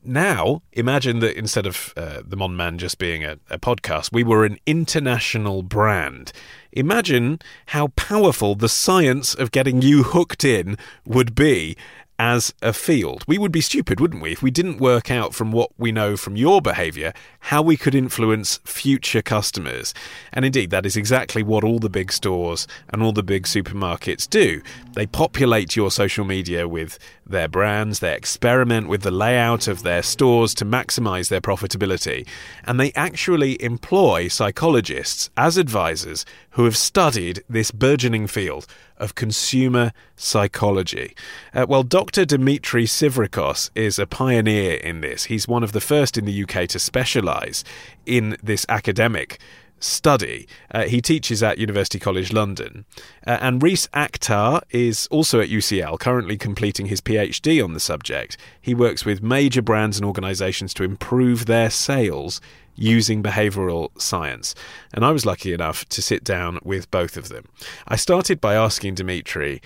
Now, 0.05 0.62
imagine 0.73 1.21
that 1.21 1.37
instead 1.37 1.66
of 1.66 1.93
uh, 1.97 2.21
the 2.25 2.37
Mon 2.37 2.55
Man 2.55 2.78
just 2.78 2.99
being 2.99 3.25
a, 3.25 3.38
a 3.50 3.59
podcast, 3.59 4.12
we 4.12 4.23
were 4.23 4.45
an 4.45 4.59
international 4.66 5.62
brand. 5.62 6.33
Imagine 6.71 7.40
how 7.66 7.88
powerful 7.97 8.55
the 8.55 8.69
science 8.69 9.35
of 9.35 9.50
getting 9.50 9.81
you 9.81 10.02
hooked 10.02 10.45
in 10.45 10.76
would 11.07 11.35
be 11.35 11.76
as 12.18 12.55
a 12.62 12.72
field. 12.72 13.24
We 13.26 13.38
would 13.38 13.52
be 13.52 13.61
stupid, 13.61 14.00
wouldn't 14.00 14.22
we, 14.22 14.33
if 14.33 14.42
we 14.42 14.50
didn't 14.50 14.79
work 14.79 15.11
out 15.11 15.35
from 15.35 15.52
what 15.52 15.70
we 15.79 15.92
know 15.92 16.16
from 16.16 16.37
your 16.37 16.61
behaviour 16.61 17.12
how 17.40 17.62
we 17.62 17.76
could 17.76 17.94
influence 17.94 18.59
future 18.64 19.22
customers. 19.22 19.94
And 20.33 20.44
indeed, 20.44 20.70
that 20.70 20.85
is 20.85 20.96
exactly 20.96 21.44
what 21.44 21.62
all 21.62 21.79
the 21.79 21.88
big 21.88 22.11
stores 22.11 22.66
and 22.88 23.02
all 23.02 23.12
the 23.12 23.22
big 23.22 23.44
supermarkets 23.44 24.29
do. 24.29 24.62
They 24.94 25.07
populate 25.07 25.76
your 25.76 25.90
social 25.92 26.24
media 26.24 26.66
with 26.66 26.98
their 27.24 27.48
brands, 27.48 28.00
they 28.00 28.14
experiment 28.14 28.88
with 28.88 29.02
the 29.02 29.11
layout 29.11 29.68
of 29.68 29.83
their 29.83 30.02
stores 30.02 30.55
to 30.55 30.64
maximise 30.64 31.29
their 31.29 31.40
profitability, 31.40 32.26
and 32.64 32.79
they 32.79 32.92
actually 32.92 33.61
employ 33.62 34.29
psychologists 34.29 35.31
as 35.37 35.57
advisors 35.57 36.24
who 36.50 36.64
have 36.64 36.76
studied 36.76 37.42
this 37.48 37.70
burgeoning 37.70 38.26
field 38.26 38.66
of 38.98 39.14
consumer 39.14 39.92
psychology. 40.16 41.14
Uh, 41.52 41.66
well, 41.68 41.83
Dr. 41.83 42.06
Dmitry 42.12 42.85
Tsivrikos 42.85 43.71
is 43.75 43.99
a 43.99 44.07
pioneer 44.07 44.75
in 44.75 45.01
this. 45.01 45.25
He's 45.25 45.49
one 45.49 45.62
of 45.62 45.73
the 45.73 45.81
first 45.81 46.16
in 46.16 46.25
the 46.25 46.42
UK 46.42 46.69
to 46.69 46.79
specialise 46.79 47.64
in 48.05 48.37
this 48.42 48.66
academic 48.69 49.38
study. 49.79 50.47
Uh, 50.71 50.85
he 50.85 51.01
teaches 51.01 51.42
at 51.42 51.59
University 51.59 51.99
College 51.99 52.33
London. 52.33 52.85
Uh, 53.27 53.38
and 53.40 53.62
Reece 53.62 53.88
Akhtar 53.88 54.62
is 54.71 55.07
also 55.11 55.40
at 55.40 55.49
UCL, 55.49 55.99
currently 55.99 56.37
completing 56.37 56.87
his 56.87 57.01
PhD 57.01 57.62
on 57.62 57.73
the 57.73 57.81
subject. 57.81 58.37
He 58.61 58.75
works 58.75 59.05
with 59.05 59.23
major 59.23 59.62
brands 59.62 59.99
and 59.99 60.07
organisations 60.07 60.73
to 60.75 60.85
improve 60.85 61.47
their 61.47 61.71
sales 61.71 62.40
using 62.75 63.23
behavioural 63.23 63.90
science. 64.01 64.55
And 64.92 65.05
I 65.05 65.11
was 65.11 65.27
lucky 65.27 65.53
enough 65.53 65.88
to 65.88 66.03
sit 66.03 66.23
down 66.25 66.59
with 66.62 66.90
both 66.90 67.16
of 67.16 67.29
them. 67.29 67.47
I 67.88 67.97
started 67.97 68.40
by 68.40 68.55
asking 68.55 68.97
Dimitri, 68.97 69.62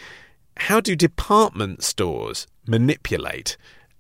how 0.61 0.79
do 0.79 0.95
department 0.95 1.83
stores 1.83 2.47
manipulate 2.67 3.57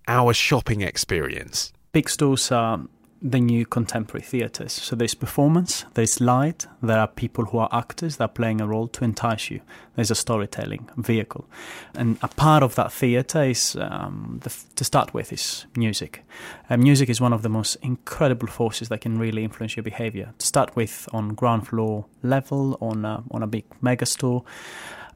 our 0.07 0.35
shopping 0.35 0.83
experience? 0.83 1.73
Big 1.93 2.09
stores 2.09 2.53
are 2.53 2.81
the 3.23 3.41
new 3.41 3.67
contemporary 3.67 4.23
theatres. 4.23 4.73
So 4.73 4.95
there's 4.95 5.15
performance, 5.15 5.85
there's 5.95 6.21
light, 6.21 6.67
there 6.83 6.99
are 6.99 7.09
people 7.09 7.47
who 7.47 7.59
are 7.59 7.69
actors 7.73 8.17
that 8.17 8.25
are 8.25 8.29
playing 8.29 8.61
a 8.61 8.67
role 8.67 8.89
to 8.89 9.05
entice 9.05 9.51
you. 9.51 9.61
There's 9.97 10.11
a 10.11 10.15
storytelling 10.15 10.89
vehicle. 10.97 11.47
And 11.95 12.19
a 12.23 12.29
part 12.29 12.63
of 12.63 12.75
that 12.77 12.93
theatre 12.93 13.43
is, 13.45 13.77
um, 13.81 14.41
the, 14.43 14.55
to 14.77 14.85
start 14.85 15.13
with, 15.13 15.33
is 15.33 15.67
music. 15.77 16.25
And 16.69 16.83
music 16.83 17.11
is 17.11 17.21
one 17.21 17.33
of 17.33 17.43
the 17.43 17.51
most 17.51 17.77
incredible 17.83 18.49
forces 18.49 18.89
that 18.89 19.01
can 19.03 19.19
really 19.19 19.45
influence 19.45 19.77
your 19.77 19.85
behaviour. 19.85 20.33
To 20.39 20.47
start 20.47 20.77
with, 20.77 21.09
on 21.13 21.35
ground 21.35 21.69
floor 21.69 22.07
level, 22.23 22.79
on 22.81 23.05
a, 23.05 23.23
on 23.31 23.43
a 23.43 23.47
big 23.47 23.65
mega 23.83 24.07
store, 24.07 24.45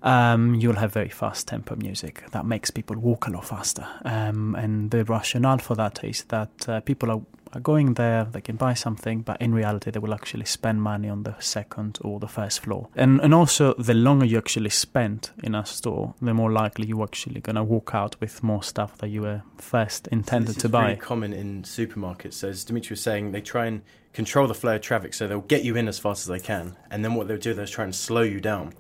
um, 0.05 0.55
you'll 0.55 0.77
have 0.77 0.93
very 0.93 1.09
fast 1.09 1.49
tempo 1.49 1.75
music 1.77 2.31
that 2.31 2.45
makes 2.45 2.71
people 2.71 2.97
walk 2.97 3.27
a 3.27 3.31
lot 3.31 3.47
faster. 3.47 3.87
Um, 4.05 4.55
and 4.55 4.91
the 4.91 5.05
rationale 5.05 5.59
for 5.59 5.75
that 5.77 6.05
is 6.05 6.25
that 6.25 6.69
uh, 6.69 6.81
people 6.81 7.11
are, 7.11 7.23
are 7.55 7.61
going 7.61 7.95
there, 7.95 8.25
they 8.25 8.43
can 8.43 8.57
buy 8.57 8.75
something, 8.75 9.23
but 9.23 9.41
in 9.41 9.55
reality, 9.55 9.91
they 9.91 9.99
will 9.99 10.13
actually 10.13 10.45
spend 10.45 10.83
money 10.83 11.09
on 11.09 11.23
the 11.23 11.35
second 11.39 11.99
or 12.03 12.21
the 12.21 12.29
first 12.29 12.61
floor. 12.61 12.89
And, 12.95 13.19
and 13.23 13.33
also, 13.33 13.73
the 13.75 13.95
longer 13.95 14.27
you 14.27 14.37
actually 14.37 14.71
spend 14.71 15.31
in 15.43 15.55
a 15.55 15.65
store, 15.65 16.15
the 16.21 16.35
more 16.35 16.53
likely 16.53 16.87
you're 16.87 17.03
actually 17.03 17.41
going 17.41 17.57
to 17.57 17.65
walk 17.65 17.95
out 17.95 18.21
with 18.21 18.43
more 18.43 18.63
stuff 18.63 18.99
that 18.99 19.09
you 19.09 19.23
were 19.23 19.43
first 19.57 20.07
intended 20.09 20.57
this 20.57 20.63
to 20.63 20.69
buy. 20.69 20.97
Common 20.97 21.33
in 21.33 21.63
supermarkets. 21.63 22.35
So 22.35 22.49
as 22.49 22.65
Dimitri 22.65 22.93
was 22.93 23.01
saying, 23.01 23.33
they 23.33 23.41
try 23.41 23.67
and 23.67 23.81
control 24.15 24.47
the 24.47 24.55
flow 24.55 24.77
of 24.77 24.81
traffic, 24.81 25.13
so 25.13 25.27
they'll 25.29 25.41
get 25.41 25.65
you 25.65 25.77
in 25.77 25.89
as 25.89 25.99
fast 25.99 26.23
as 26.23 26.29
they 26.29 26.41
can, 26.41 26.77
and 26.91 27.05
then 27.05 27.15
what 27.15 27.29
they'll 27.29 27.37
do, 27.37 27.53
they'll 27.53 27.67
try 27.67 27.85
and 27.85 27.95
slow 27.95 28.23
you 28.23 28.41
down. 28.41 28.73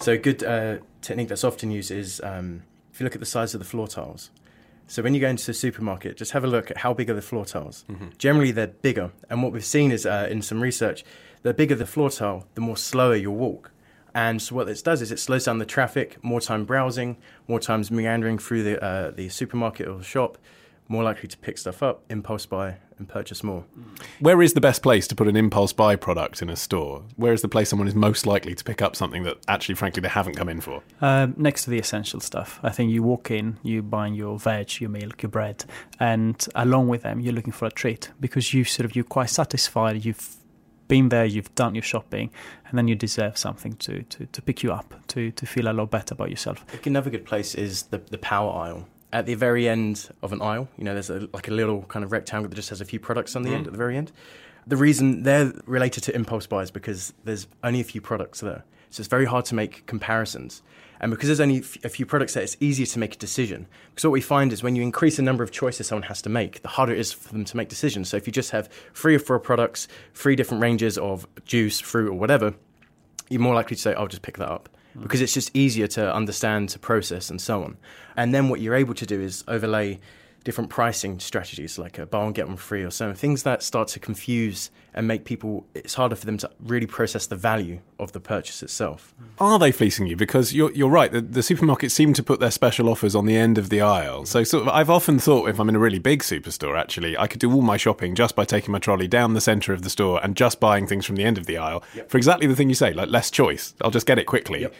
So 0.00 0.12
a 0.12 0.18
good 0.18 0.44
uh, 0.44 0.76
technique 1.00 1.28
that's 1.28 1.44
often 1.44 1.70
used 1.70 1.90
is 1.90 2.20
um, 2.22 2.62
if 2.92 3.00
you 3.00 3.04
look 3.04 3.14
at 3.14 3.20
the 3.20 3.26
size 3.26 3.54
of 3.54 3.58
the 3.58 3.64
floor 3.66 3.88
tiles. 3.88 4.30
So 4.86 5.02
when 5.02 5.14
you 5.14 5.20
go 5.20 5.28
into 5.28 5.46
the 5.46 5.54
supermarket, 5.54 6.18
just 6.18 6.32
have 6.32 6.44
a 6.44 6.46
look 6.46 6.70
at 6.70 6.78
how 6.78 6.92
big 6.92 7.08
are 7.08 7.14
the 7.14 7.22
floor 7.22 7.46
tiles. 7.46 7.84
Generally, 8.18 8.52
they're 8.52 8.66
bigger, 8.66 9.10
and 9.30 9.42
what 9.42 9.52
we've 9.52 9.64
seen 9.64 9.90
is 9.90 10.04
uh, 10.04 10.28
in 10.30 10.42
some 10.42 10.60
research, 10.60 11.04
the 11.42 11.54
bigger 11.54 11.74
the 11.74 11.86
floor 11.86 12.10
tile, 12.10 12.46
the 12.54 12.60
more 12.60 12.76
slower 12.76 13.16
you'll 13.16 13.34
walk. 13.34 13.70
And 14.14 14.42
so 14.42 14.54
what 14.54 14.66
this 14.66 14.82
does 14.82 15.00
is 15.00 15.10
it 15.10 15.18
slows 15.18 15.46
down 15.46 15.58
the 15.58 15.64
traffic, 15.64 16.22
more 16.22 16.40
time 16.40 16.66
browsing, 16.66 17.16
more 17.48 17.58
times 17.58 17.90
meandering 17.90 18.36
through 18.38 18.62
the 18.62 18.84
uh, 18.84 19.10
the 19.10 19.30
supermarket 19.30 19.88
or 19.88 19.96
the 19.96 20.04
shop, 20.04 20.36
more 20.92 21.02
likely 21.02 21.28
to 21.28 21.38
pick 21.38 21.56
stuff 21.58 21.82
up, 21.82 22.04
impulse 22.10 22.44
buy, 22.46 22.76
and 22.98 23.08
purchase 23.08 23.42
more. 23.42 23.64
Where 24.20 24.42
is 24.42 24.52
the 24.52 24.60
best 24.60 24.82
place 24.82 25.08
to 25.08 25.14
put 25.14 25.26
an 25.26 25.36
impulse 25.36 25.72
buy 25.72 25.96
product 25.96 26.42
in 26.42 26.50
a 26.50 26.56
store? 26.56 27.02
Where 27.16 27.32
is 27.32 27.40
the 27.40 27.48
place 27.48 27.70
someone 27.70 27.88
is 27.88 27.94
most 27.94 28.26
likely 28.26 28.54
to 28.54 28.62
pick 28.62 28.82
up 28.82 28.94
something 28.94 29.22
that 29.24 29.38
actually, 29.48 29.74
frankly, 29.74 30.02
they 30.02 30.08
haven't 30.08 30.36
come 30.36 30.50
in 30.50 30.60
for? 30.60 30.82
Um, 31.00 31.34
next 31.38 31.64
to 31.64 31.70
the 31.70 31.78
essential 31.78 32.20
stuff, 32.20 32.60
I 32.62 32.70
think 32.70 32.92
you 32.92 33.02
walk 33.02 33.30
in, 33.30 33.58
you 33.62 33.82
buy 33.82 34.08
your 34.08 34.38
veg, 34.38 34.80
your 34.80 34.90
milk, 34.90 35.22
your 35.22 35.30
bread, 35.30 35.64
and 35.98 36.46
along 36.54 36.88
with 36.88 37.02
them, 37.02 37.20
you're 37.20 37.34
looking 37.34 37.52
for 37.52 37.66
a 37.66 37.70
treat 37.70 38.10
because 38.20 38.52
you 38.52 38.62
sort 38.64 38.84
of 38.84 38.94
you're 38.94 39.04
quite 39.04 39.30
satisfied. 39.30 40.04
You've 40.04 40.36
been 40.88 41.08
there, 41.08 41.24
you've 41.24 41.54
done 41.54 41.74
your 41.74 41.82
shopping, 41.82 42.30
and 42.68 42.76
then 42.76 42.86
you 42.86 42.94
deserve 42.94 43.38
something 43.38 43.72
to, 43.76 44.02
to, 44.02 44.26
to 44.26 44.42
pick 44.42 44.62
you 44.62 44.72
up, 44.72 44.94
to, 45.08 45.30
to 45.30 45.46
feel 45.46 45.68
a 45.68 45.72
lot 45.72 45.90
better 45.90 46.12
about 46.12 46.28
yourself. 46.28 46.64
Another 46.84 47.08
good 47.08 47.24
place 47.24 47.54
is 47.54 47.84
the, 47.84 47.98
the 47.98 48.18
power 48.18 48.52
aisle. 48.52 48.86
At 49.12 49.26
the 49.26 49.34
very 49.34 49.68
end 49.68 50.08
of 50.22 50.32
an 50.32 50.40
aisle, 50.40 50.68
you 50.78 50.84
know, 50.84 50.94
there's 50.94 51.10
a, 51.10 51.28
like 51.32 51.48
a 51.48 51.50
little 51.50 51.82
kind 51.82 52.04
of 52.04 52.12
rectangle 52.12 52.48
that 52.48 52.54
just 52.54 52.70
has 52.70 52.80
a 52.80 52.84
few 52.84 52.98
products 52.98 53.36
on 53.36 53.42
the 53.42 53.50
end 53.50 53.64
mm. 53.64 53.66
at 53.66 53.72
the 53.72 53.78
very 53.78 53.96
end. 53.96 54.10
The 54.66 54.76
reason 54.76 55.22
they're 55.24 55.52
related 55.66 56.02
to 56.04 56.14
impulse 56.14 56.46
buys 56.46 56.70
because 56.70 57.12
there's 57.24 57.46
only 57.62 57.80
a 57.80 57.84
few 57.84 58.00
products 58.00 58.40
there. 58.40 58.64
So 58.90 59.00
it's 59.00 59.08
very 59.08 59.24
hard 59.24 59.44
to 59.46 59.54
make 59.54 59.86
comparisons. 59.86 60.62
And 61.00 61.10
because 61.10 61.28
there's 61.28 61.40
only 61.40 61.64
a 61.82 61.88
few 61.88 62.06
products 62.06 62.34
there, 62.34 62.44
it's 62.44 62.56
easier 62.60 62.86
to 62.86 62.98
make 62.98 63.14
a 63.14 63.18
decision. 63.18 63.66
Because 63.90 64.04
what 64.04 64.12
we 64.12 64.20
find 64.20 64.52
is 64.52 64.62
when 64.62 64.76
you 64.76 64.82
increase 64.82 65.16
the 65.16 65.22
number 65.22 65.42
of 65.42 65.50
choices 65.50 65.88
someone 65.88 66.04
has 66.04 66.22
to 66.22 66.28
make, 66.28 66.62
the 66.62 66.68
harder 66.68 66.92
it 66.92 67.00
is 67.00 67.12
for 67.12 67.32
them 67.32 67.44
to 67.44 67.56
make 67.56 67.68
decisions. 67.68 68.08
So 68.08 68.16
if 68.16 68.26
you 68.26 68.32
just 68.32 68.52
have 68.52 68.68
three 68.94 69.16
or 69.16 69.18
four 69.18 69.40
products, 69.40 69.88
three 70.14 70.36
different 70.36 70.62
ranges 70.62 70.96
of 70.96 71.26
juice, 71.44 71.80
fruit, 71.80 72.08
or 72.08 72.14
whatever, 72.14 72.54
you're 73.28 73.40
more 73.40 73.54
likely 73.54 73.74
to 73.76 73.82
say, 73.82 73.94
I'll 73.94 74.06
just 74.06 74.22
pick 74.22 74.38
that 74.38 74.48
up. 74.48 74.68
Mm. 74.96 75.02
Because 75.02 75.20
it's 75.20 75.34
just 75.34 75.54
easier 75.56 75.86
to 75.88 76.14
understand, 76.14 76.68
to 76.70 76.78
process, 76.78 77.30
and 77.30 77.40
so 77.40 77.62
on. 77.62 77.76
And 78.16 78.34
then 78.34 78.48
what 78.48 78.60
you're 78.60 78.74
able 78.74 78.94
to 78.94 79.06
do 79.06 79.20
is 79.20 79.44
overlay 79.48 80.00
different 80.42 80.70
pricing 80.70 81.18
strategies 81.20 81.78
like 81.78 81.98
a 81.98 82.06
buy 82.06 82.22
one 82.22 82.32
get 82.32 82.46
one 82.46 82.56
free 82.56 82.82
or 82.82 82.90
so 82.90 83.12
things 83.12 83.42
that 83.42 83.62
start 83.62 83.88
to 83.88 84.00
confuse 84.00 84.70
and 84.94 85.06
make 85.08 85.24
people 85.24 85.66
it's 85.74 85.94
harder 85.94 86.16
for 86.16 86.26
them 86.26 86.36
to 86.36 86.50
really 86.60 86.86
process 86.86 87.26
the 87.26 87.36
value 87.36 87.80
of 87.98 88.12
the 88.12 88.20
purchase 88.20 88.62
itself. 88.62 89.14
Are 89.38 89.58
they 89.58 89.72
fleecing 89.72 90.06
you? 90.06 90.16
Because 90.16 90.52
you're, 90.52 90.72
you're 90.72 90.88
right 90.88 91.10
the, 91.10 91.20
the 91.20 91.40
supermarkets 91.40 91.92
seem 91.92 92.12
to 92.14 92.22
put 92.22 92.40
their 92.40 92.50
special 92.50 92.88
offers 92.88 93.14
on 93.14 93.26
the 93.26 93.36
end 93.36 93.58
of 93.58 93.68
the 93.68 93.80
aisle. 93.80 94.26
So 94.26 94.44
sort 94.44 94.62
of 94.62 94.68
i've 94.68 94.90
often 94.90 95.18
thought 95.18 95.48
if 95.48 95.58
i'm 95.58 95.68
in 95.68 95.76
a 95.76 95.78
really 95.78 95.98
big 95.98 96.20
superstore 96.20 96.78
actually 96.78 97.16
i 97.16 97.26
could 97.26 97.40
do 97.40 97.52
all 97.52 97.62
my 97.62 97.76
shopping 97.76 98.14
just 98.14 98.34
by 98.34 98.44
taking 98.44 98.72
my 98.72 98.78
trolley 98.78 99.08
down 99.08 99.34
the 99.34 99.40
center 99.40 99.72
of 99.72 99.82
the 99.82 99.90
store 99.90 100.20
and 100.22 100.36
just 100.36 100.60
buying 100.60 100.86
things 100.86 101.06
from 101.06 101.16
the 101.16 101.24
end 101.24 101.38
of 101.38 101.46
the 101.46 101.56
aisle 101.56 101.82
yep. 101.94 102.10
for 102.10 102.16
exactly 102.16 102.46
the 102.46 102.56
thing 102.56 102.68
you 102.68 102.74
say 102.74 102.92
like 102.92 103.08
less 103.08 103.30
choice. 103.30 103.74
I'll 103.80 103.90
just 103.90 104.06
get 104.06 104.18
it 104.18 104.24
quickly. 104.24 104.62
Yep. 104.62 104.74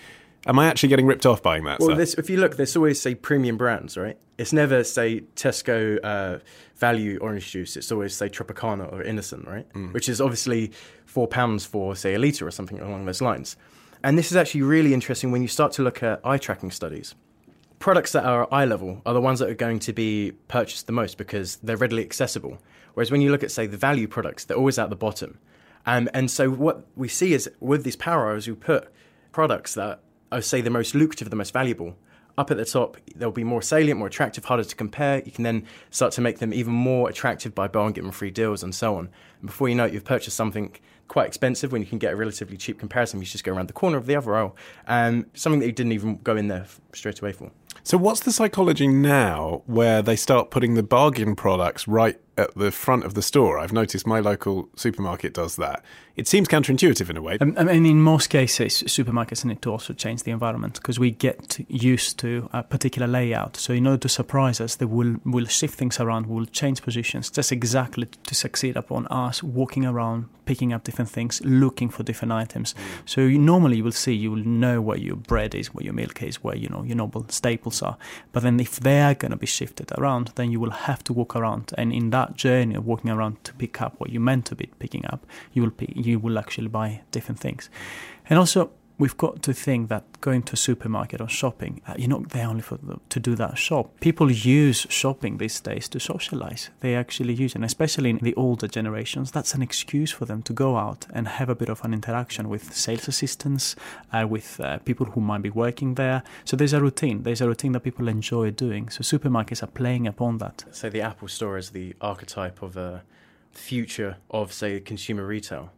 Am 0.47 0.59
I 0.59 0.67
actually 0.67 0.89
getting 0.89 1.07
ripped 1.07 1.25
off 1.25 1.43
buying 1.43 1.65
that? 1.65 1.79
Well, 1.79 1.95
this, 1.95 2.15
if 2.15 2.29
you 2.29 2.37
look, 2.37 2.57
there's 2.57 2.77
always 2.77 3.01
say 3.01 3.15
premium 3.15 3.57
brands, 3.57 3.97
right? 3.97 4.19
It's 4.39 4.53
never 4.53 4.83
say 4.83 5.21
Tesco 5.37 5.99
uh, 6.03 6.39
value 6.77 7.19
orange 7.21 7.53
juice. 7.53 7.77
It's 7.77 7.93
always 7.93 8.15
say 8.15 8.29
Tropicana 8.29 8.93
or 8.93 9.03
Innocent, 9.03 9.47
right? 9.47 9.73
Mm. 9.75 9.93
Which 9.93 10.09
is 10.09 10.21
obviously 10.21 10.73
four 11.07 11.29
pounds 11.29 11.65
for 11.65 11.95
say 11.95 12.15
a 12.15 12.19
liter 12.19 12.47
or 12.47 12.51
something 12.51 12.81
along 12.81 13.05
those 13.05 13.21
lines. 13.21 13.57
And 14.03 14.19
this 14.19 14.33
is 14.33 14.37
actually 14.37 14.63
really 14.63 14.93
interesting 14.93 15.31
when 15.31 15.43
you 15.43 15.49
start 15.49 15.73
to 15.73 15.83
look 15.83 16.03
at 16.03 16.21
eye 16.25 16.39
tracking 16.39 16.73
studies. 16.73 17.15
Products 17.79 18.11
that 18.13 18.25
are 18.25 18.53
eye 18.53 18.65
level 18.65 19.01
are 19.07 19.15
the 19.15 19.21
ones 19.21 19.39
that 19.39 19.49
are 19.49 19.55
going 19.55 19.79
to 19.81 19.93
be 19.93 20.33
purchased 20.49 20.87
the 20.87 20.93
most 20.93 21.19
because 21.19 21.57
they're 21.57 21.77
readily 21.77 22.03
accessible. 22.03 22.59
Whereas 22.95 23.13
when 23.13 23.21
you 23.21 23.31
look 23.31 23.45
at 23.45 23.53
say 23.53 23.67
the 23.67 23.77
value 23.77 24.09
products, 24.09 24.45
they're 24.45 24.57
always 24.57 24.79
at 24.79 24.91
the 24.91 24.97
bottom. 24.97 25.39
Um, 25.87 26.09
and 26.15 26.31
so 26.31 26.51
what 26.51 26.87
we 26.97 27.07
see 27.07 27.33
is 27.33 27.49
with 27.61 27.85
these 27.85 27.97
power 27.97 28.31
aisles, 28.33 28.49
we 28.49 28.55
put 28.55 28.93
products 29.33 29.75
that 29.75 30.01
I 30.33 30.37
would 30.37 30.45
say 30.45 30.63
the 30.63 30.71
most 30.71 30.95
lucrative, 30.95 31.29
the 31.29 31.37
most 31.37 31.53
valuable. 31.53 31.95
Up 32.39 32.51
at 32.51 32.57
the 32.57 32.65
top, 32.65 32.97
they'll 33.15 33.31
be 33.31 33.45
more 33.45 33.61
salient, 33.61 33.99
more 33.99 34.09
attractive, 34.09 34.47
harder 34.47 34.65
to 34.65 34.75
compare. 34.75 35.23
You 35.23 35.31
can 35.31 35.45
then 35.45 35.67
start 35.91 36.15
to 36.15 36.23
make 36.23 36.39
them 36.39 36.55
even 36.55 36.73
more 36.73 37.11
attractive 37.11 37.55
by 37.55 37.69
buy 37.69 37.83
one, 37.83 37.93
get 37.93 38.03
one 38.03 38.13
free 38.13 38.31
deals 38.31 38.63
and 38.63 38.75
so 38.75 38.97
on. 38.97 39.11
And 39.41 39.47
before 39.47 39.69
you 39.69 39.75
know 39.75 39.85
it, 39.85 39.93
you've 39.93 40.07
purchased 40.07 40.35
something 40.35 40.75
quite 41.09 41.27
expensive 41.27 41.71
when 41.71 41.83
you 41.83 41.87
can 41.87 41.99
get 41.99 42.15
a 42.15 42.17
relatively 42.17 42.57
cheap 42.57 42.79
comparison. 42.79 43.21
You 43.21 43.27
just 43.27 43.45
go 43.45 43.53
around 43.53 43.69
the 43.69 43.75
corner 43.75 43.99
of 43.99 44.07
the 44.07 44.17
other 44.17 44.35
aisle, 44.35 44.57
and 44.87 45.27
something 45.35 45.61
that 45.61 45.67
you 45.67 45.73
didn't 45.73 45.93
even 45.93 46.17
go 46.25 46.35
in 46.35 46.49
there 46.49 46.65
straight 46.95 47.21
away 47.21 47.33
for. 47.33 47.51
So, 47.83 47.99
what's 47.99 48.21
the 48.21 48.33
psychology 48.33 48.89
now 48.89 49.63
where 49.67 50.01
they 50.01 50.17
start 50.17 50.51
putting 50.51 50.73
the 50.73 50.83
bargain 50.83 51.37
products 51.37 51.87
right 51.87 52.19
at 52.37 52.55
the 52.55 52.71
front 52.71 53.05
of 53.05 53.15
the 53.15 53.23
store? 53.23 53.59
I've 53.59 53.73
noticed 53.73 54.07
my 54.07 54.21
local 54.21 54.69
supermarket 54.77 55.35
does 55.35 55.57
that. 55.57 55.83
It 56.15 56.29
seems 56.29 56.47
counterintuitive 56.47 57.09
in 57.09 57.17
a 57.17 57.23
way. 57.23 57.39
Um, 57.41 57.55
I 57.57 57.65
mean, 57.65 57.87
in 57.87 58.03
most 58.03 58.29
cases, 58.29 58.83
supermarkets 58.83 59.47
need 59.47 59.63
to 59.63 59.71
also 59.71 59.95
change 59.95 60.25
the 60.25 60.31
environment 60.31 60.75
because 60.75 60.99
we 60.99 61.11
get 61.11 61.59
used 61.69 62.19
to 62.19 62.51
a 62.53 62.63
particular 62.63 63.09
layout. 63.09 63.57
So, 63.57 63.73
in 63.73 63.87
order 63.87 64.01
to 64.01 64.09
surprise 64.11 64.61
us, 64.61 64.77
they 64.77 64.85
will 64.85 65.17
will 65.25 65.47
shift 65.47 65.79
things 65.79 65.99
around, 65.99 66.27
will 66.27 66.45
change 66.45 66.83
positions, 66.83 67.31
just 67.31 67.51
exactly 67.51 68.09
to 68.27 68.35
succeed 68.35 68.77
upon 68.77 69.07
us 69.07 69.43
walking 69.43 69.87
around, 69.87 70.27
picking 70.45 70.75
up 70.75 70.85
different 70.85 71.11
things, 71.11 71.41
looking 71.47 71.89
for 71.89 72.03
different 72.03 72.33
items. 72.33 72.75
Mm. 72.75 72.79
So, 73.07 73.23
you, 73.23 73.39
normally, 73.39 73.79
you 73.79 73.85
will 73.85 73.93
see, 73.93 74.13
you 74.13 74.33
will 74.33 74.47
know 74.47 74.83
where 74.83 74.99
your 74.99 75.17
bread 75.17 75.55
is, 75.55 75.73
where 75.73 75.85
your 75.85 75.95
milk 75.95 76.23
is, 76.23 76.45
where 76.45 76.57
you 76.57 76.69
know 76.69 76.83
your 76.83 76.97
noble 76.97 77.25
staples 77.31 77.81
are. 77.81 77.97
But 78.33 78.43
then, 78.43 78.61
if 78.61 78.79
they 78.81 79.01
are 79.01 79.15
going 79.15 79.33
to 79.33 79.39
be 79.39 79.47
shifted 79.47 79.91
around, 79.97 80.33
then 80.35 80.53
you 80.53 80.61
will 80.61 80.73
have 80.73 81.03
to 81.05 81.15
walk 81.15 81.35
around, 81.35 81.73
and 81.79 81.91
in 81.91 82.11
that 82.11 82.22
journey 82.31 82.75
of 82.75 82.87
walking 82.87 83.11
around 83.11 83.43
to 83.45 83.55
pick 83.55 83.81
up 83.81 83.99
what 83.99 84.11
you 84.11 84.21
meant 84.21 84.47
to 84.47 84.55
be 84.55 84.71
picking 84.79 85.05
up, 85.07 85.27
you 85.53 85.63
will 85.63 85.71
pick, 85.71 85.93
you 85.95 86.19
will 86.19 86.39
actually 86.39 86.69
buy 86.69 87.03
different 87.11 87.41
things. 87.41 87.71
And 88.29 88.39
also, 88.39 88.71
we've 89.03 89.17
got 89.17 89.43
to 89.43 89.53
think 89.53 89.89
that 89.89 90.05
going 90.21 90.43
to 90.45 90.53
a 90.53 90.57
supermarket 90.57 91.21
or 91.21 91.29
shopping, 91.29 91.83
uh, 91.89 91.95
you're 91.99 92.09
not 92.09 92.29
there 92.29 92.47
only 92.47 92.63
for 92.63 92.77
the, 92.77 93.01
to 93.09 93.19
do 93.19 93.35
that 93.35 93.59
shop. 93.59 93.91
People 93.99 94.31
use 94.31 94.87
shopping 94.89 95.39
these 95.39 95.61
days 95.61 95.89
to 95.89 95.99
socialize. 95.99 96.71
They 96.79 96.95
actually 96.95 97.35
use 97.35 97.53
it, 97.53 97.57
and 97.57 97.65
especially 97.65 98.11
in 98.11 98.19
the 98.19 98.35
older 98.37 98.69
generations, 98.69 99.33
that's 99.33 99.55
an 99.55 99.63
excuse 99.63 100.13
for 100.13 100.25
them 100.25 100.41
to 100.43 100.53
go 100.53 100.77
out 100.77 101.09
and 101.13 101.27
have 101.27 101.49
a 101.49 101.57
bit 101.57 101.69
of 101.69 101.85
an 101.85 101.93
interaction 101.93 102.49
with 102.49 102.73
sales 102.73 103.09
assistants, 103.09 103.75
uh, 104.13 104.25
with 104.35 104.61
uh, 104.61 104.79
people 104.79 105.07
who 105.07 105.21
might 105.21 105.43
be 105.43 105.51
working 105.51 105.95
there. 105.95 106.23
So 106.45 106.57
there's 106.57 106.73
a 106.73 106.81
routine. 106.81 107.25
There's 107.25 107.41
a 107.41 107.49
routine 107.49 107.73
that 107.73 107.81
people 107.81 108.07
enjoy 108.07 108.53
doing. 108.53 108.89
So 108.89 109.01
supermarkets 109.03 109.65
are 109.65 109.73
playing 109.81 110.07
upon 110.07 110.39
that. 110.39 110.65
So 110.71 110.89
the 110.89 111.01
Apple 111.01 111.27
Store 111.27 111.59
is 111.59 111.71
the 111.71 111.97
archetype 112.01 112.63
of 112.63 112.77
a 112.77 113.03
future 113.51 114.19
of, 114.31 114.53
say, 114.53 114.79
consumer 114.79 115.27
retail. 115.27 115.73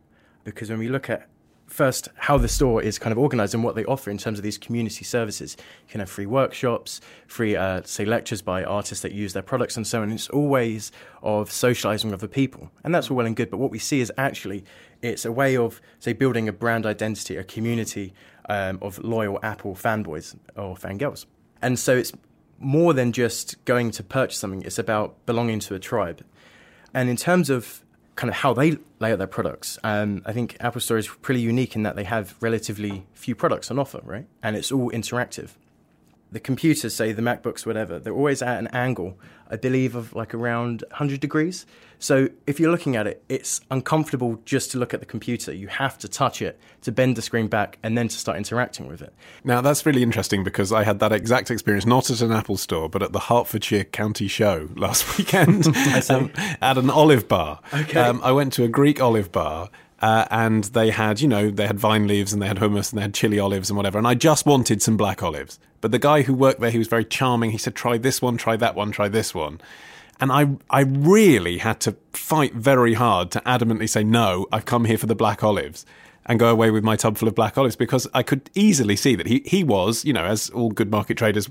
Because 0.45 0.69
when 0.69 0.79
we 0.79 0.89
look 0.89 1.09
at 1.09 1.27
first 1.75 2.09
how 2.15 2.39
the 2.39 2.47
store 2.47 2.81
is 2.81 3.01
kind 3.01 3.11
of 3.11 3.19
organized 3.19 3.53
and 3.53 3.65
what 3.65 3.75
they 3.75 3.85
offer 3.87 4.09
in 4.09 4.17
terms 4.17 4.39
of 4.39 4.45
these 4.45 4.57
community 4.57 5.05
services. 5.05 5.57
You 5.59 5.91
can 5.91 5.99
have 5.99 6.09
free 6.09 6.25
workshops, 6.25 7.01
free, 7.27 7.57
uh, 7.57 7.83
say, 7.85 8.05
lectures 8.05 8.43
by 8.43 8.63
artists 8.63 9.03
that 9.03 9.11
use 9.11 9.33
their 9.33 9.43
products 9.43 9.77
and 9.77 9.85
so 9.85 10.01
on. 10.01 10.13
It's 10.13 10.29
all 10.29 10.47
ways 10.47 10.93
of 11.21 11.51
socializing 11.51 12.13
with 12.13 12.21
the 12.21 12.29
people. 12.29 12.71
And 12.85 12.95
that's 12.95 13.11
all 13.11 13.17
well 13.17 13.27
and 13.27 13.35
good. 13.35 13.51
But 13.51 13.59
what 13.59 13.73
we 13.73 13.81
see 13.81 14.01
is 14.01 14.13
actually 14.17 14.65
it's 15.03 15.25
a 15.25 15.33
way 15.33 15.57
of, 15.57 15.81
say, 15.99 16.13
building 16.13 16.49
a 16.49 16.53
brand 16.53 16.87
identity, 16.87 17.37
a 17.37 17.43
community 17.43 18.15
um, 18.49 18.79
of 18.81 19.03
loyal 19.03 19.41
Apple 19.43 19.75
fanboys 19.75 20.37
or 20.57 20.77
fangirls. 20.77 21.27
And 21.61 21.77
so 21.77 21.97
it's 21.97 22.13
more 22.61 22.95
than 22.95 23.11
just 23.11 23.63
going 23.65 23.91
to 23.91 24.05
purchase 24.05 24.39
something, 24.39 24.63
it's 24.63 24.79
about 24.79 25.27
belonging 25.27 25.59
to 25.61 25.75
a 25.75 25.81
tribe. 25.81 26.25
And 26.95 27.11
in 27.11 27.17
terms 27.17 27.51
of 27.51 27.84
kind 28.17 28.31
of 28.31 28.37
how 28.37 28.53
they 28.53 28.79
lay 29.01 29.13
out 29.13 29.19
their 29.19 29.27
products. 29.27 29.79
Um, 29.83 30.23
I 30.25 30.33
think 30.33 30.57
Apple 30.61 30.81
Store 30.81 30.99
is 30.99 31.09
pretty 31.09 31.41
unique 31.41 31.75
in 31.75 31.83
that 31.83 31.97
they 31.97 32.05
have 32.05 32.37
relatively 32.41 33.07
few 33.13 33.35
products 33.35 33.71
on 33.71 33.79
offer, 33.79 34.01
right? 34.05 34.27
And 34.43 34.57
it's 34.57 34.71
all 34.71 34.91
interactive 34.91 35.51
the 36.35 36.41
computers, 36.41 36.95
say 36.95 37.13
the 37.13 37.23
MacBooks, 37.23 37.65
whatever, 37.65 38.01
they're 38.01 38.13
always 38.13 38.43
at 38.43 38.59
an 38.59 38.67
angle, 38.69 39.17
I 39.49 39.57
believe, 39.57 39.95
of 39.95 40.13
like 40.15 40.35
around 40.35 40.83
100 40.91 41.21
degrees. 41.21 41.65
So 42.01 42.29
if 42.49 42.59
you're 42.59 42.73
looking 42.73 42.97
at 42.97 43.07
it, 43.07 43.23
it's 43.29 43.61
uncomfortable 43.71 44.41
just 44.45 44.73
to 44.73 44.79
look 44.79 44.93
at 44.93 44.99
the 44.99 45.07
computer. 45.07 45.55
You 45.55 45.69
have 45.69 45.97
to 45.99 46.09
touch 46.09 46.43
it 46.43 46.59
to 46.83 46.91
bend 46.91 47.17
the 47.17 47.23
screen 47.23 47.47
back 47.47 47.79
and 47.85 47.97
then 47.97 48.09
to 48.09 48.19
start 48.19 48.37
interacting 48.37 48.89
with 48.89 49.01
it. 49.01 49.15
Now, 49.45 49.61
that's 49.61 49.87
really 49.87 50.03
interesting 50.03 50.43
because 50.43 50.73
I 50.73 50.83
had 50.83 50.99
that 50.99 51.13
exact 51.13 51.53
experience, 51.53 51.87
not 51.87 52.11
at 52.11 52.21
an 52.21 52.33
Apple 52.33 52.57
store, 52.57 52.89
but 52.89 53.01
at 53.01 53.13
the 53.13 53.21
Hertfordshire 53.21 53.85
County 53.85 54.27
Show 54.27 54.71
last 54.75 55.17
weekend 55.19 55.67
um, 56.11 56.33
at 56.61 56.77
an 56.77 56.91
olive 56.91 57.29
bar. 57.29 57.61
Okay. 57.73 58.01
Um, 58.01 58.21
I 58.25 58.33
went 58.33 58.53
to 58.55 58.65
a 58.65 58.69
Greek 58.69 59.01
olive 59.01 59.31
bar 59.31 59.71
uh, 60.05 60.27
and 60.31 60.65
they 60.65 60.91
had, 60.91 61.23
you 61.23 61.27
know, 61.27 61.51
they 61.51 61.67
had 61.67 61.81
vine 61.81 62.07
leaves 62.07 62.35
and 62.35 62.43
they 62.43 62.47
had 62.47 62.59
hummus 62.59 62.93
and 62.93 62.99
they 62.99 63.03
had 63.03 63.15
chili 63.15 63.39
olives 63.39 63.71
and 63.71 63.77
whatever. 63.79 63.97
And 63.97 64.07
I 64.07 64.15
just 64.15 64.45
wanted 64.45 64.83
some 64.83 64.99
black 64.99 65.23
olives. 65.23 65.59
But 65.81 65.93
the 65.93 65.99
guy 65.99 66.21
who 66.21 66.35
worked 66.35 66.61
there, 66.61 66.71
he 66.71 66.77
was 66.77 66.89
very 66.89 67.07
charming. 67.07 67.53
He 67.53 67.57
said, 67.57 67.75
try 67.75 67.97
this 67.97 68.21
one, 68.21 68.37
try 68.37 68.55
that 68.57 68.75
one, 68.75 68.93
try 68.93 69.09
this 69.09 69.35
one. 69.35 69.63
And 70.21 70.31
I, 70.31 70.57
I 70.69 70.83
really 70.83 71.57
had 71.57 71.81
to 71.81 71.97
fight 72.13 72.53
very 72.53 72.93
hard 72.93 73.31
to 73.31 73.41
adamantly 73.47 73.89
say, 73.89 74.05
no, 74.05 74.47
I've 74.53 74.67
come 74.67 74.85
here 74.85 74.99
for 74.99 75.07
the 75.07 75.15
black 75.15 75.43
olives 75.43 75.87
and 76.27 76.39
go 76.39 76.51
away 76.51 76.71
with 76.71 76.85
my 76.85 76.97
tub 76.97 77.17
full 77.17 77.29
of 77.29 77.35
black 77.35 77.57
olives 77.57 77.75
because 77.75 78.07
I 78.13 78.23
could 78.23 78.51
easily 78.55 78.97
see 78.97 79.15
that 79.15 79.27
he, 79.27 79.41
he 79.47 79.65
was, 79.65 80.05
you 80.05 80.13
know, 80.13 80.27
as 80.27 80.51
all 80.51 80.71
good 80.71 80.91
market 80.91 81.17
traders 81.17 81.49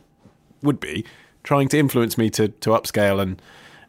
would 0.61 0.79
be, 0.79 1.05
trying 1.41 1.69
to 1.69 1.79
influence 1.79 2.19
me 2.19 2.29
to, 2.29 2.49
to 2.49 2.69
upscale 2.69 3.19
and, 3.19 3.41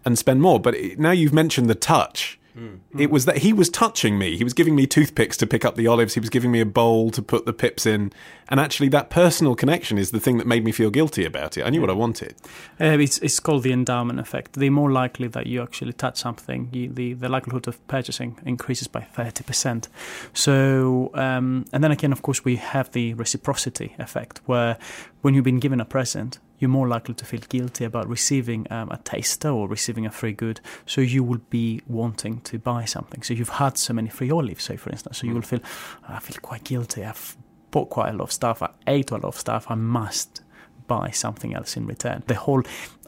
and 0.06 0.18
spend 0.18 0.40
more. 0.40 0.58
But 0.58 0.74
now 0.96 1.10
you've 1.10 1.34
mentioned 1.34 1.68
the 1.68 1.74
touch 1.74 2.38
Mm. 2.56 2.80
It 2.96 3.10
was 3.10 3.24
that 3.24 3.38
he 3.38 3.52
was 3.52 3.68
touching 3.68 4.18
me. 4.18 4.36
He 4.36 4.44
was 4.44 4.54
giving 4.54 4.76
me 4.76 4.86
toothpicks 4.86 5.36
to 5.38 5.46
pick 5.46 5.64
up 5.64 5.74
the 5.74 5.86
olives. 5.86 6.14
He 6.14 6.20
was 6.20 6.30
giving 6.30 6.52
me 6.52 6.60
a 6.60 6.66
bowl 6.66 7.10
to 7.10 7.22
put 7.22 7.46
the 7.46 7.52
pips 7.52 7.84
in. 7.84 8.12
And 8.48 8.60
actually, 8.60 8.88
that 8.90 9.10
personal 9.10 9.56
connection 9.56 9.98
is 9.98 10.12
the 10.12 10.20
thing 10.20 10.38
that 10.38 10.46
made 10.46 10.64
me 10.64 10.70
feel 10.70 10.90
guilty 10.90 11.24
about 11.24 11.56
it. 11.56 11.66
I 11.66 11.70
knew 11.70 11.80
what 11.80 11.90
I 11.90 11.94
wanted. 11.94 12.36
Uh, 12.80 12.98
it's, 12.98 13.18
it's 13.18 13.40
called 13.40 13.64
the 13.64 13.72
endowment 13.72 14.20
effect. 14.20 14.54
The 14.54 14.70
more 14.70 14.92
likely 14.92 15.28
that 15.28 15.46
you 15.46 15.62
actually 15.62 15.94
touch 15.94 16.18
something, 16.18 16.68
you, 16.72 16.90
the, 16.90 17.14
the 17.14 17.28
likelihood 17.28 17.66
of 17.66 17.84
purchasing 17.88 18.38
increases 18.46 18.86
by 18.86 19.06
30%. 19.16 19.88
So, 20.32 21.10
um, 21.14 21.64
and 21.72 21.82
then 21.82 21.90
again, 21.90 22.12
of 22.12 22.22
course, 22.22 22.44
we 22.44 22.56
have 22.56 22.92
the 22.92 23.14
reciprocity 23.14 23.96
effect 23.98 24.40
where 24.46 24.78
when 25.22 25.34
you've 25.34 25.44
been 25.44 25.60
given 25.60 25.80
a 25.80 25.84
present, 25.84 26.38
you're 26.58 26.70
more 26.70 26.88
likely 26.88 27.14
to 27.14 27.24
feel 27.24 27.40
guilty 27.48 27.84
about 27.84 28.08
receiving 28.08 28.66
um, 28.70 28.90
a 28.90 28.98
taster 28.98 29.48
or 29.48 29.68
receiving 29.68 30.06
a 30.06 30.10
free 30.10 30.32
good. 30.32 30.60
So 30.86 31.00
you 31.00 31.22
will 31.24 31.40
be 31.50 31.82
wanting 31.86 32.40
to 32.42 32.58
buy 32.58 32.84
something. 32.84 33.22
So 33.22 33.34
you've 33.34 33.48
had 33.48 33.76
so 33.76 33.92
many 33.92 34.08
free 34.08 34.30
olives, 34.30 34.64
say 34.64 34.76
for 34.76 34.90
instance. 34.90 35.18
So 35.18 35.26
you 35.26 35.34
will 35.34 35.42
feel, 35.42 35.60
I 36.08 36.20
feel 36.20 36.38
quite 36.40 36.64
guilty. 36.64 37.04
I've 37.04 37.36
bought 37.70 37.90
quite 37.90 38.10
a 38.10 38.12
lot 38.12 38.24
of 38.24 38.32
stuff, 38.32 38.62
I 38.62 38.70
ate 38.86 39.10
a 39.10 39.14
lot 39.14 39.24
of 39.24 39.36
stuff, 39.36 39.66
I 39.68 39.74
must 39.74 40.42
buy 40.86 41.10
something 41.10 41.54
else 41.54 41.76
in 41.76 41.86
return. 41.86 42.22
The 42.28 42.36
whole 42.36 42.62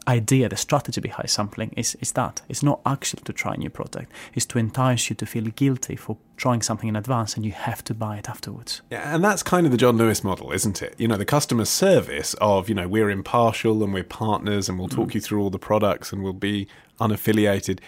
idea, 0.07 0.49
the 0.49 0.57
strategy 0.57 1.01
behind 1.01 1.29
sampling 1.29 1.73
is, 1.75 1.95
is 2.01 2.13
that. 2.13 2.41
It's 2.47 2.63
not 2.63 2.79
actually 2.85 3.23
to 3.23 3.33
try 3.33 3.53
a 3.53 3.57
new 3.57 3.69
product. 3.69 4.11
It's 4.33 4.45
to 4.47 4.59
entice 4.59 5.09
you 5.09 5.15
to 5.17 5.25
feel 5.25 5.45
guilty 5.45 5.95
for 5.95 6.17
trying 6.37 6.61
something 6.61 6.87
in 6.87 6.95
advance 6.95 7.35
and 7.35 7.45
you 7.45 7.51
have 7.51 7.83
to 7.85 7.93
buy 7.93 8.17
it 8.17 8.29
afterwards. 8.29 8.81
Yeah, 8.89 9.13
and 9.13 9.23
that's 9.23 9.43
kind 9.43 9.65
of 9.65 9.71
the 9.71 9.77
John 9.77 9.97
Lewis 9.97 10.23
model, 10.23 10.51
isn't 10.51 10.81
it? 10.81 10.95
You 10.97 11.07
know, 11.07 11.17
the 11.17 11.25
customer 11.25 11.65
service 11.65 12.35
of, 12.35 12.69
you 12.69 12.75
know, 12.75 12.87
we're 12.87 13.09
impartial 13.09 13.83
and 13.83 13.93
we're 13.93 14.03
partners 14.03 14.69
and 14.69 14.79
we'll 14.79 14.87
talk 14.87 15.09
mm. 15.09 15.15
you 15.15 15.21
through 15.21 15.41
all 15.41 15.49
the 15.49 15.59
products 15.59 16.13
and 16.13 16.23
we'll 16.23 16.33
be 16.33 16.67
unaffiliated 16.99 17.79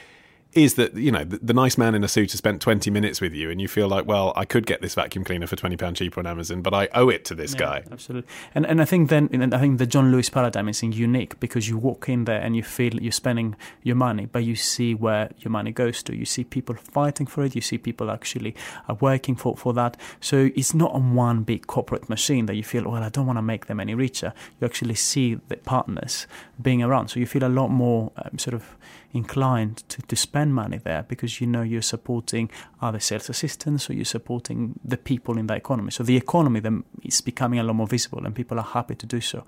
is 0.64 0.76
that 0.76 0.96
you 0.96 1.12
know 1.12 1.24
the, 1.24 1.40
the, 1.42 1.54
nice 1.54 1.78
man 1.78 1.96
in 1.96 2.04
a 2.04 2.08
suit 2.08 2.32
has 2.32 2.38
spent 2.38 2.62
20 2.62 2.90
minutes 2.90 3.20
with 3.20 3.34
you 3.34 3.50
and 3.50 3.60
you 3.60 3.68
feel 3.68 3.88
like 3.88 4.06
well 4.06 4.32
i 4.36 4.46
could 4.46 4.66
get 4.66 4.82
this 4.82 4.96
vacuum 4.96 5.26
cleaner 5.26 5.48
for 5.48 5.56
20 5.56 5.76
pound 5.76 5.96
cheaper 5.96 6.20
on 6.20 6.28
amazon 6.28 6.62
but 6.62 6.74
i 6.74 6.88
owe 6.94 7.10
it 7.10 7.26
to 7.26 7.36
this 7.36 7.54
yeah, 7.54 7.60
guy. 7.60 7.84
absolutely. 7.92 8.30
And 8.56 8.66
and 8.66 8.82
i 8.82 8.86
think 8.86 9.10
then 9.10 9.54
i 9.54 9.58
think 9.58 9.78
the 9.78 9.86
john 9.86 10.12
lewis 10.12 10.30
paradigm 10.30 10.70
is 10.70 10.82
unique 10.82 11.40
because 11.40 11.68
you 11.68 11.78
walk 11.78 12.08
in 12.08 12.26
there 12.26 12.42
and 12.42 12.56
you 12.56 12.64
feel 12.64 12.94
you're 12.96 13.12
spending 13.12 13.56
your 13.84 13.96
money 13.96 14.26
but 14.26 14.44
you 14.44 14.56
see 14.56 14.94
where 14.94 15.30
your 15.40 15.52
money 15.52 15.72
goes 15.72 16.04
to. 16.04 16.16
You 16.16 16.26
see 16.26 16.44
people 16.44 16.76
fighting 16.76 17.28
for 17.28 17.44
it. 17.44 17.56
You 17.56 17.62
see 17.62 17.78
people 17.78 18.12
actually 18.12 18.56
are 18.88 18.96
working 18.96 19.36
for 19.36 19.56
for 19.58 19.74
that. 19.74 19.98
So 20.20 20.50
it's 20.56 20.74
not 20.74 20.92
on 20.92 21.14
one 21.16 21.44
big 21.44 21.68
corporate 21.68 22.10
machine 22.10 22.46
that 22.46 22.56
you 22.56 22.64
feel 22.64 22.90
well 22.90 23.04
i 23.04 23.10
don't 23.10 23.26
want 23.26 23.38
to 23.38 23.42
make 23.42 23.66
them 23.66 23.80
any 23.80 23.96
richer. 23.96 24.34
You 24.60 24.66
actually 24.66 24.96
see 24.96 25.36
the 25.48 25.58
partners 25.58 26.28
being 26.62 26.84
around. 26.84 27.10
So 27.10 27.20
you 27.20 27.26
feel 27.26 27.44
a 27.44 27.56
lot 27.62 27.70
more 27.70 28.12
um, 28.18 28.38
sort 28.38 28.54
of 28.54 28.78
inclined 29.12 29.78
to, 29.90 30.02
to 30.04 30.16
spend 30.16 30.54
money 30.54 30.78
there 30.78 31.04
because 31.08 31.42
you 31.42 31.48
know 31.48 31.62
you're 31.62 31.82
supporting 31.82 32.50
other 32.82 33.00
sales 33.00 33.30
assistants 33.30 33.90
or 33.90 33.94
you're 33.94 34.06
supporting 34.06 34.80
the 34.84 34.98
people 34.98 35.38
in 35.38 35.48
the 35.48 35.56
economy. 35.56 35.92
So 35.92 36.04
the 36.04 36.18
economy 36.18 36.60
then 36.60 36.84
is 37.04 37.22
becoming 37.22 37.60
a 37.60 37.64
lot 37.64 37.76
more 37.76 37.88
visible 37.88 38.26
and 38.26 38.36
people 38.36 38.60
are 38.60 38.64
happy 38.64 38.96
to 38.96 39.06
do 39.06 39.22
so. 39.22 39.44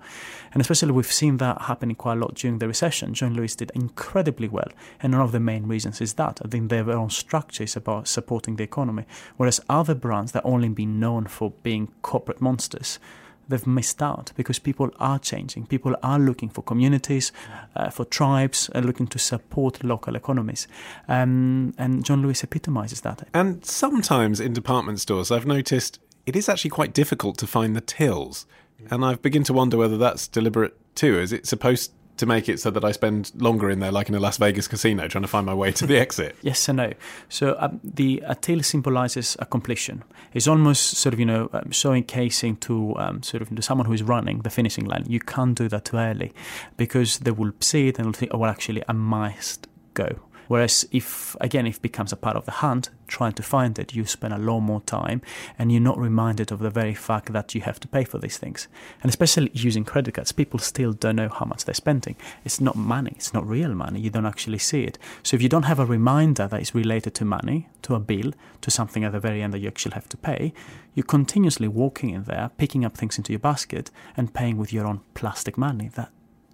And 0.52 0.60
especially 0.60 0.92
we've 0.92 1.12
seen 1.12 1.36
that 1.38 1.62
happening 1.62 1.96
quite 1.96 2.18
a 2.18 2.20
lot 2.20 2.34
during 2.34 2.58
the 2.58 2.68
recession. 2.68 3.14
John 3.14 3.34
Lewis 3.34 3.56
did 3.56 3.70
incredibly 3.74 4.48
well. 4.48 4.68
And 5.00 5.12
one 5.12 5.22
of 5.22 5.32
the 5.32 5.40
main 5.40 5.66
reasons 5.66 6.00
is 6.00 6.14
that. 6.14 6.40
I 6.44 6.48
think 6.48 6.70
their 6.70 6.90
own 6.90 7.10
structure 7.10 7.64
is 7.64 7.76
about 7.76 8.08
supporting 8.08 8.56
the 8.56 8.64
economy. 8.64 9.04
Whereas 9.36 9.60
other 9.68 9.94
brands 9.94 10.32
that 10.32 10.44
only 10.44 10.68
been 10.68 10.98
known 10.98 11.26
for 11.26 11.52
being 11.62 11.92
corporate 12.02 12.40
monsters 12.40 12.98
they've 13.48 13.66
missed 13.66 14.02
out 14.02 14.32
because 14.36 14.58
people 14.58 14.90
are 14.98 15.18
changing. 15.18 15.66
People 15.66 15.96
are 16.02 16.18
looking 16.18 16.48
for 16.48 16.62
communities, 16.62 17.32
uh, 17.76 17.90
for 17.90 18.04
tribes, 18.04 18.70
uh, 18.74 18.80
looking 18.80 19.06
to 19.08 19.18
support 19.18 19.84
local 19.84 20.16
economies. 20.16 20.68
Um, 21.08 21.74
and 21.78 22.04
John 22.04 22.22
Lewis 22.22 22.42
epitomizes 22.42 23.00
that. 23.02 23.28
And 23.34 23.64
sometimes 23.64 24.40
in 24.40 24.52
department 24.52 25.00
stores, 25.00 25.30
I've 25.30 25.46
noticed 25.46 25.98
it 26.26 26.36
is 26.36 26.48
actually 26.48 26.70
quite 26.70 26.94
difficult 26.94 27.38
to 27.38 27.46
find 27.46 27.76
the 27.76 27.80
tills. 27.80 28.46
And 28.90 29.04
I've 29.04 29.22
begun 29.22 29.44
to 29.44 29.52
wonder 29.52 29.76
whether 29.76 29.96
that's 29.96 30.26
deliberate 30.26 30.76
too. 30.94 31.18
Is 31.18 31.32
it 31.32 31.46
supposed 31.46 31.92
to 32.22 32.26
make 32.26 32.48
it 32.48 32.60
so 32.60 32.70
that 32.70 32.84
I 32.84 32.92
spend 32.92 33.32
longer 33.36 33.68
in 33.68 33.80
there, 33.80 33.92
like 33.92 34.08
in 34.08 34.14
a 34.14 34.20
Las 34.20 34.38
Vegas 34.38 34.68
casino, 34.68 35.08
trying 35.08 35.22
to 35.22 35.28
find 35.28 35.44
my 35.44 35.54
way 35.54 35.72
to 35.72 35.86
the 35.86 35.98
exit? 36.06 36.36
yes 36.42 36.68
and 36.68 36.76
no. 36.76 36.92
So 37.28 37.56
um, 37.58 37.80
the 37.82 38.22
a 38.26 38.34
till 38.34 38.62
symbolizes 38.62 39.36
a 39.38 39.46
completion. 39.46 40.04
It's 40.32 40.48
almost 40.48 40.96
sort 40.96 41.12
of 41.14 41.20
you 41.20 41.26
know 41.26 41.50
um, 41.52 41.70
showcasing 41.70 42.60
to 42.60 42.96
um, 42.96 43.22
sort 43.22 43.42
of 43.42 43.54
to 43.54 43.62
someone 43.62 43.86
who 43.86 43.92
is 43.92 44.02
running 44.02 44.42
the 44.42 44.50
finishing 44.50 44.86
line. 44.86 45.04
You 45.08 45.20
can't 45.20 45.56
do 45.56 45.68
that 45.68 45.84
too 45.84 45.96
early 45.96 46.32
because 46.76 47.18
they 47.18 47.32
will 47.32 47.52
see 47.60 47.88
it 47.88 47.98
and 47.98 48.06
will 48.06 48.12
think, 48.12 48.32
oh 48.34 48.38
well, 48.38 48.50
actually, 48.50 48.82
I 48.88 48.92
must 48.92 49.66
go. 49.94 50.08
Whereas 50.52 50.86
if 50.92 51.34
again 51.40 51.66
if 51.66 51.76
it 51.76 51.82
becomes 51.82 52.12
a 52.12 52.16
part 52.24 52.36
of 52.36 52.44
the 52.44 52.50
hunt, 52.50 52.90
trying 53.06 53.32
to 53.32 53.42
find 53.42 53.78
it, 53.78 53.94
you 53.94 54.04
spend 54.04 54.34
a 54.34 54.38
lot 54.38 54.60
more 54.60 54.82
time 54.82 55.22
and 55.58 55.72
you're 55.72 55.80
not 55.80 55.96
reminded 55.96 56.52
of 56.52 56.58
the 56.58 56.68
very 56.68 56.92
fact 56.92 57.32
that 57.32 57.54
you 57.54 57.62
have 57.62 57.80
to 57.80 57.88
pay 57.88 58.04
for 58.04 58.18
these 58.18 58.36
things. 58.36 58.68
And 59.02 59.08
especially 59.08 59.50
using 59.54 59.82
credit 59.82 60.12
cards, 60.12 60.30
people 60.30 60.58
still 60.58 60.92
don't 60.92 61.16
know 61.16 61.30
how 61.30 61.46
much 61.46 61.64
they're 61.64 61.74
spending. 61.74 62.16
It's 62.44 62.60
not 62.60 62.76
money, 62.76 63.14
it's 63.16 63.32
not 63.32 63.48
real 63.48 63.74
money. 63.74 64.00
You 64.00 64.10
don't 64.10 64.26
actually 64.26 64.58
see 64.58 64.84
it. 64.84 64.98
So 65.22 65.36
if 65.36 65.42
you 65.42 65.48
don't 65.48 65.70
have 65.72 65.78
a 65.78 65.86
reminder 65.86 66.46
that 66.46 66.60
is 66.60 66.74
related 66.74 67.14
to 67.14 67.24
money, 67.24 67.70
to 67.80 67.94
a 67.94 67.98
bill, 67.98 68.34
to 68.60 68.70
something 68.70 69.04
at 69.04 69.12
the 69.12 69.20
very 69.20 69.40
end 69.40 69.54
that 69.54 69.60
you 69.60 69.68
actually 69.68 69.94
have 69.94 70.10
to 70.10 70.18
pay, 70.18 70.52
you're 70.94 71.16
continuously 71.18 71.68
walking 71.68 72.10
in 72.10 72.24
there, 72.24 72.50
picking 72.58 72.84
up 72.84 72.94
things 72.94 73.16
into 73.16 73.32
your 73.32 73.40
basket 73.40 73.90
and 74.18 74.34
paying 74.34 74.58
with 74.58 74.70
your 74.70 74.86
own 74.86 75.00
plastic 75.14 75.56
money 75.56 75.88
that 75.94 76.10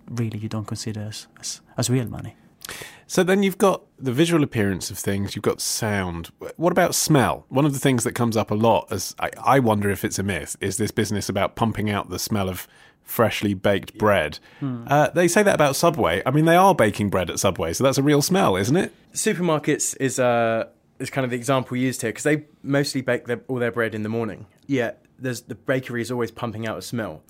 really 0.09 0.39
you 0.39 0.49
don't 0.49 0.69
consider 0.69 1.01
as, 1.01 1.27
as, 1.41 1.63
as 1.77 1.91
real 1.91 2.07
money. 2.07 2.37
So 3.07 3.25
then 3.25 3.43
you've 3.43 3.59
got 3.59 3.85
the 3.99 4.13
visual 4.13 4.43
appearance 4.43 4.91
of 4.91 4.99
things, 4.99 5.35
you've 5.35 5.43
got 5.43 5.61
sound. 5.61 6.31
What 6.57 6.73
about 6.73 6.95
smell? 6.95 7.47
One 7.49 7.65
of 7.65 7.73
the 7.73 7.79
things 7.79 8.05
that 8.05 8.13
comes 8.13 8.37
up 8.37 8.51
a 8.51 8.55
lot, 8.55 8.87
as 8.91 9.15
I, 9.19 9.31
I 9.43 9.59
wonder 9.61 9.91
if 9.91 10.05
it's 10.05 10.19
a 10.19 10.23
myth, 10.23 10.57
is 10.61 10.77
this 10.77 10.91
business 10.91 11.29
about 11.29 11.57
pumping 11.57 11.91
out 11.91 12.11
the 12.11 12.19
smell 12.19 12.49
of 12.51 12.69
freshly 13.03 13.55
baked 13.55 13.97
bread. 13.97 14.39
Hmm. 14.61 14.85
Uh, 14.87 15.09
they 15.09 15.27
say 15.27 15.43
that 15.43 15.55
about 15.55 15.75
Subway. 15.75 16.23
I 16.27 16.31
mean, 16.31 16.45
they 16.45 16.57
are 16.57 16.75
baking 16.75 17.09
bread 17.09 17.31
at 17.31 17.39
Subway, 17.39 17.73
so 17.73 17.83
that's 17.83 17.97
a 17.97 18.03
real 18.03 18.21
smell, 18.21 18.57
isn't 18.57 18.77
it? 18.77 18.93
Supermarkets 19.15 19.97
is 19.99 20.19
uh, 20.19 20.67
is 20.99 21.09
kind 21.09 21.25
of 21.25 21.31
the 21.31 21.37
example 21.37 21.77
used 21.77 22.03
here 22.03 22.11
because 22.11 22.25
they 22.25 22.45
mostly 22.63 23.01
bake 23.01 23.25
their, 23.25 23.41
all 23.49 23.57
their 23.57 23.73
bread 23.73 23.95
in 23.95 24.03
the 24.03 24.11
morning. 24.11 24.47
Yeah, 24.67 24.93
there's 25.19 25.41
the 25.43 25.55
bakery 25.55 26.03
is 26.03 26.11
always 26.11 26.31
pumping 26.31 26.67
out 26.67 26.77
a 26.77 26.83
smell 26.83 27.23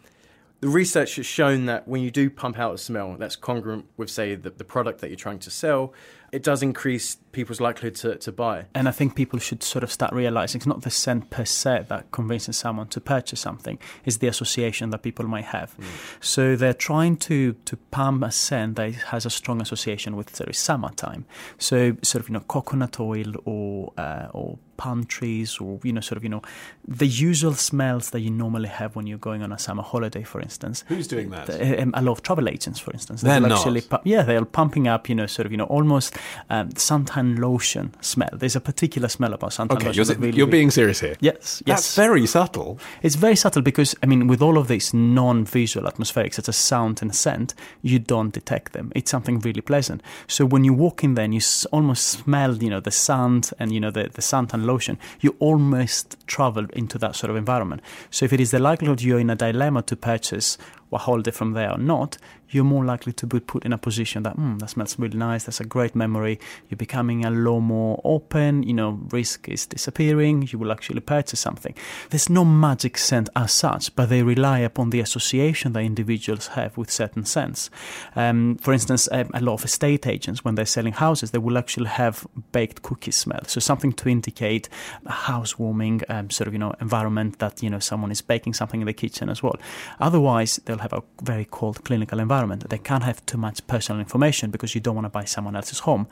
the 0.60 0.68
research 0.68 1.16
has 1.16 1.26
shown 1.26 1.66
that 1.66 1.86
when 1.86 2.02
you 2.02 2.10
do 2.10 2.28
pump 2.28 2.58
out 2.58 2.74
a 2.74 2.78
smell, 2.78 3.16
that's 3.16 3.36
congruent 3.36 3.86
with, 3.96 4.10
say, 4.10 4.34
the, 4.34 4.50
the 4.50 4.64
product 4.64 5.00
that 5.00 5.08
you're 5.08 5.16
trying 5.16 5.38
to 5.38 5.50
sell, 5.50 5.92
it 6.32 6.42
does 6.42 6.64
increase 6.64 7.16
people's 7.30 7.60
likelihood 7.60 7.94
to, 7.94 8.16
to 8.16 8.32
buy. 8.32 8.66
And 8.74 8.88
I 8.88 8.90
think 8.90 9.14
people 9.14 9.38
should 9.38 9.62
sort 9.62 9.84
of 9.84 9.92
start 9.92 10.12
realizing 10.12 10.58
it's 10.58 10.66
not 10.66 10.82
the 10.82 10.90
scent 10.90 11.30
per 11.30 11.44
se 11.44 11.86
that 11.88 12.10
convinces 12.10 12.56
someone 12.56 12.88
to 12.88 13.00
purchase 13.00 13.40
something, 13.40 13.78
it's 14.04 14.16
the 14.16 14.26
association 14.26 14.90
that 14.90 15.02
people 15.02 15.26
might 15.26 15.44
have. 15.46 15.76
Mm. 15.78 15.84
So 16.20 16.56
they're 16.56 16.74
trying 16.74 17.18
to, 17.18 17.52
to 17.52 17.76
pump 17.76 18.24
a 18.24 18.32
scent 18.32 18.76
that 18.76 18.94
has 18.94 19.24
a 19.24 19.30
strong 19.30 19.62
association 19.62 20.16
with 20.16 20.34
sort 20.34 20.48
of 20.48 20.56
summertime. 20.56 21.24
So 21.58 21.96
sort 22.02 22.24
of, 22.24 22.30
you 22.30 22.32
know, 22.32 22.40
coconut 22.40 22.98
oil 22.98 23.32
or, 23.44 23.92
uh, 23.96 24.26
or 24.32 24.58
palm 24.78 25.04
trees 25.04 25.58
or 25.58 25.78
you 25.82 25.92
know 25.92 26.00
sort 26.00 26.16
of 26.16 26.22
you 26.22 26.30
know 26.30 26.40
the 26.86 27.06
usual 27.06 27.52
smells 27.52 28.10
that 28.10 28.20
you 28.20 28.30
normally 28.30 28.68
have 28.68 28.96
when 28.96 29.06
you're 29.06 29.18
going 29.18 29.42
on 29.42 29.52
a 29.52 29.58
summer 29.58 29.82
holiday 29.82 30.22
for 30.22 30.40
instance. 30.40 30.84
Who's 30.88 31.06
doing 31.06 31.28
that? 31.30 31.50
Um, 31.82 31.92
a 31.94 32.00
lot 32.00 32.12
of 32.12 32.22
travel 32.22 32.48
agents 32.48 32.78
for 32.78 32.92
instance. 32.92 33.20
They're 33.20 33.40
not. 33.40 33.52
actually 33.52 33.82
yeah 34.04 34.22
they're 34.22 34.44
pumping 34.44 34.88
up 34.88 35.08
you 35.08 35.14
know 35.14 35.26
sort 35.26 35.44
of 35.44 35.52
you 35.52 35.58
know 35.58 35.64
almost 35.64 36.16
um, 36.48 36.70
suntan 36.70 37.38
lotion 37.38 37.94
smell. 38.00 38.30
There's 38.32 38.56
a 38.56 38.60
particular 38.60 39.08
smell 39.08 39.34
about 39.34 39.50
suntan 39.50 39.72
okay, 39.72 39.86
lotion 39.86 40.06
you're, 40.06 40.16
really, 40.16 40.38
you're 40.38 40.46
being 40.46 40.70
serious 40.70 41.00
here. 41.00 41.16
Yes 41.20 41.62
yes. 41.66 41.76
that's 41.76 41.96
very 41.96 42.26
subtle. 42.26 42.78
It's 43.02 43.16
very 43.16 43.36
subtle 43.36 43.62
because 43.62 43.94
I 44.02 44.06
mean 44.06 44.28
with 44.28 44.40
all 44.40 44.56
of 44.56 44.68
these 44.68 44.94
non-visual 44.94 45.90
atmospherics 45.90 46.34
such 46.34 46.48
as 46.48 46.56
sound 46.56 47.02
and 47.02 47.14
scent 47.14 47.54
you 47.82 47.98
don't 47.98 48.32
detect 48.32 48.72
them. 48.72 48.92
It's 48.94 49.10
something 49.10 49.40
really 49.40 49.60
pleasant. 49.60 50.02
So 50.28 50.46
when 50.46 50.62
you 50.64 50.72
walk 50.72 51.02
in 51.02 51.14
there 51.14 51.24
and 51.24 51.34
you 51.34 51.40
almost 51.72 52.04
smell 52.06 52.54
you 52.54 52.70
know 52.70 52.80
the 52.80 52.92
sand 52.92 53.50
and 53.58 53.72
you 53.72 53.80
know 53.80 53.90
the, 53.90 54.04
the 54.04 54.22
suntan 54.22 54.67
lotion, 54.68 54.98
you 55.20 55.34
almost 55.40 56.16
travel 56.26 56.66
into 56.72 56.98
that 56.98 57.16
sort 57.16 57.30
of 57.30 57.36
environment. 57.36 57.82
So 58.10 58.24
if 58.24 58.32
it 58.32 58.40
is 58.40 58.52
the 58.52 58.60
likelihood 58.60 59.02
you're 59.02 59.18
in 59.18 59.30
a 59.30 59.36
dilemma 59.36 59.82
to 59.82 59.96
purchase 59.96 60.56
or 60.90 60.98
hold 60.98 61.28
it 61.28 61.34
from 61.34 61.52
there 61.52 61.72
or 61.72 61.78
not, 61.78 62.18
you're 62.50 62.64
more 62.64 62.84
likely 62.84 63.12
to 63.12 63.26
be 63.26 63.40
put 63.40 63.64
in 63.64 63.72
a 63.72 63.78
position 63.78 64.22
that, 64.22 64.34
hmm, 64.34 64.56
that 64.58 64.70
smells 64.70 64.98
really 64.98 65.18
nice, 65.18 65.44
that's 65.44 65.60
a 65.60 65.64
great 65.64 65.94
memory. 65.94 66.38
You're 66.68 66.76
becoming 66.76 67.24
a 67.24 67.30
lot 67.30 67.60
more 67.60 68.00
open, 68.04 68.62
you 68.62 68.72
know, 68.72 69.00
risk 69.10 69.48
is 69.48 69.66
disappearing, 69.66 70.48
you 70.50 70.58
will 70.58 70.72
actually 70.72 71.00
purchase 71.00 71.40
something. 71.40 71.74
There's 72.10 72.30
no 72.30 72.44
magic 72.44 72.96
scent 72.96 73.28
as 73.36 73.52
such, 73.52 73.94
but 73.94 74.08
they 74.08 74.22
rely 74.22 74.60
upon 74.60 74.90
the 74.90 75.00
association 75.00 75.72
that 75.74 75.80
individuals 75.80 76.48
have 76.48 76.76
with 76.76 76.90
certain 76.90 77.24
scents. 77.24 77.70
Um, 78.16 78.56
for 78.56 78.72
instance, 78.72 79.08
a, 79.12 79.26
a 79.34 79.40
lot 79.40 79.54
of 79.54 79.64
estate 79.64 80.06
agents, 80.06 80.44
when 80.44 80.54
they're 80.54 80.66
selling 80.66 80.94
houses, 80.94 81.32
they 81.32 81.38
will 81.38 81.58
actually 81.58 81.88
have 81.88 82.26
baked 82.52 82.82
cookie 82.82 83.10
smell. 83.10 83.44
So 83.46 83.60
something 83.60 83.92
to 83.94 84.08
indicate 84.08 84.68
a 85.04 85.12
housewarming 85.12 86.02
um, 86.08 86.30
sort 86.30 86.48
of, 86.48 86.54
you 86.54 86.58
know, 86.58 86.72
environment 86.80 87.38
that, 87.40 87.62
you 87.62 87.68
know, 87.68 87.78
someone 87.78 88.10
is 88.10 88.22
baking 88.22 88.54
something 88.54 88.80
in 88.80 88.86
the 88.86 88.92
kitchen 88.94 89.28
as 89.28 89.42
well. 89.42 89.56
Otherwise, 90.00 90.60
they'll 90.64 90.77
have 90.80 90.92
a 90.92 91.02
very 91.22 91.46
cold 91.50 91.84
clinical 91.84 92.18
environment 92.20 92.28
environment. 92.28 92.68
They 92.68 92.78
can't 92.78 93.04
have 93.04 93.24
too 93.26 93.38
much 93.38 93.66
personal 93.66 94.00
information 94.00 94.50
because 94.50 94.74
you 94.74 94.80
don't 94.80 94.94
want 94.94 95.06
to 95.06 95.10
buy 95.10 95.24
someone 95.24 95.56
else's 95.56 95.80
home, 95.80 96.06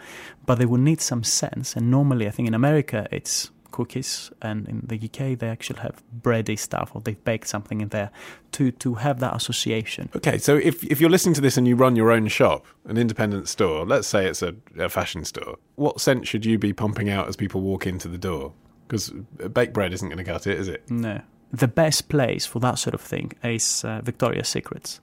but 0.45 0.57
they 0.57 0.67
will 0.67 0.81
need 0.81 1.01
some 1.01 1.25
sense. 1.25 1.77
And 1.77 1.91
normally, 1.91 2.27
I 2.27 2.31
think 2.31 2.49
in 2.49 2.55
America, 2.55 3.07
it's 3.11 3.51
cookies, 3.71 4.31
and 4.41 4.67
in 4.69 4.81
the 4.87 4.97
UK, 4.97 5.39
they 5.39 5.49
actually 5.49 5.81
have 5.81 6.03
bready 6.23 6.59
stuff 6.59 6.93
or 6.95 7.03
they've 7.03 7.23
baked 7.25 7.49
something 7.49 7.81
in 7.81 7.89
there 7.89 8.11
to 8.53 8.71
to 8.73 8.95
have 8.95 9.21
that 9.21 9.35
association. 9.35 10.09
Okay, 10.17 10.39
so 10.39 10.57
if 10.57 10.85
if 10.85 11.01
you're 11.01 11.11
listening 11.11 11.35
to 11.35 11.43
this 11.43 11.57
and 11.59 11.67
you 11.69 11.77
run 11.77 11.97
your 11.97 12.11
own 12.11 12.29
shop, 12.29 12.67
an 12.87 12.97
independent 12.97 13.49
store, 13.49 13.85
let's 13.85 14.09
say 14.09 14.27
it's 14.27 14.43
a, 14.43 14.55
a 14.79 14.89
fashion 14.89 15.25
store, 15.25 15.59
what 15.77 16.01
scent 16.01 16.27
should 16.27 16.47
you 16.47 16.59
be 16.59 16.73
pumping 16.73 17.11
out 17.11 17.29
as 17.29 17.37
people 17.37 17.61
walk 17.61 17.87
into 17.87 18.09
the 18.09 18.19
door? 18.19 18.53
Because 18.89 19.11
baked 19.53 19.73
bread 19.73 19.93
isn't 19.93 20.09
going 20.09 20.25
to 20.25 20.33
cut 20.33 20.47
it, 20.47 20.59
is 20.59 20.69
it? 20.69 20.89
No 20.91 21.21
the 21.53 21.69
best 21.69 22.09
place 22.09 22.45
for 22.47 22.61
that 22.61 22.79
sort 22.79 22.95
of 22.95 23.01
thing 23.01 23.33
is 23.43 23.85
uh, 23.85 24.01
Victoria's 24.03 24.49
Secrets 24.49 25.01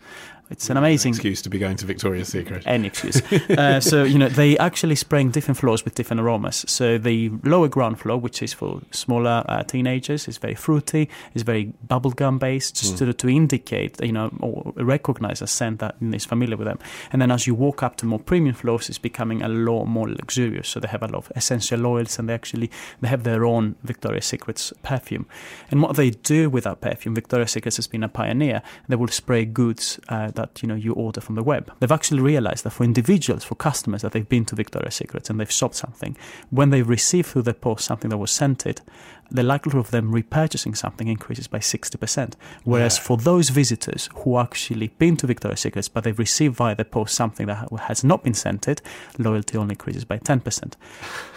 It's 0.53 0.69
an 0.69 0.77
amazing 0.77 1.13
excuse 1.13 1.41
to 1.41 1.49
be 1.49 1.57
going 1.57 1.77
to 1.77 1.85
Victoria's 1.87 2.27
Secret. 2.27 2.61
Any 2.67 2.87
excuse. 2.87 3.23
uh, 3.49 3.79
so 3.91 4.03
you 4.03 4.19
know 4.19 4.29
they 4.29 4.55
actually 4.59 4.93
spraying 4.93 5.31
different 5.31 5.57
floors 5.57 5.83
with 5.83 5.95
different 5.95 6.21
aromas. 6.21 6.63
So 6.67 6.99
the 6.99 7.31
lower 7.43 7.67
ground 7.67 7.99
floor, 7.99 8.17
which 8.19 8.43
is 8.43 8.53
for 8.53 8.81
smaller 8.91 9.43
uh, 9.49 9.63
teenagers, 9.63 10.27
is 10.27 10.37
very 10.37 10.53
fruity. 10.53 11.09
is 11.33 11.41
very 11.41 11.73
bubblegum 11.87 12.37
based, 12.37 12.75
just 12.75 12.93
mm. 12.93 12.97
to, 12.99 13.13
to 13.13 13.27
indicate 13.27 13.99
you 14.03 14.11
know 14.11 14.31
or 14.41 14.73
recognize 14.75 15.41
a 15.41 15.47
scent 15.47 15.79
that 15.79 15.95
is 15.99 16.23
familiar 16.23 16.55
with 16.55 16.67
them. 16.67 16.77
And 17.11 17.19
then 17.19 17.31
as 17.31 17.47
you 17.47 17.55
walk 17.55 17.81
up 17.81 17.95
to 17.97 18.05
more 18.05 18.19
premium 18.19 18.53
floors, 18.53 18.89
it's 18.89 18.99
becoming 18.99 19.41
a 19.41 19.49
lot 19.49 19.85
more 19.85 20.07
luxurious. 20.07 20.69
So 20.69 20.79
they 20.79 20.87
have 20.87 21.01
a 21.01 21.07
lot 21.07 21.25
of 21.25 21.31
essential 21.35 21.83
oils, 21.87 22.19
and 22.19 22.29
they 22.29 22.35
actually 22.35 22.69
they 23.01 23.07
have 23.07 23.23
their 23.23 23.43
own 23.43 23.75
Victoria's 23.83 24.25
Secret's 24.25 24.71
perfume. 24.83 25.25
And 25.71 25.81
what 25.81 25.95
they 25.95 26.11
do 26.11 26.47
with 26.47 26.65
that 26.65 26.79
perfume, 26.79 27.15
Victoria's 27.15 27.51
Secret 27.51 27.75
has 27.75 27.87
been 27.87 28.03
a 28.03 28.09
pioneer. 28.09 28.61
They 28.87 28.95
will 28.95 29.07
spray 29.07 29.45
goods 29.45 29.99
uh, 30.09 30.29
that 30.31 30.42
you 30.62 30.67
know 30.67 30.75
you 30.75 30.93
order 30.93 31.21
from 31.21 31.36
the 31.36 31.43
web. 31.43 31.71
They've 31.79 31.91
actually 31.91 32.21
realized 32.21 32.63
that 32.63 32.71
for 32.71 32.84
individuals, 32.84 33.43
for 33.43 33.56
customers 33.56 34.01
that 34.01 34.12
they've 34.12 34.27
been 34.27 34.45
to 34.45 34.56
Victoria's 34.56 34.95
Secret 34.95 35.29
and 35.29 35.39
they've 35.39 35.51
shopped 35.51 35.75
something, 35.75 36.17
when 36.49 36.69
they 36.69 36.82
receive 36.82 37.27
through 37.27 37.43
the 37.43 37.53
post 37.53 37.86
something 37.86 38.10
that 38.10 38.17
was 38.17 38.32
scented, 38.32 38.82
the 39.29 39.43
likelihood 39.43 39.79
of 39.79 39.91
them 39.91 40.13
repurchasing 40.13 40.75
something 40.75 41.07
increases 41.07 41.47
by 41.47 41.59
60%. 41.59 42.33
Whereas 42.63 42.97
yeah. 42.97 43.03
for 43.03 43.17
those 43.17 43.49
visitors 43.49 44.09
who 44.17 44.38
actually 44.38 44.88
been 44.88 45.17
to 45.17 45.27
Victoria's 45.27 45.62
Secrets 45.62 45.89
but 45.89 46.03
they've 46.03 46.17
received 46.17 46.55
via 46.55 46.75
the 46.75 46.86
post 46.86 47.15
something 47.15 47.47
that 47.47 47.69
has 47.81 48.03
not 48.03 48.23
been 48.23 48.33
scented, 48.33 48.81
loyalty 49.17 49.57
only 49.57 49.73
increases 49.73 50.05
by 50.05 50.17
10%. 50.17 50.73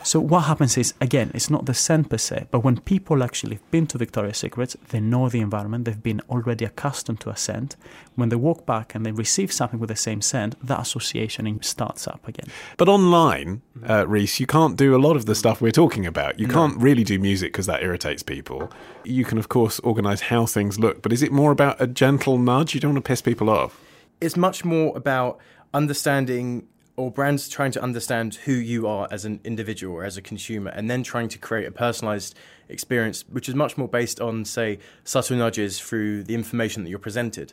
So 0.03 0.21
what 0.21 0.43
happens 0.43 0.79
is, 0.79 0.95
again, 1.01 1.33
it's 1.35 1.51
not 1.51 1.67
the 1.67 1.75
scent 1.75 2.11
per 2.11 2.19
se, 2.19 2.47
but 2.51 2.61
when 2.61 2.79
people 2.79 3.25
actually 3.25 3.57
have 3.57 3.71
been 3.71 3.87
to 3.89 3.99
Victoria's 3.99 4.39
Secrets, 4.39 4.77
they 4.91 5.01
know 5.01 5.29
the 5.29 5.41
environment, 5.41 5.85
they've 5.85 6.03
been 6.03 6.21
already 6.31 6.65
accustomed 6.65 7.21
to 7.21 7.31
a 7.31 7.37
scent. 7.37 7.77
When 8.15 8.29
they 8.29 8.37
walk 8.37 8.65
back 8.65 8.95
and 8.95 9.05
they 9.05 9.11
receive 9.11 9.53
something 9.53 9.81
with 9.81 9.89
the 9.89 9.97
same 9.97 10.23
scent, 10.23 10.55
that 10.65 10.81
association 10.81 11.61
starts 11.63 12.07
up 12.07 12.27
again. 12.29 12.47
But 12.77 12.89
online, 12.89 13.63
uh, 13.89 14.07
Reece, 14.07 14.41
you 14.41 14.47
can't 14.47 14.77
do 14.77 14.95
a 14.95 14.99
lot 14.99 15.17
of 15.17 15.27
the 15.27 15.35
stuff 15.35 15.61
we're 15.61 15.71
talking 15.73 16.07
about. 16.07 16.39
You 16.39 16.47
no. 16.47 16.55
can't 16.55 16.79
really 16.79 17.05
do 17.05 17.19
music 17.19 17.53
because 17.53 17.67
that 17.67 17.83
irritates 17.87 18.23
people. 18.23 18.71
You 19.05 19.25
can, 19.25 19.39
of 19.39 19.49
course, 19.49 19.79
organise 19.81 20.23
how 20.23 20.45
things 20.47 20.79
look, 20.79 21.03
but 21.03 21.13
is 21.13 21.23
it 21.23 21.33
more 21.33 21.53
about 21.53 21.81
a 21.81 21.87
gentle 21.87 22.37
nudge? 22.39 22.75
You 22.75 22.81
don't 22.81 22.93
want 22.95 23.05
to 23.05 23.09
piss 23.09 23.23
people 23.23 23.49
off. 23.49 23.81
It's 24.21 24.37
much 24.37 24.65
more 24.65 24.97
about 24.97 25.39
understanding 25.73 26.67
or 26.97 27.11
brands 27.11 27.49
trying 27.49 27.71
to 27.73 27.83
understand 27.83 28.35
who 28.47 28.53
you 28.53 28.87
are 28.87 29.07
as 29.11 29.25
an 29.25 29.41
individual 29.45 29.95
or 29.95 30.05
as 30.05 30.17
a 30.17 30.23
consumer 30.23 30.71
and 30.71 30.91
then 30.91 31.03
trying 31.03 31.29
to 31.29 31.39
create 31.39 31.67
a 31.67 31.71
personalized 31.71 32.35
experience 32.69 33.25
which 33.29 33.49
is 33.49 33.55
much 33.55 33.77
more 33.77 33.89
based 33.89 34.21
on 34.21 34.45
say 34.45 34.79
subtle 35.05 35.37
nudges 35.37 35.79
through 35.79 36.23
the 36.23 36.35
information 36.35 36.83
that 36.83 36.91
you're 36.91 36.99
presented 36.99 37.53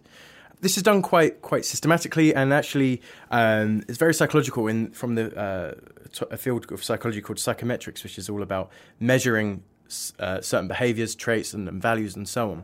this 0.62 0.78
is 0.78 0.84
done 0.84 1.02
quite 1.02 1.42
quite 1.42 1.66
systematically 1.66 2.34
and 2.34 2.54
actually 2.54 3.02
um, 3.32 3.84
it's 3.90 3.98
very 3.98 4.14
psychological 4.14 4.68
in 4.68 4.90
from 4.92 5.16
the 5.16 5.38
uh, 5.38 5.74
a 6.32 6.38
field 6.38 6.72
of 6.72 6.84
psychology 6.84 7.22
called 7.22 7.38
psychometrics 7.38 8.04
which 8.04 8.18
is 8.18 8.30
all 8.30 8.42
about 8.42 8.72
measuring 9.00 9.62
uh, 10.20 10.42
certain 10.42 10.68
behaviors 10.68 11.16
traits 11.16 11.54
and, 11.54 11.68
and 11.68 11.82
values 11.82 12.16
and 12.16 12.28
so 12.28 12.52
on 12.52 12.64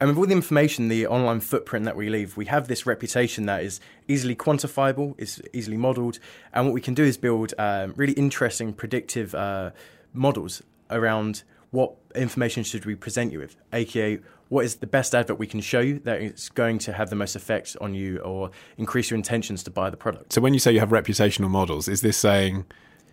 and 0.00 0.08
with 0.08 0.18
all 0.18 0.26
the 0.26 0.32
information, 0.32 0.88
the 0.88 1.06
online 1.06 1.40
footprint 1.40 1.84
that 1.84 1.96
we 1.96 2.08
leave, 2.08 2.36
we 2.36 2.46
have 2.46 2.68
this 2.68 2.86
reputation 2.86 3.46
that 3.46 3.64
is 3.64 3.80
easily 4.06 4.36
quantifiable, 4.36 5.14
is 5.18 5.42
easily 5.52 5.76
modeled. 5.76 6.20
And 6.52 6.66
what 6.66 6.74
we 6.74 6.80
can 6.80 6.94
do 6.94 7.02
is 7.02 7.16
build 7.16 7.52
um, 7.58 7.94
really 7.96 8.12
interesting 8.12 8.72
predictive 8.72 9.34
uh, 9.34 9.70
models 10.12 10.62
around 10.90 11.42
what 11.70 11.94
information 12.14 12.62
should 12.62 12.86
we 12.86 12.94
present 12.94 13.32
you 13.32 13.40
with, 13.40 13.56
aka 13.72 14.20
what 14.48 14.64
is 14.64 14.76
the 14.76 14.86
best 14.86 15.14
advert 15.14 15.38
we 15.38 15.46
can 15.46 15.60
show 15.60 15.80
you 15.80 15.98
that 15.98 16.22
is 16.22 16.48
going 16.48 16.78
to 16.78 16.94
have 16.94 17.10
the 17.10 17.16
most 17.16 17.36
effect 17.36 17.76
on 17.82 17.92
you 17.92 18.16
or 18.20 18.50
increase 18.78 19.10
your 19.10 19.16
intentions 19.16 19.62
to 19.62 19.70
buy 19.70 19.90
the 19.90 19.96
product. 19.96 20.32
So 20.32 20.40
when 20.40 20.54
you 20.54 20.60
say 20.60 20.72
you 20.72 20.80
have 20.80 20.88
reputational 20.88 21.50
models, 21.50 21.86
is 21.86 22.00
this 22.00 22.16
saying 22.16 22.64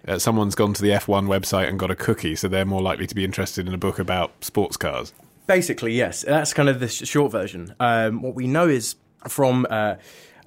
uh, 0.07 0.19
someone's 0.19 0.55
gone 0.55 0.73
to 0.73 0.81
the 0.81 0.89
F1 0.89 1.27
website 1.27 1.67
and 1.67 1.79
got 1.79 1.91
a 1.91 1.95
cookie, 1.95 2.35
so 2.35 2.47
they're 2.47 2.65
more 2.65 2.81
likely 2.81 3.07
to 3.07 3.15
be 3.15 3.23
interested 3.23 3.67
in 3.67 3.73
a 3.73 3.77
book 3.77 3.99
about 3.99 4.43
sports 4.43 4.77
cars? 4.77 5.13
Basically, 5.47 5.93
yes. 5.93 6.23
That's 6.23 6.53
kind 6.53 6.69
of 6.69 6.79
the 6.79 6.87
short 6.87 7.31
version. 7.31 7.75
Um, 7.79 8.21
what 8.21 8.35
we 8.35 8.47
know 8.47 8.67
is 8.67 8.95
from 9.27 9.67
uh, 9.69 9.95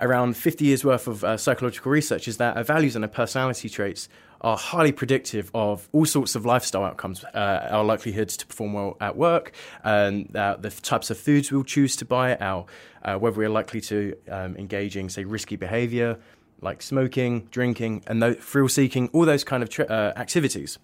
around 0.01 0.37
50 0.37 0.65
years 0.65 0.85
worth 0.85 1.07
of 1.07 1.25
uh, 1.25 1.37
psychological 1.37 1.91
research 1.91 2.29
is 2.29 2.37
that 2.39 2.57
our 2.57 2.65
values 2.65 2.97
and 2.97 3.05
our 3.05 3.11
personality 3.11 3.69
traits 3.69 4.09
are 4.41 4.57
highly 4.57 4.93
predictive 4.93 5.51
of 5.55 5.89
all 5.93 6.05
sorts 6.05 6.37
of 6.37 6.47
lifestyle 6.47 6.85
outcomes. 6.85 7.25
Uh, 7.25 7.69
our 7.71 7.85
likelihoods 7.85 8.37
to 8.37 8.47
perform 8.47 8.73
well 8.73 8.97
at 9.01 9.17
work, 9.17 9.53
uh, 9.83 10.11
the 10.11 10.73
types 10.83 11.11
of 11.11 11.19
foods 11.19 11.51
we'll 11.51 11.65
choose 11.65 11.97
to 11.97 12.05
buy, 12.05 12.37
our 12.37 12.67
uh, 13.05 13.17
whether 13.17 13.37
we're 13.37 13.49
likely 13.49 13.81
to 13.81 14.17
um, 14.31 14.57
engage 14.57 14.97
in, 14.97 15.09
say, 15.09 15.25
risky 15.25 15.57
behaviour 15.57 16.19
like 16.61 16.83
smoking, 16.83 17.49
drinking, 17.51 18.03
and 18.07 18.39
thrill 18.41 18.69
seeking, 18.69 19.09
all 19.13 19.25
those 19.25 19.45
kind 19.45 19.63
of 19.63 19.69
tra- 19.69 19.87
uh, 19.87 20.13
activities. 20.17 20.79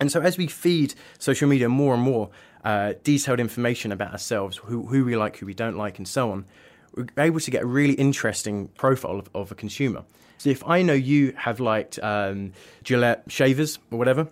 And 0.00 0.10
so, 0.12 0.20
as 0.20 0.36
we 0.36 0.46
feed 0.46 0.94
social 1.18 1.48
media 1.48 1.68
more 1.68 1.94
and 1.94 2.02
more 2.02 2.30
uh, 2.64 2.94
detailed 3.02 3.40
information 3.40 3.92
about 3.92 4.12
ourselves, 4.12 4.58
who, 4.58 4.86
who 4.86 5.04
we 5.04 5.16
like, 5.16 5.38
who 5.38 5.46
we 5.46 5.54
don't 5.54 5.76
like, 5.76 5.98
and 5.98 6.06
so 6.06 6.30
on, 6.32 6.44
we're 6.94 7.06
able 7.18 7.40
to 7.40 7.50
get 7.50 7.62
a 7.62 7.66
really 7.66 7.94
interesting 7.94 8.68
profile 8.76 9.18
of, 9.18 9.30
of 9.34 9.52
a 9.52 9.54
consumer. 9.54 10.04
So 10.38 10.50
if 10.50 10.66
I 10.66 10.82
know 10.82 10.92
you 10.92 11.32
have 11.36 11.60
liked 11.60 11.98
um, 12.02 12.52
Gillette 12.82 13.24
shavers 13.28 13.78
or 13.90 13.98
whatever, 13.98 14.28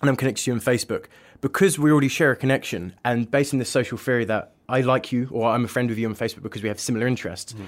and 0.00 0.10
I'm 0.10 0.16
connected 0.16 0.44
to 0.44 0.50
you 0.50 0.54
on 0.54 0.60
Facebook, 0.60 1.06
because 1.40 1.78
we 1.78 1.90
already 1.90 2.08
share 2.08 2.32
a 2.32 2.36
connection, 2.36 2.94
and 3.04 3.30
based 3.30 3.52
on 3.52 3.58
this 3.58 3.70
social 3.70 3.96
theory 3.96 4.24
that 4.26 4.52
I 4.68 4.82
like 4.82 5.12
you 5.12 5.28
or 5.30 5.50
I'm 5.50 5.64
a 5.64 5.68
friend 5.68 5.88
with 5.88 5.98
you 5.98 6.08
on 6.08 6.14
Facebook 6.14 6.42
because 6.42 6.62
we 6.62 6.68
have 6.68 6.80
similar 6.80 7.06
interests, 7.06 7.52
mm. 7.52 7.66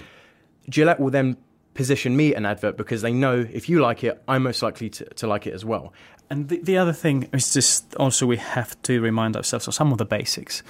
Gillette 0.69 1.01
will 1.01 1.11
then 1.11 1.37
position 1.75 2.17
me 2.17 2.35
an 2.35 2.47
advert 2.47 2.77
because 2.77 3.03
they 3.03 3.13
know 3.13 3.47
if 3.53 3.69
you 3.69 3.81
like 3.81 4.05
it, 4.05 4.23
I'm 4.27 4.45
most 4.45 4.63
likely 4.63 4.89
to, 4.91 5.05
to 5.05 5.27
like 5.27 5.47
it 5.47 5.55
as 5.55 5.65
well. 5.65 5.93
And 6.31 6.49
the, 6.49 6.61
the 6.61 6.79
other 6.79 6.93
thing 6.93 7.29
is 7.33 7.53
just 7.53 7.95
also 7.97 8.27
we 8.27 8.39
have 8.39 8.81
to 8.83 9.01
remind 9.01 9.37
ourselves 9.37 9.69
of 9.69 9.75
some 9.75 9.93
of 9.93 9.99
the 9.99 10.05
basics. 10.05 10.63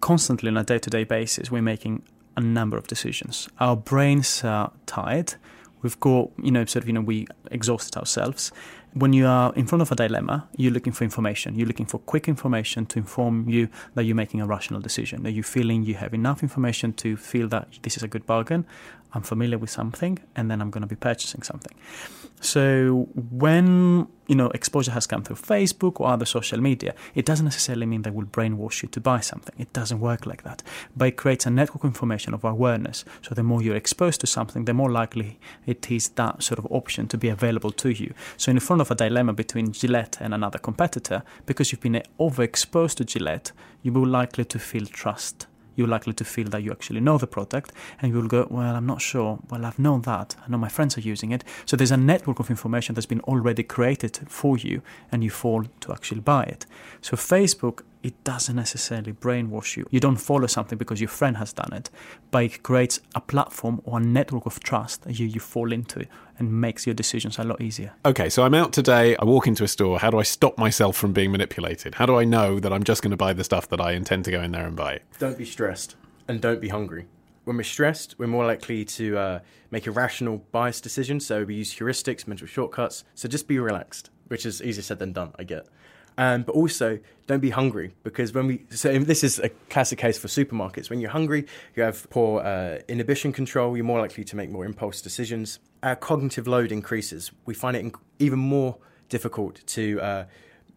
Constantly 0.00 0.48
on 0.48 0.56
a 0.56 0.64
day 0.64 0.78
to 0.78 0.90
day 0.90 1.04
basis, 1.04 1.50
we're 1.50 1.62
making 1.62 2.02
a 2.36 2.40
number 2.40 2.76
of 2.76 2.86
decisions. 2.86 3.48
Our 3.60 3.76
brains 3.76 4.44
are 4.44 4.72
tired. 4.86 5.34
We've 5.82 5.98
got, 6.00 6.30
you 6.42 6.50
know, 6.50 6.64
sort 6.64 6.84
of, 6.84 6.88
you 6.88 6.94
know, 6.94 7.00
we 7.00 7.26
exhausted 7.50 7.96
ourselves. 7.96 8.50
When 8.94 9.12
you 9.12 9.26
are 9.26 9.52
in 9.54 9.66
front 9.66 9.82
of 9.82 9.92
a 9.92 9.94
dilemma, 9.94 10.48
you're 10.56 10.72
looking 10.72 10.92
for 10.92 11.04
information. 11.04 11.54
You're 11.54 11.68
looking 11.68 11.86
for 11.86 11.98
quick 11.98 12.28
information 12.28 12.86
to 12.86 12.98
inform 12.98 13.48
you 13.48 13.68
that 13.94 14.04
you're 14.04 14.16
making 14.16 14.40
a 14.40 14.46
rational 14.46 14.80
decision. 14.80 15.22
That 15.22 15.32
you're 15.32 15.44
feeling 15.44 15.84
you 15.84 15.94
have 15.94 16.14
enough 16.14 16.42
information 16.42 16.94
to 16.94 17.16
feel 17.16 17.46
that 17.48 17.68
this 17.82 17.96
is 17.96 18.02
a 18.02 18.08
good 18.08 18.26
bargain. 18.26 18.66
I'm 19.16 19.22
familiar 19.22 19.58
with 19.58 19.70
something, 19.70 20.18
and 20.36 20.50
then 20.50 20.60
I'm 20.60 20.70
going 20.70 20.82
to 20.82 20.86
be 20.86 20.96
purchasing 20.96 21.42
something. 21.42 21.74
So 22.40 23.08
when 23.30 24.08
you 24.26 24.34
know 24.34 24.48
exposure 24.48 24.90
has 24.90 25.06
come 25.06 25.22
through 25.22 25.36
Facebook 25.36 26.00
or 26.00 26.08
other 26.08 26.26
social 26.26 26.60
media, 26.60 26.94
it 27.14 27.24
doesn't 27.24 27.46
necessarily 27.46 27.86
mean 27.86 28.02
they 28.02 28.10
will 28.10 28.26
brainwash 28.26 28.82
you 28.82 28.88
to 28.90 29.00
buy 29.00 29.20
something. 29.20 29.54
It 29.58 29.72
doesn't 29.72 30.00
work 30.00 30.26
like 30.26 30.42
that. 30.42 30.62
But 30.94 31.08
it 31.08 31.16
creates 31.16 31.46
a 31.46 31.50
network 31.50 31.84
of 31.84 31.88
information 31.88 32.34
of 32.34 32.44
awareness. 32.44 33.04
So 33.22 33.34
the 33.34 33.42
more 33.42 33.62
you're 33.62 33.76
exposed 33.76 34.20
to 34.20 34.26
something, 34.26 34.66
the 34.66 34.74
more 34.74 34.90
likely 34.90 35.38
it 35.64 35.90
is 35.90 36.10
that 36.10 36.42
sort 36.42 36.58
of 36.58 36.66
option 36.70 37.08
to 37.08 37.16
be 37.16 37.28
available 37.28 37.72
to 37.72 37.88
you. 37.88 38.12
So 38.36 38.50
in 38.50 38.60
front 38.60 38.82
of 38.82 38.90
a 38.90 38.94
dilemma 38.94 39.32
between 39.32 39.72
Gillette 39.72 40.18
and 40.20 40.34
another 40.34 40.58
competitor, 40.58 41.22
because 41.46 41.72
you've 41.72 41.80
been 41.80 42.02
overexposed 42.20 42.96
to 42.96 43.04
Gillette, 43.04 43.52
you're 43.82 43.94
more 43.94 44.06
likely 44.06 44.44
to 44.44 44.58
feel 44.58 44.84
trust 44.84 45.46
you're 45.76 45.86
likely 45.86 46.12
to 46.14 46.24
feel 46.24 46.48
that 46.48 46.62
you 46.62 46.72
actually 46.72 47.00
know 47.00 47.18
the 47.18 47.26
product 47.26 47.72
and 48.00 48.12
you'll 48.12 48.26
go, 48.26 48.46
well, 48.50 48.74
I'm 48.74 48.86
not 48.86 49.00
sure. 49.00 49.38
Well, 49.50 49.64
I've 49.64 49.78
known 49.78 50.02
that. 50.02 50.34
I 50.44 50.50
know 50.50 50.58
my 50.58 50.68
friends 50.68 50.96
are 50.98 51.02
using 51.02 51.30
it. 51.30 51.44
So 51.64 51.76
there's 51.76 51.92
a 51.92 51.96
network 51.96 52.40
of 52.40 52.50
information 52.50 52.94
that's 52.94 53.06
been 53.06 53.20
already 53.20 53.62
created 53.62 54.18
for 54.28 54.56
you 54.58 54.82
and 55.12 55.22
you 55.22 55.30
fall 55.30 55.64
to 55.80 55.92
actually 55.92 56.20
buy 56.20 56.44
it. 56.44 56.66
So 57.00 57.16
Facebook 57.16 57.82
it 58.06 58.22
doesn't 58.22 58.54
necessarily 58.54 59.12
brainwash 59.12 59.76
you. 59.76 59.84
You 59.90 59.98
don't 59.98 60.16
follow 60.16 60.46
something 60.46 60.78
because 60.78 61.00
your 61.00 61.08
friend 61.08 61.36
has 61.38 61.52
done 61.52 61.72
it, 61.72 61.90
but 62.30 62.44
it 62.44 62.62
creates 62.62 63.00
a 63.16 63.20
platform 63.20 63.80
or 63.84 63.98
a 63.98 64.00
network 64.00 64.46
of 64.46 64.60
trust 64.60 65.02
that 65.02 65.18
you, 65.18 65.26
you 65.26 65.40
fall 65.40 65.72
into 65.72 66.06
and 66.38 66.60
makes 66.60 66.86
your 66.86 66.94
decisions 66.94 67.36
a 67.38 67.42
lot 67.42 67.60
easier. 67.60 67.92
Okay, 68.04 68.28
so 68.28 68.44
I'm 68.44 68.54
out 68.54 68.72
today, 68.72 69.16
I 69.16 69.24
walk 69.24 69.48
into 69.48 69.64
a 69.64 69.68
store. 69.68 69.98
How 69.98 70.10
do 70.10 70.20
I 70.20 70.22
stop 70.22 70.56
myself 70.56 70.96
from 70.96 71.12
being 71.12 71.32
manipulated? 71.32 71.96
How 71.96 72.06
do 72.06 72.14
I 72.14 72.24
know 72.24 72.60
that 72.60 72.72
I'm 72.72 72.84
just 72.84 73.02
going 73.02 73.10
to 73.10 73.16
buy 73.16 73.32
the 73.32 73.42
stuff 73.42 73.68
that 73.70 73.80
I 73.80 73.92
intend 73.92 74.24
to 74.26 74.30
go 74.30 74.40
in 74.40 74.52
there 74.52 74.66
and 74.66 74.76
buy? 74.76 75.00
Don't 75.18 75.36
be 75.36 75.44
stressed 75.44 75.96
and 76.28 76.40
don't 76.40 76.60
be 76.60 76.68
hungry. 76.68 77.06
When 77.42 77.56
we're 77.56 77.64
stressed, 77.64 78.14
we're 78.18 78.28
more 78.28 78.46
likely 78.46 78.84
to 78.84 79.18
uh, 79.18 79.40
make 79.72 79.88
irrational 79.88 80.44
biased 80.52 80.84
decisions. 80.84 81.26
So 81.26 81.42
we 81.42 81.56
use 81.56 81.74
heuristics, 81.74 82.28
mental 82.28 82.46
shortcuts. 82.46 83.02
So 83.16 83.28
just 83.28 83.48
be 83.48 83.58
relaxed, 83.58 84.10
which 84.28 84.46
is 84.46 84.62
easier 84.62 84.82
said 84.82 85.00
than 85.00 85.12
done, 85.12 85.32
I 85.38 85.42
get. 85.42 85.66
Um, 86.18 86.42
but 86.42 86.54
also, 86.54 86.98
don't 87.26 87.40
be 87.40 87.50
hungry 87.50 87.94
because 88.02 88.32
when 88.32 88.46
we 88.46 88.64
so 88.70 88.98
this 88.98 89.22
is 89.22 89.38
a 89.38 89.50
classic 89.68 89.98
case 89.98 90.16
for 90.16 90.28
supermarkets. 90.28 90.88
When 90.88 91.00
you're 91.00 91.10
hungry, 91.10 91.46
you 91.74 91.82
have 91.82 92.08
poor 92.10 92.40
uh, 92.40 92.78
inhibition 92.88 93.32
control. 93.32 93.76
You're 93.76 93.84
more 93.84 94.00
likely 94.00 94.24
to 94.24 94.36
make 94.36 94.50
more 94.50 94.64
impulse 94.64 95.02
decisions. 95.02 95.58
Our 95.82 95.96
cognitive 95.96 96.46
load 96.46 96.72
increases. 96.72 97.32
We 97.44 97.54
find 97.54 97.76
it 97.76 97.80
in, 97.80 97.92
even 98.18 98.38
more 98.38 98.78
difficult 99.08 99.64
to 99.66 100.00
uh, 100.00 100.24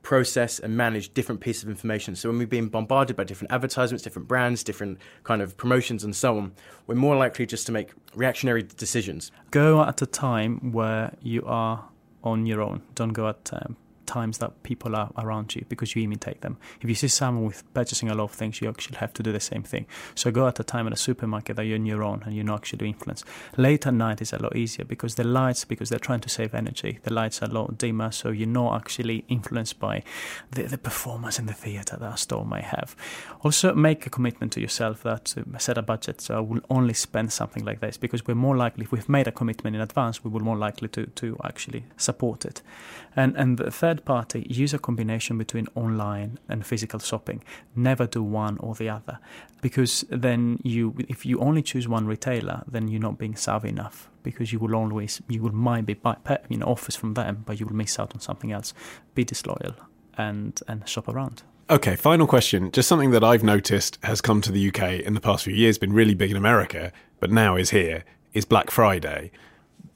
process 0.02 0.60
and 0.60 0.76
manage 0.76 1.14
different 1.14 1.42
pieces 1.42 1.64
of 1.64 1.70
information. 1.70 2.16
So 2.16 2.30
when 2.30 2.38
we're 2.38 2.48
being 2.48 2.68
bombarded 2.70 3.16
by 3.16 3.24
different 3.24 3.52
advertisements, 3.52 4.04
different 4.04 4.28
brands, 4.28 4.64
different 4.64 4.98
kind 5.24 5.42
of 5.42 5.58
promotions, 5.58 6.04
and 6.04 6.16
so 6.16 6.38
on, 6.38 6.54
we're 6.88 6.96
more 6.96 7.16
likely 7.16 7.46
just 7.46 7.66
to 7.68 7.72
make 7.72 7.92
reactionary 8.16 8.64
decisions. 8.64 9.32
Go 9.52 9.82
at 9.84 10.02
a 10.02 10.06
time 10.06 10.72
where 10.72 11.14
you 11.22 11.44
are 11.46 11.86
on 12.24 12.46
your 12.46 12.62
own. 12.62 12.82
Don't 12.96 13.14
go 13.14 13.28
at 13.30 13.50
um, 13.54 13.78
times 14.10 14.39
that 14.39 14.51
people 14.64 14.95
are 14.95 15.12
around 15.18 15.55
you 15.55 15.64
because 15.70 15.95
you 15.95 16.03
imitate 16.03 16.41
them. 16.41 16.57
If 16.82 16.89
you 16.89 16.95
see 16.95 17.07
someone 17.07 17.45
with 17.45 17.62
purchasing 17.74 18.10
a 18.10 18.16
lot 18.16 18.26
of 18.26 18.32
things, 18.32 18.60
you 18.62 18.70
actually 18.70 18.97
have 18.97 19.14
to 19.14 19.24
do 19.24 19.32
the 19.32 19.39
same 19.39 19.64
thing. 19.64 19.86
So 20.16 20.32
go 20.32 20.47
at 20.47 20.60
a 20.60 20.64
time 20.64 20.88
in 20.88 20.93
a 20.93 20.97
supermarket 21.07 21.55
that 21.55 21.66
you're 21.66 21.78
on 21.78 21.86
your 21.86 22.03
own 22.03 22.24
and 22.26 22.36
you're 22.36 22.45
not 22.45 22.60
actually 22.62 22.88
influenced. 22.88 23.26
Late 23.57 23.86
at 23.88 23.93
night 23.93 24.22
is 24.22 24.34
a 24.34 24.41
lot 24.41 24.55
easier 24.55 24.86
because 24.86 25.16
the 25.16 25.24
lights, 25.24 25.66
because 25.66 25.89
they're 25.89 26.07
trying 26.10 26.22
to 26.22 26.30
save 26.30 26.53
energy, 26.53 26.99
the 27.03 27.14
lights 27.14 27.41
are 27.41 27.49
a 27.49 27.53
lot 27.53 27.78
dimmer, 27.78 28.12
so 28.12 28.30
you're 28.30 28.47
not 28.47 28.76
actually 28.76 29.26
influenced 29.28 29.80
by 29.80 30.03
the, 30.51 30.64
the 30.64 30.78
performance 30.78 31.39
in 31.39 31.45
the 31.45 31.53
theatre 31.53 31.97
that 31.97 32.14
a 32.14 32.18
store 32.18 32.45
may 32.45 32.62
have. 32.62 32.95
Also, 33.43 33.74
make 33.76 34.05
a 34.05 34.10
commitment 34.10 34.51
to 34.53 34.62
yourself 34.62 35.03
that 35.03 35.36
uh, 35.38 35.57
set 35.57 35.78
a 35.78 35.82
budget. 35.82 36.22
So 36.22 36.38
I 36.38 36.39
will 36.39 36.62
only 36.70 36.93
spend 36.93 37.32
something 37.32 37.64
like 37.66 37.80
this 37.80 37.97
because 37.97 38.26
we're 38.28 38.36
more 38.36 38.57
likely, 38.57 38.84
if 38.86 38.91
we've 38.91 39.10
made 39.10 39.28
a 39.28 39.32
commitment 39.32 39.76
in 39.76 39.82
advance, 39.82 40.24
we 40.24 40.30
will 40.32 40.45
more 40.51 40.57
likely 40.57 40.88
to, 40.89 41.05
to 41.05 41.38
actually 41.43 41.84
support 41.97 42.45
it. 42.45 42.62
And 43.16 43.36
and 43.38 43.57
the 43.57 43.72
third 43.72 43.99
party 44.06 44.45
use 44.50 44.74
a 44.74 44.80
combination 44.80 45.38
between 45.38 45.68
online 45.76 46.39
and 46.47 46.66
physical 46.66 47.00
shopping. 47.00 47.43
Never 47.76 48.08
do 48.08 48.24
one 48.24 48.58
or 48.60 48.76
the 48.76 48.89
other, 48.89 49.20
because 49.62 50.06
then 50.10 50.60
you 50.64 50.95
if 51.08 51.26
you 51.26 51.39
only 51.39 51.62
choose 51.62 51.88
one 51.88 52.06
retailer, 52.06 52.64
then 52.68 52.88
you're 52.88 53.02
not 53.02 53.18
being 53.18 53.36
savvy 53.36 53.70
enough. 53.70 54.10
Because 54.24 54.52
you 54.52 54.60
will 54.60 54.76
always 54.76 55.22
you 55.28 55.41
will 55.41 55.54
might 55.54 55.86
be 55.86 55.93
buy, 55.93 56.18
you 56.50 56.58
know 56.58 56.66
offers 56.66 56.95
from 56.95 57.14
them, 57.14 57.43
but 57.45 57.60
you 57.60 57.66
will 57.66 57.76
miss 57.76 58.00
out 58.00 58.14
on 58.14 58.20
something 58.20 58.52
else. 58.52 58.74
Be 59.16 59.24
disloyal 59.24 59.76
and 60.18 60.60
and 60.68 60.88
shop 60.88 61.08
around. 61.08 61.43
Okay, 61.70 61.95
final 61.95 62.26
question. 62.26 62.72
Just 62.72 62.89
something 62.89 63.12
that 63.12 63.24
I've 63.24 63.43
noticed 63.43 64.00
has 64.04 64.22
come 64.22 64.41
to 64.41 64.52
the 64.52 64.70
UK 64.70 65.02
in 65.06 65.14
the 65.14 65.22
past 65.22 65.43
few 65.43 65.54
years, 65.54 65.78
been 65.78 65.93
really 65.93 66.16
big 66.16 66.32
in 66.32 66.38
America, 66.38 66.91
but 67.20 67.30
now 67.30 67.56
is 67.56 67.70
here, 67.70 68.04
is 68.34 68.43
Black 68.43 68.72
Friday 68.72 69.32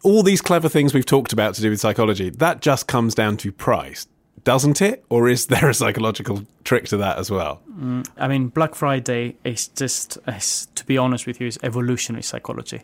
all 0.04 0.24
these 0.24 0.42
clever 0.42 0.70
things 0.70 0.94
we've 0.94 1.06
talked 1.06 1.34
about 1.34 1.56
to 1.56 1.62
do 1.62 1.70
with 1.70 1.80
psychology, 1.80 2.30
that 2.30 2.62
just 2.62 2.88
comes 2.88 3.16
down 3.16 3.38
to 3.38 3.52
price, 3.52 4.08
doesn't 4.44 4.82
it? 4.82 5.04
Or 5.10 5.30
is 5.30 5.48
there 5.54 5.70
a 5.70 5.74
psychological 5.74 6.46
trick 6.64 6.86
to 6.90 6.98
that 6.98 7.18
as 7.18 7.32
well? 7.32 7.62
Mm, 7.72 8.08
I 8.18 8.28
mean, 8.28 8.50
Black 8.50 8.76
Friday 8.76 9.38
is 9.44 9.68
just, 9.70 10.18
is, 10.28 10.68
to 10.76 10.86
be 10.86 10.98
honest 10.98 11.26
with 11.26 11.42
you, 11.42 11.48
is 11.48 11.58
evolutionary 11.64 12.24
psychology. 12.24 12.84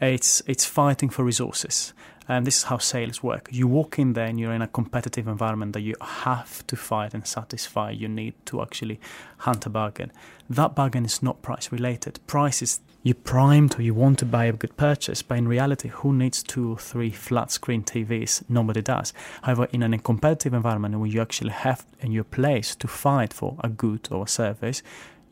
It's 0.00 0.42
it's 0.46 0.64
fighting 0.64 1.08
for 1.08 1.24
resources. 1.24 1.94
And 2.28 2.44
this 2.44 2.58
is 2.58 2.62
how 2.64 2.78
sales 2.78 3.22
work. 3.22 3.48
You 3.52 3.68
walk 3.68 4.00
in 4.00 4.14
there 4.14 4.26
and 4.26 4.40
you're 4.40 4.52
in 4.52 4.62
a 4.62 4.66
competitive 4.66 5.28
environment 5.28 5.74
that 5.74 5.82
you 5.82 5.94
have 6.00 6.66
to 6.66 6.74
fight 6.74 7.14
and 7.14 7.24
satisfy 7.24 7.90
You 7.90 8.08
need 8.08 8.34
to 8.46 8.62
actually 8.62 8.98
hunt 9.38 9.64
a 9.64 9.70
bargain. 9.70 10.10
That 10.50 10.74
bargain 10.74 11.04
is 11.04 11.22
not 11.22 11.42
price 11.42 11.70
related. 11.70 12.18
Price 12.26 12.62
is 12.62 12.80
you're 13.06 13.14
primed 13.14 13.78
or 13.78 13.82
you 13.82 13.94
want 13.94 14.18
to 14.18 14.24
buy 14.24 14.46
a 14.46 14.52
good 14.52 14.76
purchase, 14.76 15.22
but 15.22 15.38
in 15.38 15.46
reality, 15.46 15.90
who 15.90 16.12
needs 16.12 16.42
two 16.42 16.72
or 16.72 16.76
three 16.76 17.12
flat 17.12 17.52
screen 17.52 17.84
TVs? 17.84 18.42
Nobody 18.48 18.82
does. 18.82 19.12
However, 19.42 19.68
in 19.70 19.84
a 19.84 19.98
competitive 19.98 20.52
environment 20.52 20.98
where 20.98 21.08
you 21.08 21.20
actually 21.20 21.52
have 21.52 21.86
in 22.00 22.10
your 22.10 22.24
place 22.24 22.74
to 22.74 22.88
fight 22.88 23.32
for 23.32 23.58
a 23.60 23.68
good 23.68 24.08
or 24.10 24.24
a 24.24 24.28
service, 24.28 24.82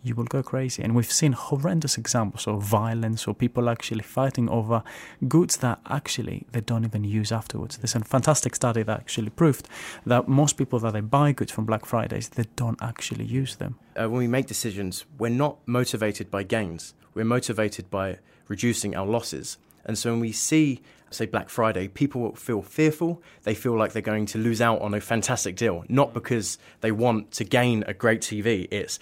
you 0.04 0.14
will 0.14 0.24
go 0.24 0.42
crazy. 0.42 0.82
And 0.82 0.94
we've 0.94 1.10
seen 1.10 1.32
horrendous 1.32 1.96
examples 1.96 2.46
of 2.46 2.62
violence 2.62 3.26
or 3.26 3.34
people 3.34 3.68
actually 3.68 4.02
fighting 4.02 4.48
over 4.50 4.82
goods 5.26 5.56
that 5.56 5.80
actually 5.88 6.46
they 6.52 6.60
don't 6.60 6.84
even 6.84 7.04
use 7.04 7.32
afterwards. 7.32 7.78
There's 7.78 7.94
a 7.94 8.00
fantastic 8.00 8.54
study 8.54 8.82
that 8.82 9.00
actually 9.00 9.30
proved 9.30 9.66
that 10.04 10.28
most 10.28 10.56
people 10.58 10.78
that 10.80 10.92
they 10.92 11.00
buy 11.00 11.32
goods 11.32 11.50
from 11.50 11.64
Black 11.64 11.86
Fridays, 11.86 12.28
they 12.28 12.44
don't 12.54 12.80
actually 12.82 13.24
use 13.24 13.56
them. 13.56 13.78
Uh, 13.96 14.08
when 14.10 14.18
we 14.18 14.28
make 14.28 14.46
decisions, 14.46 15.06
we're 15.18 15.30
not 15.30 15.56
motivated 15.66 16.30
by 16.30 16.42
gains. 16.42 16.94
We're 17.14 17.24
motivated 17.24 17.90
by 17.90 18.18
reducing 18.46 18.94
our 18.94 19.06
losses. 19.06 19.56
And 19.86 19.96
so 19.96 20.10
when 20.12 20.20
we 20.20 20.32
see, 20.32 20.82
say, 21.10 21.26
Black 21.26 21.48
Friday, 21.48 21.88
people 21.88 22.34
feel 22.34 22.62
fearful. 22.62 23.22
They 23.44 23.54
feel 23.54 23.76
like 23.76 23.92
they're 23.92 24.02
going 24.02 24.26
to 24.26 24.38
lose 24.38 24.60
out 24.60 24.80
on 24.80 24.94
a 24.94 25.00
fantastic 25.00 25.56
deal, 25.56 25.84
not 25.88 26.12
because 26.12 26.58
they 26.80 26.92
want 26.92 27.30
to 27.32 27.44
gain 27.44 27.84
a 27.86 27.94
great 27.94 28.20
TV. 28.20 28.66
It's 28.70 28.98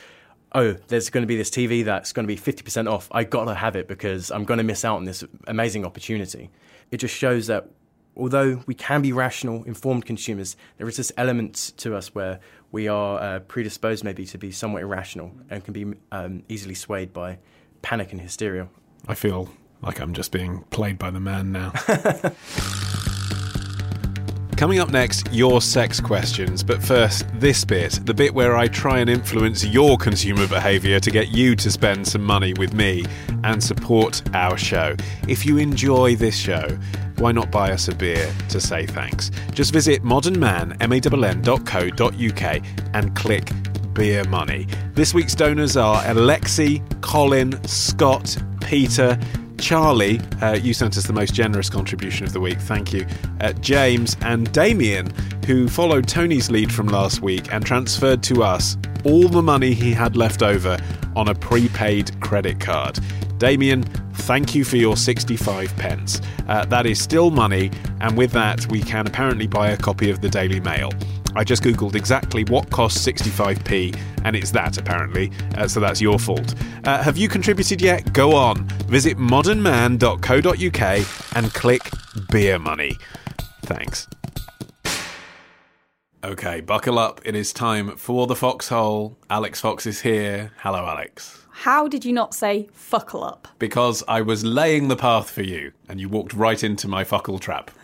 oh, 0.55 0.75
there's 0.89 1.11
going 1.11 1.23
to 1.23 1.27
be 1.27 1.37
this 1.37 1.51
TV 1.51 1.85
that's 1.85 2.13
going 2.13 2.27
to 2.27 2.35
be 2.35 2.41
50% 2.41 2.91
off. 2.91 3.09
I 3.11 3.25
got 3.25 3.47
to 3.47 3.55
have 3.55 3.77
it 3.77 3.89
because 3.89 4.31
I'm 4.31 4.45
going 4.45 4.59
to 4.59 4.65
miss 4.65 4.85
out 4.85 4.97
on 4.97 5.05
this 5.05 5.25
amazing 5.47 5.85
opportunity. 5.85 6.51
It 6.91 6.99
just 6.99 7.15
shows 7.15 7.47
that 7.47 7.69
although 8.17 8.63
we 8.67 8.75
can 8.75 9.03
be 9.03 9.13
rational, 9.13 9.65
informed 9.65 10.05
consumers, 10.05 10.57
there 10.77 10.89
is 10.89 10.97
this 10.97 11.13
element 11.17 11.73
to 11.79 11.97
us 11.97 12.15
where 12.15 12.41
we 12.71 12.89
are 12.89 13.21
uh, 13.21 13.41
predisposed 13.41 14.05
maybe 14.05 14.27
to 14.27 14.39
be 14.39 14.51
somewhat 14.51 14.83
irrational 14.83 15.33
and 15.51 15.65
can 15.65 15.73
be 15.73 15.95
um, 16.11 16.43
easily 16.49 16.75
swayed 16.75 17.13
by 17.13 17.39
panic 17.81 18.13
and 18.13 18.21
hysteria. 18.21 18.69
I 19.09 19.15
feel 19.15 19.51
like 19.81 20.01
I'm 20.01 20.13
just 20.13 20.33
being 20.33 20.65
played 20.71 20.99
by 20.99 21.11
the 21.11 21.21
man 21.21 21.53
now. 21.53 21.73
Coming 24.63 24.79
up 24.79 24.93
next, 24.93 25.27
your 25.33 25.61
sex 25.61 25.99
questions. 25.99 26.63
But 26.63 26.81
first, 26.81 27.27
this 27.41 27.65
bit 27.65 27.99
the 28.05 28.15
bit 28.15 28.33
where 28.33 28.57
I 28.57 28.69
try 28.69 29.01
and 29.01 29.11
influence 29.11 29.65
your 29.65 29.99
consumer 29.99 30.47
behaviour 30.47 31.01
to 31.01 31.11
get 31.11 31.33
you 31.33 31.57
to 31.57 31.69
spend 31.69 32.07
some 32.07 32.23
money 32.23 32.55
with 32.55 32.73
me 32.73 33.05
and 33.43 33.61
support 33.61 34.23
our 34.37 34.57
show. 34.57 34.95
If 35.27 35.45
you 35.45 35.59
enjoy 35.59 36.15
this 36.15 36.37
show, 36.37 36.79
why 37.19 37.33
not 37.33 37.51
buy 37.51 37.73
us 37.73 37.89
a 37.89 37.95
beer 37.97 38.33
to 38.51 38.61
say 38.61 38.87
thanks? 38.87 39.33
Just 39.51 39.73
visit 39.73 40.05
modernmann.co.uk 40.05 42.63
and 42.95 43.17
click 43.17 43.51
beer 43.95 44.25
money. 44.29 44.69
This 44.95 45.13
week's 45.13 45.35
donors 45.35 45.77
are 45.77 46.01
Alexi, 46.05 47.01
Colin, 47.01 47.61
Scott, 47.67 48.37
Peter, 48.61 49.19
Charlie, 49.63 50.21
uh, 50.43 50.59
you 50.61 50.75
sent 50.75 50.97
us 50.97 51.05
the 51.05 51.13
most 51.13 51.35
generous 51.35 51.71
contribution 51.71 52.27
of 52.27 52.33
the 52.33 52.41
week. 52.41 52.59
Thank 52.59 52.93
you. 52.93 53.07
Uh, 53.41 53.53
James 53.55 54.17
and 54.23 54.53
Damien, 54.53 55.13
who 55.47 55.69
followed 55.69 56.09
Tony's 56.09 56.51
lead 56.51 56.73
from 56.73 56.89
last 56.89 57.23
week 57.23 57.53
and 57.55 57.65
transferred 57.65 58.25
to 58.25 58.43
us 58.43 58.77
all 59.05 59.29
the 59.29 59.41
money 59.41 59.73
he 59.73 59.93
had 59.93 60.17
left 60.17 60.43
over 60.43 60.77
on 61.15 61.29
a 61.29 61.35
prepaid 61.37 62.21
credit 62.21 62.59
card. 62.59 62.99
Damien, 63.39 63.85
thank 64.15 64.53
you 64.53 64.65
for 64.65 64.79
your 64.79 64.97
65 64.97 65.75
pence. 65.77 66.21
Uh, 66.49 66.65
that 66.65 66.85
is 66.85 67.01
still 67.01 67.31
money, 67.31 67.71
and 68.01 68.17
with 68.17 68.33
that, 68.33 68.67
we 68.67 68.81
can 68.81 69.07
apparently 69.07 69.47
buy 69.47 69.71
a 69.71 69.77
copy 69.77 70.11
of 70.11 70.21
the 70.21 70.29
Daily 70.29 70.59
Mail. 70.59 70.91
I 71.35 71.45
just 71.45 71.63
googled 71.63 71.95
exactly 71.95 72.45
what 72.45 72.71
costs 72.71 73.07
65p, 73.07 73.99
and 74.25 74.37
it's 74.37 74.51
that 74.51 74.79
apparently, 74.79 75.31
uh, 75.57 75.69
so 75.69 75.81
that's 75.81 76.01
your 76.01 76.19
fault. 76.19 76.55
Uh, 76.85 77.03
have 77.03 77.17
you 77.17 77.29
contributed 77.29 77.81
yet? 77.81 78.13
Go 78.13 78.35
on, 78.35 78.65
visit 78.87 79.17
modernmann.co.uk 79.17 81.37
and 81.37 81.55
click 81.55 81.91
beer 82.31 82.59
money. 82.59 82.97
Thanks. 83.63 84.09
Okay, 86.25 86.61
buckle 86.61 87.01
up. 87.01 87.21
It 87.25 87.35
is 87.35 87.53
time 87.53 87.97
for 87.97 88.29
the 88.29 88.37
foxhole. 88.37 89.19
Alix 89.29 89.61
Fox 89.61 89.87
is 89.87 90.03
here. 90.03 90.53
Hello, 90.59 90.87
Alix. 90.87 91.45
How 91.51 91.89
did 91.89 92.05
you 92.05 92.13
not 92.13 92.33
say 92.33 92.69
fuckle 92.73 93.25
up? 93.25 93.49
Because 93.59 94.05
I 94.07 94.21
was 94.21 94.45
laying 94.45 94.89
the 94.89 94.97
path 94.97 95.31
for 95.31 95.43
you, 95.43 95.73
and 95.89 96.01
you 96.01 96.09
walked 96.09 96.33
right 96.33 96.63
into 96.63 96.87
my 96.87 97.03
fuckle 97.03 97.41
trap. 97.41 97.73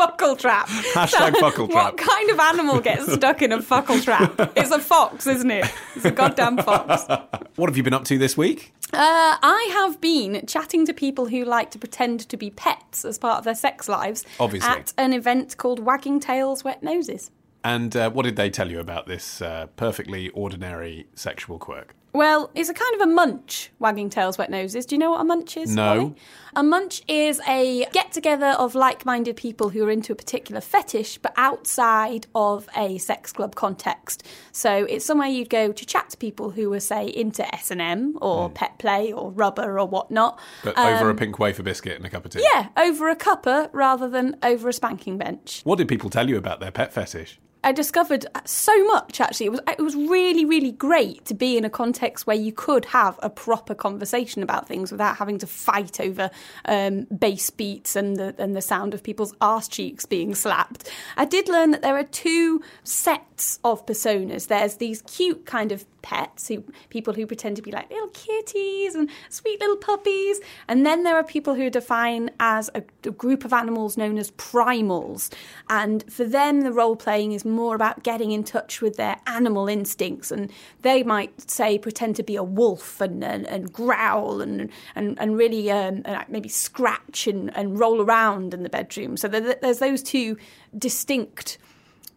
fuckle 0.00 0.36
trap. 0.36 0.68
Hashtag 0.68 1.36
fuckle 1.36 1.68
trap. 1.68 1.92
What 1.92 1.96
kind 1.98 2.30
of 2.30 2.40
animal 2.40 2.80
gets 2.80 3.12
stuck 3.12 3.42
in 3.42 3.52
a 3.52 3.60
fuckle 3.60 4.00
trap? 4.00 4.52
It's 4.56 4.70
a 4.70 4.78
fox, 4.78 5.26
isn't 5.26 5.50
it? 5.50 5.70
It's 5.94 6.04
a 6.04 6.10
goddamn 6.10 6.58
fox. 6.58 7.04
What 7.56 7.68
have 7.68 7.76
you 7.76 7.82
been 7.82 7.92
up 7.92 8.04
to 8.04 8.16
this 8.16 8.38
week? 8.38 8.72
Uh, 8.92 9.36
I 9.42 9.70
have 9.74 10.00
been 10.00 10.46
chatting 10.46 10.86
to 10.86 10.94
people 10.94 11.26
who 11.26 11.44
like 11.44 11.70
to 11.72 11.78
pretend 11.78 12.20
to 12.30 12.36
be 12.38 12.48
pets 12.48 13.04
as 13.04 13.18
part 13.18 13.38
of 13.38 13.44
their 13.44 13.54
sex 13.54 13.86
lives. 13.86 14.24
Obviously. 14.38 14.70
At 14.70 14.94
an 14.96 15.12
event 15.12 15.58
called 15.58 15.78
Wagging 15.78 16.20
Tails 16.20 16.64
Wet 16.64 16.82
Noses. 16.82 17.30
And 17.62 17.94
uh, 17.94 18.10
what 18.10 18.22
did 18.22 18.36
they 18.36 18.48
tell 18.48 18.70
you 18.70 18.80
about 18.80 19.06
this 19.06 19.42
uh, 19.42 19.66
perfectly 19.76 20.30
ordinary 20.30 21.06
sexual 21.14 21.58
quirk? 21.58 21.94
Well, 22.12 22.50
it's 22.54 22.68
a 22.68 22.74
kind 22.74 22.94
of 22.96 23.00
a 23.02 23.06
munch, 23.06 23.70
wagging 23.78 24.10
tails, 24.10 24.36
wet 24.36 24.50
noses. 24.50 24.84
Do 24.84 24.94
you 24.94 24.98
know 24.98 25.10
what 25.10 25.20
a 25.20 25.24
munch 25.24 25.56
is? 25.56 25.74
No. 25.74 26.14
A 26.56 26.62
munch 26.64 27.02
is 27.06 27.40
a 27.46 27.86
get 27.92 28.10
together 28.10 28.48
of 28.58 28.74
like 28.74 29.06
minded 29.06 29.36
people 29.36 29.68
who 29.68 29.84
are 29.84 29.90
into 29.90 30.12
a 30.12 30.16
particular 30.16 30.60
fetish, 30.60 31.18
but 31.18 31.32
outside 31.36 32.26
of 32.34 32.68
a 32.76 32.98
sex 32.98 33.32
club 33.32 33.54
context. 33.54 34.26
So 34.50 34.86
it's 34.86 35.04
somewhere 35.04 35.28
you'd 35.28 35.50
go 35.50 35.70
to 35.70 35.86
chat 35.86 36.10
to 36.10 36.16
people 36.16 36.50
who 36.50 36.72
are, 36.72 36.80
say, 36.80 37.06
into 37.06 37.46
S&M 37.54 38.18
or 38.20 38.48
hmm. 38.48 38.54
pet 38.54 38.78
play 38.78 39.12
or 39.12 39.30
rubber 39.30 39.78
or 39.78 39.86
whatnot. 39.86 40.40
But 40.64 40.76
over 40.76 41.08
a 41.08 41.10
um, 41.12 41.16
pink 41.16 41.38
wafer 41.38 41.62
biscuit 41.62 41.96
and 41.96 42.04
a 42.04 42.10
cup 42.10 42.24
of 42.24 42.32
tea? 42.32 42.44
Yeah, 42.52 42.68
over 42.76 43.08
a 43.08 43.16
cuppa 43.16 43.70
rather 43.72 44.08
than 44.08 44.36
over 44.42 44.68
a 44.68 44.72
spanking 44.72 45.16
bench. 45.16 45.60
What 45.62 45.78
did 45.78 45.86
people 45.86 46.10
tell 46.10 46.28
you 46.28 46.36
about 46.36 46.58
their 46.58 46.72
pet 46.72 46.92
fetish? 46.92 47.38
I 47.62 47.72
discovered 47.72 48.26
so 48.44 48.84
much 48.86 49.20
actually. 49.20 49.46
It 49.46 49.50
was 49.50 49.60
it 49.68 49.80
was 49.80 49.94
really 49.94 50.44
really 50.44 50.72
great 50.72 51.24
to 51.26 51.34
be 51.34 51.56
in 51.56 51.64
a 51.64 51.70
context 51.70 52.26
where 52.26 52.36
you 52.36 52.52
could 52.52 52.86
have 52.86 53.18
a 53.22 53.30
proper 53.30 53.74
conversation 53.74 54.42
about 54.42 54.66
things 54.66 54.90
without 54.90 55.16
having 55.16 55.38
to 55.38 55.46
fight 55.46 56.00
over 56.00 56.30
um, 56.64 57.06
bass 57.16 57.50
beats 57.50 57.96
and 57.96 58.16
the 58.16 58.34
and 58.38 58.56
the 58.56 58.62
sound 58.62 58.94
of 58.94 59.02
people's 59.02 59.34
arse 59.40 59.68
cheeks 59.68 60.06
being 60.06 60.34
slapped. 60.34 60.90
I 61.16 61.24
did 61.24 61.48
learn 61.48 61.70
that 61.72 61.82
there 61.82 61.96
are 61.96 62.04
two 62.04 62.62
sets 62.84 63.29
of 63.64 63.86
personas. 63.86 64.48
There's 64.48 64.76
these 64.76 65.02
cute 65.02 65.46
kind 65.46 65.72
of 65.72 65.84
pets, 66.02 66.48
who 66.48 66.64
people 66.88 67.12
who 67.12 67.26
pretend 67.26 67.56
to 67.56 67.62
be 67.62 67.70
like 67.70 67.90
little 67.90 68.08
kitties 68.08 68.94
and 68.94 69.10
sweet 69.28 69.60
little 69.60 69.76
puppies, 69.76 70.40
and 70.68 70.86
then 70.86 71.04
there 71.04 71.16
are 71.16 71.24
people 71.24 71.54
who 71.54 71.68
define 71.70 72.30
as 72.40 72.70
a, 72.74 72.82
a 73.04 73.10
group 73.10 73.44
of 73.44 73.52
animals 73.52 73.96
known 73.96 74.18
as 74.18 74.30
primals, 74.32 75.30
and 75.68 76.10
for 76.10 76.24
them 76.24 76.62
the 76.62 76.72
role 76.72 76.96
playing 76.96 77.32
is 77.32 77.44
more 77.44 77.74
about 77.74 78.02
getting 78.02 78.30
in 78.30 78.44
touch 78.44 78.80
with 78.80 78.96
their 78.96 79.16
animal 79.26 79.68
instincts, 79.68 80.30
and 80.30 80.50
they 80.82 81.02
might 81.02 81.50
say 81.50 81.78
pretend 81.78 82.16
to 82.16 82.22
be 82.22 82.36
a 82.36 82.42
wolf 82.42 83.00
and 83.00 83.22
and, 83.22 83.46
and 83.46 83.72
growl 83.72 84.40
and 84.40 84.70
and 84.94 85.18
and 85.20 85.36
really 85.36 85.70
um, 85.70 86.02
maybe 86.28 86.48
scratch 86.48 87.26
and, 87.26 87.54
and 87.56 87.78
roll 87.78 88.00
around 88.00 88.54
in 88.54 88.62
the 88.62 88.70
bedroom. 88.70 89.16
So 89.16 89.28
there's 89.28 89.78
those 89.78 90.02
two 90.02 90.36
distinct 90.76 91.58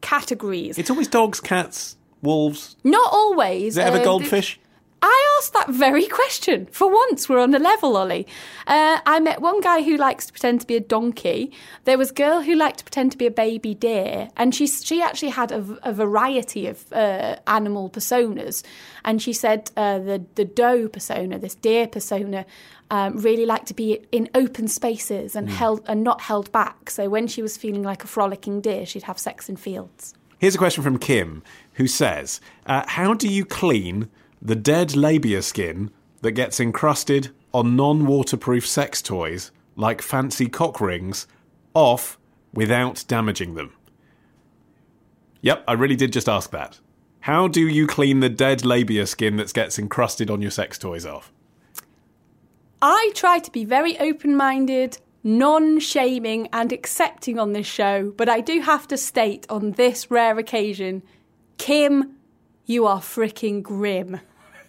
categories. 0.03 0.77
It's 0.77 0.91
always 0.91 1.07
dogs, 1.07 1.39
cats, 1.39 1.97
wolves? 2.21 2.75
Not 2.83 3.11
always. 3.11 3.73
Is 3.73 3.77
it 3.77 3.87
ever 3.87 3.97
uh, 3.97 4.03
goldfish? 4.03 4.59
I 5.05 5.37
asked 5.37 5.51
that 5.51 5.69
very 5.69 6.07
question. 6.07 6.65
For 6.67 6.89
once, 6.89 7.27
we're 7.27 7.39
on 7.39 7.51
the 7.51 7.59
level, 7.59 7.97
Ollie. 7.97 8.25
Uh, 8.65 8.99
I 9.05 9.19
met 9.19 9.41
one 9.41 9.59
guy 9.59 9.83
who 9.83 9.97
likes 9.97 10.25
to 10.27 10.31
pretend 10.31 10.61
to 10.61 10.67
be 10.67 10.77
a 10.77 10.79
donkey. 10.79 11.51
There 11.83 11.97
was 11.97 12.11
a 12.11 12.13
girl 12.13 12.41
who 12.41 12.55
liked 12.55 12.79
to 12.79 12.85
pretend 12.85 13.11
to 13.11 13.17
be 13.17 13.25
a 13.25 13.31
baby 13.31 13.75
deer, 13.75 14.29
and 14.37 14.55
she 14.55 14.65
she 14.65 15.01
actually 15.01 15.31
had 15.31 15.51
a, 15.51 15.77
a 15.83 15.91
variety 15.91 16.67
of 16.67 16.91
uh, 16.93 17.35
animal 17.47 17.89
personas. 17.89 18.63
And 19.03 19.21
she 19.21 19.33
said 19.33 19.71
uh, 19.75 19.99
the 19.99 20.25
the 20.35 20.45
doe 20.45 20.87
persona, 20.87 21.37
this 21.37 21.55
deer 21.55 21.85
persona, 21.85 22.45
um, 22.89 23.17
really 23.17 23.45
liked 23.45 23.67
to 23.67 23.73
be 23.73 23.99
in 24.13 24.29
open 24.33 24.69
spaces 24.69 25.35
and 25.35 25.49
mm. 25.49 25.51
held 25.51 25.81
and 25.85 26.01
not 26.01 26.21
held 26.21 26.49
back. 26.53 26.89
So 26.89 27.09
when 27.09 27.27
she 27.27 27.41
was 27.41 27.57
feeling 27.57 27.83
like 27.83 28.05
a 28.05 28.07
frolicking 28.07 28.61
deer, 28.61 28.85
she'd 28.85 29.03
have 29.03 29.19
sex 29.19 29.49
in 29.49 29.57
fields. 29.57 30.13
Here's 30.39 30.55
a 30.55 30.57
question 30.57 30.81
from 30.81 30.97
Kim, 30.97 31.43
who 31.73 31.87
says, 31.87 32.39
uh, 32.67 32.83
"How 32.87 33.13
do 33.13 33.27
you 33.27 33.43
clean 33.43 34.09
the 34.43 34.55
dead 34.55 34.95
labia 34.95 35.41
skin 35.41 35.89
that 36.21 36.31
gets 36.33 36.59
encrusted 36.59 37.29
on 37.53 37.75
non-waterproof 37.75 38.67
sex 38.67 39.01
toys 39.01 39.51
like 39.75 40.01
fancy 40.01 40.47
cock 40.47 40.79
rings 40.81 41.25
off 41.73 42.19
without 42.53 43.03
damaging 43.07 43.55
them?" 43.55 43.73
Yep, 45.41 45.63
I 45.67 45.73
really 45.73 45.95
did 45.95 46.13
just 46.13 46.29
ask 46.29 46.51
that. 46.51 46.79
How 47.21 47.47
do 47.47 47.65
you 47.67 47.87
clean 47.87 48.19
the 48.19 48.29
dead 48.29 48.65
labia 48.65 49.07
skin 49.07 49.37
that 49.37 49.53
gets 49.53 49.79
encrusted 49.79 50.29
on 50.29 50.41
your 50.41 50.51
sex 50.51 50.77
toys 50.77 51.05
off? 51.05 51.31
I 52.81 53.11
try 53.15 53.39
to 53.39 53.49
be 53.49 53.63
very 53.63 53.97
open 53.97 54.35
minded 54.35 54.97
non 55.23 55.79
shaming 55.79 56.49
and 56.51 56.73
accepting 56.73 57.39
on 57.39 57.53
this 57.53 57.65
show, 57.65 58.11
but 58.17 58.27
I 58.27 58.41
do 58.41 58.59
have 58.59 58.89
to 58.89 58.97
state 58.97 59.45
on 59.49 59.71
this 59.71 60.11
rare 60.11 60.37
occasion 60.37 61.01
Kim, 61.57 62.17
you 62.65 62.85
are 62.85 62.99
freaking 62.99 63.63
grim. 63.63 64.19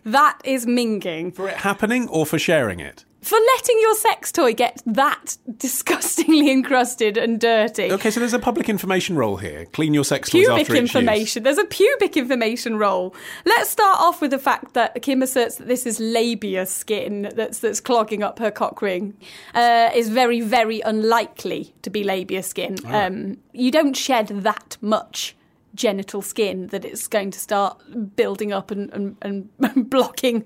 That 0.05 0.39
is 0.45 0.67
minging. 0.67 1.35
For 1.35 1.49
it 1.49 1.57
happening 1.57 2.09
or 2.09 2.27
for 2.27 2.39
sharing 2.39 2.81
it? 2.81 3.05
for 3.25 3.39
letting 3.57 3.81
your 3.81 3.95
sex 3.95 4.31
toy 4.31 4.53
get 4.53 4.83
that 4.87 5.37
disgustingly 5.57 6.51
encrusted 6.51 7.17
and 7.17 7.41
dirty. 7.41 7.91
Okay, 7.91 8.11
so 8.11 8.21
there's 8.21 8.35
a 8.35 8.39
public 8.39 8.69
information 8.69 9.17
role 9.17 9.37
here. 9.37 9.67
Clean 9.67 9.95
your 9.95 10.05
sex 10.05 10.31
toys 10.31 10.47
pubic 10.47 10.63
after 10.63 10.77
information. 10.77 11.43
There's 11.43 11.59
a 11.59 11.65
pubic 11.65 12.17
information 12.17 12.77
role. 12.77 13.15
Let's 13.47 13.71
start 13.71 13.99
off 14.01 14.21
with 14.21 14.31
the 14.31 14.39
fact 14.39 14.75
that 14.75 15.01
Kim 15.03 15.23
asserts 15.23 15.57
that 15.57 15.69
this 15.69 15.87
is 15.87 15.99
labia 15.99 16.67
skin 16.67 17.33
that's 17.35 17.61
that's 17.61 17.81
clogging 17.81 18.23
up 18.23 18.39
her 18.39 18.51
cock 18.51 18.83
ring. 18.83 19.17
Uh, 19.55 19.91
is 19.95 20.09
very 20.09 20.41
very 20.41 20.81
unlikely 20.83 21.75
to 21.83 21.91
be 21.91 22.05
labia 22.05 22.43
skin. 22.43 22.77
Um, 22.87 23.39
you 23.53 23.71
don't 23.71 23.97
shed 23.97 24.29
that 24.29 24.77
much 24.81 25.35
genital 25.75 26.23
skin 26.23 26.69
that 26.69 26.85
it's 26.85 27.07
going 27.07 27.31
to 27.31 27.39
start 27.39 27.83
building 28.17 28.53
up 28.53 28.71
and, 28.71 28.93
and, 28.93 29.17
and 29.63 29.91
blocking 29.91 30.45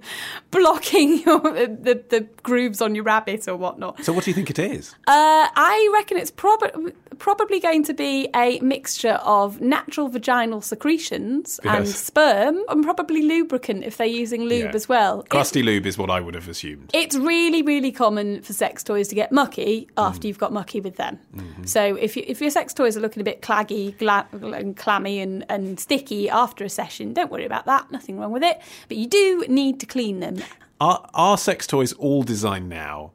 blocking 0.51 1.19
your, 1.21 1.41
the, 1.41 2.03
the 2.09 2.27
grooves 2.43 2.81
on 2.81 2.95
your 2.95 3.05
rabbit 3.05 3.47
or 3.49 3.57
whatnot. 3.57 4.05
So 4.05 4.13
what 4.13 4.25
do 4.25 4.31
you 4.31 4.35
think 4.35 4.51
it 4.51 4.59
is? 4.59 4.95
Uh, 5.07 5.49
I 5.55 5.91
reckon 5.93 6.17
it's 6.17 6.31
prob- 6.31 6.93
probably 7.19 7.61
going 7.61 7.85
to 7.85 7.95
be 7.95 8.29
a 8.35 8.59
mixture 8.61 9.21
of 9.25 9.61
natural 9.61 10.09
vaginal 10.09 10.61
secretions 10.61 11.61
yes. 11.65 11.77
and 11.77 11.89
sperm 11.89 12.63
and 12.69 12.83
probably 12.83 13.23
lubricant 13.23 13.85
if 13.85 13.97
they're 13.97 14.07
using 14.07 14.43
lube 14.43 14.65
yeah. 14.65 14.75
as 14.75 14.89
well. 14.89 15.23
Crusty 15.25 15.63
lube 15.63 15.87
is 15.87 15.99
what 15.99 16.11
I 16.11 16.21
would 16.21 16.35
have 16.35 16.49
assumed. 16.49 16.91
It's 16.95 17.17
really, 17.17 17.63
really 17.63 17.93
common 17.93 18.43
for 18.43 18.53
sex 18.53 18.83
toys 18.83 19.09
to 19.09 19.15
get 19.15 19.33
mucky 19.33 19.89
after 19.97 20.21
mm. 20.21 20.25
you've 20.25 20.39
got 20.39 20.53
mucky 20.53 20.81
with 20.81 20.97
them. 20.97 21.19
Mm-hmm. 21.35 21.65
So 21.65 21.97
if, 21.97 22.17
you, 22.17 22.25
if 22.27 22.41
your 22.41 22.51
sex 22.51 22.73
toys 22.73 22.97
are 22.97 23.01
looking 23.01 23.21
a 23.21 23.25
bit 23.25 23.43
claggy 23.43 23.97
gla- 23.99 24.29
and 24.33 24.77
clammy 24.77 25.18
and, 25.21 25.45
and 25.49 25.79
sticky 25.79 26.29
after 26.29 26.65
a 26.65 26.69
session. 26.69 27.13
Don't 27.13 27.31
worry 27.31 27.45
about 27.45 27.67
that, 27.67 27.91
nothing 27.91 28.19
wrong 28.19 28.33
with 28.33 28.43
it. 28.43 28.61
But 28.89 28.97
you 28.97 29.07
do 29.07 29.45
need 29.49 29.81
to 29.81 29.87
clean 29.87 30.21
them. 30.21 30.39
Are, 30.81 31.09
are 31.15 31.37
sex 31.37 31.67
toys 31.67 31.93
all 31.95 32.23
designed 32.23 32.69
now 32.69 33.13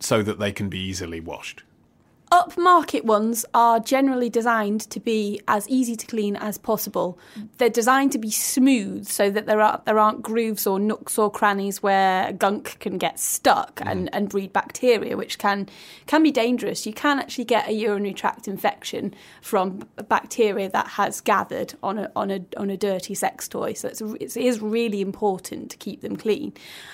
so 0.00 0.22
that 0.22 0.38
they 0.38 0.52
can 0.52 0.68
be 0.68 0.78
easily 0.78 1.20
washed? 1.20 1.62
Upmarket 2.30 3.04
ones 3.04 3.46
are 3.54 3.80
generally 3.80 4.28
designed 4.28 4.82
to 4.90 5.00
be 5.00 5.40
as 5.48 5.66
easy 5.68 5.96
to 5.96 6.06
clean 6.06 6.36
as 6.36 6.58
possible. 6.58 7.18
They're 7.56 7.70
designed 7.70 8.12
to 8.12 8.18
be 8.18 8.30
smooth 8.30 9.06
so 9.08 9.30
that 9.30 9.46
there 9.46 9.62
are 9.62 9.80
there 9.86 9.98
aren't 9.98 10.20
grooves 10.20 10.66
or 10.66 10.78
nooks 10.78 11.16
or 11.16 11.30
crannies 11.30 11.82
where 11.82 12.32
gunk 12.32 12.78
can 12.80 12.98
get 12.98 13.18
stuck 13.18 13.76
mm. 13.76 13.90
and, 13.90 14.14
and 14.14 14.28
breed 14.28 14.52
bacteria, 14.52 15.16
which 15.16 15.38
can 15.38 15.70
can 16.06 16.22
be 16.22 16.30
dangerous. 16.30 16.84
You 16.84 16.92
can 16.92 17.18
actually 17.18 17.46
get 17.46 17.66
a 17.66 17.72
urinary 17.72 18.12
tract 18.12 18.46
infection 18.46 19.14
from 19.40 19.88
bacteria 20.08 20.68
that 20.68 20.88
has 20.88 21.22
gathered 21.22 21.74
on 21.82 21.98
a 21.98 22.12
on 22.14 22.30
a 22.30 22.44
on 22.58 22.68
a 22.68 22.76
dirty 22.76 23.14
sex 23.14 23.48
toy. 23.48 23.72
So 23.72 23.88
it's, 23.88 24.36
it 24.36 24.36
is 24.36 24.60
really 24.60 25.00
important 25.00 25.70
to 25.70 25.78
keep 25.78 26.02
them 26.02 26.16
clean. 26.16 26.52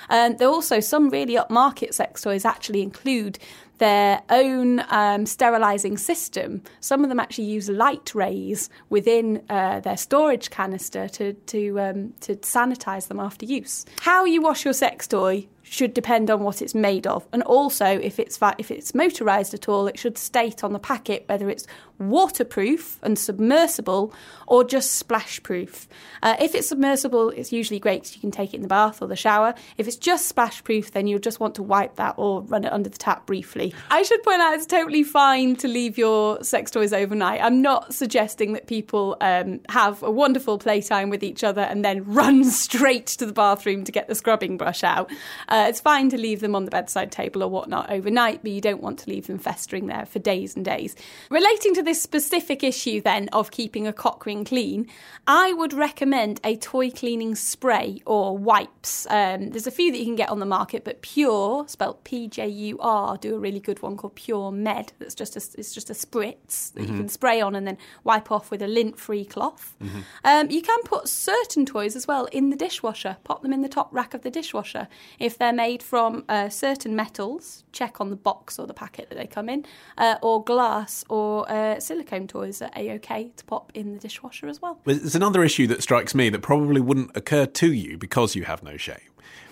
And 0.09 0.39
there 0.39 0.47
are 0.47 0.53
also 0.53 0.79
some 0.79 1.11
really 1.11 1.35
upmarket 1.35 1.93
sex 1.93 2.23
toys 2.23 2.45
actually 2.45 2.83
include 2.83 3.41
their 3.79 4.23
own 4.31 4.85
um, 4.89 5.27
sterilizing 5.27 5.97
system. 5.97 6.63
Some 6.81 7.03
of 7.03 7.09
them 7.09 7.21
actually 7.21 7.45
use 7.45 7.69
light 7.69 8.15
rays 8.15 8.71
within 8.89 9.43
uh, 9.49 9.81
their 9.81 9.97
storage 9.97 10.51
canister 10.51 11.09
to 11.09 11.33
to 11.33 11.81
um, 11.81 12.15
to 12.21 12.37
sanitize 12.37 13.09
them 13.09 13.21
after 13.21 13.45
use. 13.45 13.85
How 14.01 14.25
you 14.25 14.43
wash 14.43 14.65
your 14.65 14.75
sex 14.75 15.07
toy 15.07 15.49
should 15.63 15.95
depend 15.95 16.31
on 16.31 16.41
what 16.41 16.61
it's 16.63 16.75
made 16.75 17.07
of, 17.07 17.27
and 17.33 17.43
also 17.43 17.87
if 17.87 18.19
it's 18.19 18.39
if 18.59 18.71
it's 18.71 18.95
motorized 18.95 19.55
at 19.55 19.69
all, 19.69 19.87
it 19.87 19.99
should 19.99 20.19
state 20.19 20.63
on 20.63 20.73
the 20.73 20.79
packet 20.79 21.25
whether 21.27 21.51
it's 21.51 21.67
waterproof 21.99 22.99
and 23.03 23.19
submersible 23.19 24.13
or 24.47 24.65
just 24.65 24.93
splash 24.93 25.43
proof. 25.43 25.89
Uh, 26.23 26.37
if 26.41 26.55
it's 26.55 26.69
submersible, 26.69 27.31
it's 27.31 27.53
usually 27.53 27.79
great 27.79 28.03
because 28.03 28.15
you 28.15 28.21
can 28.21 28.31
take 28.31 28.53
it 28.53 28.57
in 28.57 28.63
the 28.63 28.69
bath 28.69 29.01
or 29.01 29.07
the 29.07 29.17
shower. 29.17 29.55
If 29.79 29.87
it's 29.87 29.97
just 29.97 30.27
splash 30.27 30.63
proof, 30.65 30.93
then 30.93 31.07
you'll 31.07 31.19
just 31.19 31.41
want 31.41 31.55
to 31.57 31.63
wipe 31.63 31.97
that 31.97 32.15
or 32.19 32.43
run 32.43 32.65
it 32.65 32.73
under 32.73 32.89
the 32.89 32.99
tap 32.99 33.27
briefly. 33.27 33.75
I 33.91 34.03
should 34.03 34.23
point 34.23 34.41
out 34.41 34.55
it's 34.55 34.67
totally 34.67 35.03
fine 35.03 35.57
to 35.57 35.69
leave 35.69 35.97
your 35.97 36.43
sex 36.43 36.71
toys 36.71 36.93
overnight. 36.93 37.41
I'm 37.43 37.63
not 37.63 37.95
suggesting 37.95 38.55
that 38.55 38.67
people 38.67 39.17
um, 39.21 39.61
have 39.69 40.03
a 40.03 40.11
wonderful 40.11 40.59
playtime 40.59 41.11
with 41.11 41.23
each 41.23 41.45
other 41.45 41.63
and 41.63 41.85
then 41.85 42.05
run 42.13 42.45
straight 42.45 43.07
to 43.07 43.27
the 43.27 43.33
bathroom 43.33 43.85
to 43.85 43.93
get 43.93 44.09
the 44.09 44.15
scrubbing 44.15 44.57
brush 44.57 44.83
out. 44.83 45.11
Uh, 45.49 45.67
it's 45.69 45.81
fine 45.81 46.11
to 46.11 46.19
leave 46.19 46.41
them 46.41 46.55
on 46.55 46.65
the 46.65 46.71
bedside 46.71 47.13
table 47.13 47.43
or 47.43 47.49
whatnot 47.49 47.91
overnight, 47.91 48.43
but 48.43 48.51
you 48.51 48.61
don't 48.61 48.83
want 48.83 48.99
to 49.01 49.11
leave 49.11 49.27
them 49.27 49.39
festering 49.39 49.87
there 49.87 50.07
for 50.07 50.19
days 50.19 50.57
and 50.57 50.65
days. 50.65 50.97
Relating 51.31 51.75
to 51.75 51.84
this 51.85 52.03
specific 52.03 52.63
issue 52.63 53.01
then 53.01 53.29
of 53.33 53.51
keeping 53.51 53.87
a 53.87 53.93
cock 53.93 54.27
ring 54.27 54.45
clean, 54.45 54.89
I 55.27 55.53
would 55.53 55.73
recommend 55.73 56.41
a 56.45 56.57
toy 56.57 56.91
cleaning 56.91 57.35
spray 57.35 58.03
or 58.07 58.37
wipes. 58.37 59.07
Um, 59.09 59.51
there's 59.51 59.67
a 59.67 59.71
few 59.71 59.93
that 59.93 59.99
you 59.99 60.05
can 60.05 60.17
get 60.17 60.29
on 60.29 60.41
the 60.41 60.47
market, 60.47 60.85
but 60.85 61.03
Pjur, 61.03 61.69
spelled 61.69 62.03
P-J-U-R, 62.05 63.17
do 63.19 63.37
a 63.37 63.39
really 63.39 63.61
good 63.61 63.83
one 63.83 63.97
called 63.97 64.17
Pjur 64.17 64.53
Med. 64.53 64.93
That's 64.99 65.15
just 65.15 65.37
a, 65.37 65.59
it's 65.59 65.73
just 65.73 65.91
a 65.91 65.95
spritz 65.95 66.73
that 66.73 66.83
mm-hmm. 66.83 66.93
you 66.93 66.99
can 66.99 67.09
spray 67.09 67.41
on 67.41 67.55
and 67.55 67.67
then 67.67 67.79
wipe 68.03 68.31
off 68.31 68.51
with 68.51 68.63
a 68.63 68.69
lint-free 68.69 69.25
cloth. 69.27 69.75
Mm-hmm. 69.83 70.01
Um, 70.25 70.51
you 70.51 70.63
can 70.63 70.83
put 70.85 71.09
certain 71.09 71.65
toys 71.65 71.97
as 71.97 72.07
well 72.07 72.27
in 72.27 72.51
the 72.51 72.57
dishwasher. 72.57 73.17
Pop 73.25 73.43
them 73.43 73.53
in 73.53 73.63
the 73.63 73.69
top 73.69 73.89
rack 73.93 74.15
of 74.15 74.23
the 74.23 74.31
dishwasher. 74.31 74.89
If 75.19 75.39
they're 75.39 75.53
made 75.53 75.83
from 75.83 76.25
uh, 76.29 76.49
certain 76.49 76.95
metals, 76.97 77.65
check 77.73 78.01
on 78.01 78.11
the 78.11 78.17
box 78.17 78.59
or 78.59 78.67
the 78.67 78.75
packet 78.75 79.09
that 79.09 79.17
they 79.17 79.27
come 79.27 79.49
in, 79.49 79.65
uh, 79.99 80.17
or 80.23 80.43
glass 80.43 81.05
or 81.09 81.51
uh, 81.51 81.74
Uh, 81.75 81.81
silicone 81.81 82.27
toys 82.29 82.63
are 82.63 82.71
a-okay 82.77 83.31
to 83.37 83.45
pop 83.45 83.73
in 83.75 83.95
the 83.95 83.99
dishwasher 83.99 84.47
as 84.47 84.63
well. 84.63 84.79
There's 84.85 85.15
another 85.15 85.43
issue 85.43 85.67
that 85.69 85.83
strikes 85.83 86.15
me 86.15 86.29
that 86.31 86.41
probably 86.41 86.81
wouldn't 86.81 87.17
occur 87.17 87.47
to 87.47 87.73
you 87.73 87.99
because 87.99 88.35
you 88.35 88.45
have 88.45 88.63
no 88.63 88.77
shame 88.77 88.99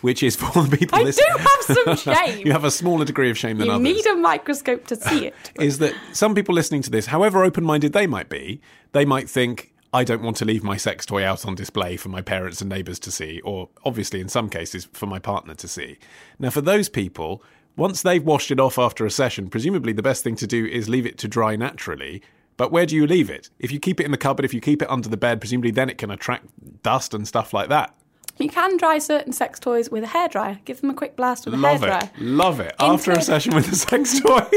which 0.02 0.22
is 0.22 0.36
for 0.36 0.62
the 0.64 0.76
people 0.76 0.98
I 0.98 1.02
listening. 1.02 1.28
do 1.36 1.38
have 1.38 1.96
some 1.96 2.14
shame. 2.14 2.46
you 2.46 2.52
have 2.52 2.64
a 2.64 2.70
smaller 2.70 3.04
degree 3.04 3.30
of 3.30 3.38
shame 3.38 3.58
than 3.58 3.68
you 3.68 3.72
others. 3.72 3.86
You 3.86 3.94
need 3.94 4.06
a 4.06 4.16
microscope 4.16 4.86
to 4.88 4.96
see 4.96 5.26
it. 5.26 5.34
is 5.60 5.78
that 5.78 5.94
some 6.12 6.34
people 6.34 6.54
listening 6.54 6.82
to 6.82 6.90
this, 6.90 7.06
however 7.06 7.44
open 7.44 7.64
minded 7.64 7.92
they 7.92 8.06
might 8.06 8.28
be, 8.28 8.60
they 8.90 9.04
might 9.04 9.30
think, 9.30 9.72
I 9.94 10.04
don't 10.04 10.22
want 10.22 10.36
to 10.38 10.44
leave 10.44 10.64
my 10.64 10.76
sex 10.76 11.06
toy 11.06 11.24
out 11.24 11.46
on 11.46 11.54
display 11.54 11.96
for 11.96 12.08
my 12.08 12.20
parents 12.20 12.60
and 12.60 12.68
neighbours 12.68 12.98
to 13.00 13.12
see, 13.12 13.40
or 13.42 13.68
obviously 13.84 14.20
in 14.20 14.28
some 14.28 14.48
cases 14.48 14.88
for 14.92 15.06
my 15.06 15.18
partner 15.18 15.54
to 15.54 15.68
see. 15.68 15.98
Now, 16.38 16.50
for 16.50 16.62
those 16.62 16.88
people, 16.88 17.42
once 17.76 18.02
they've 18.02 18.24
washed 18.24 18.50
it 18.50 18.60
off 18.60 18.78
after 18.78 19.06
a 19.06 19.10
session, 19.10 19.48
presumably 19.48 19.92
the 19.92 20.02
best 20.02 20.22
thing 20.22 20.36
to 20.36 20.46
do 20.46 20.66
is 20.66 20.88
leave 20.88 21.06
it 21.06 21.18
to 21.18 21.28
dry 21.28 21.56
naturally. 21.56 22.22
But 22.56 22.70
where 22.70 22.86
do 22.86 22.94
you 22.94 23.06
leave 23.06 23.30
it? 23.30 23.50
If 23.58 23.72
you 23.72 23.80
keep 23.80 23.98
it 23.98 24.04
in 24.04 24.12
the 24.12 24.18
cupboard, 24.18 24.44
if 24.44 24.52
you 24.52 24.60
keep 24.60 24.82
it 24.82 24.90
under 24.90 25.08
the 25.08 25.16
bed, 25.16 25.40
presumably 25.40 25.70
then 25.70 25.88
it 25.88 25.98
can 25.98 26.10
attract 26.10 26.46
dust 26.82 27.14
and 27.14 27.26
stuff 27.26 27.54
like 27.54 27.68
that. 27.70 27.94
You 28.38 28.48
can 28.48 28.76
dry 28.78 28.98
certain 28.98 29.32
sex 29.32 29.60
toys 29.60 29.90
with 29.90 30.02
a 30.04 30.06
hairdryer. 30.06 30.64
Give 30.64 30.80
them 30.80 30.90
a 30.90 30.94
quick 30.94 31.16
blast 31.16 31.44
with 31.44 31.54
a 31.54 31.56
Love 31.58 31.82
hairdryer. 31.82 32.04
it. 32.04 32.20
Love 32.20 32.60
it. 32.60 32.74
After 32.80 33.12
a 33.12 33.20
session 33.20 33.54
with 33.54 33.70
a 33.70 33.74
sex 33.76 34.18
toy, 34.20 34.48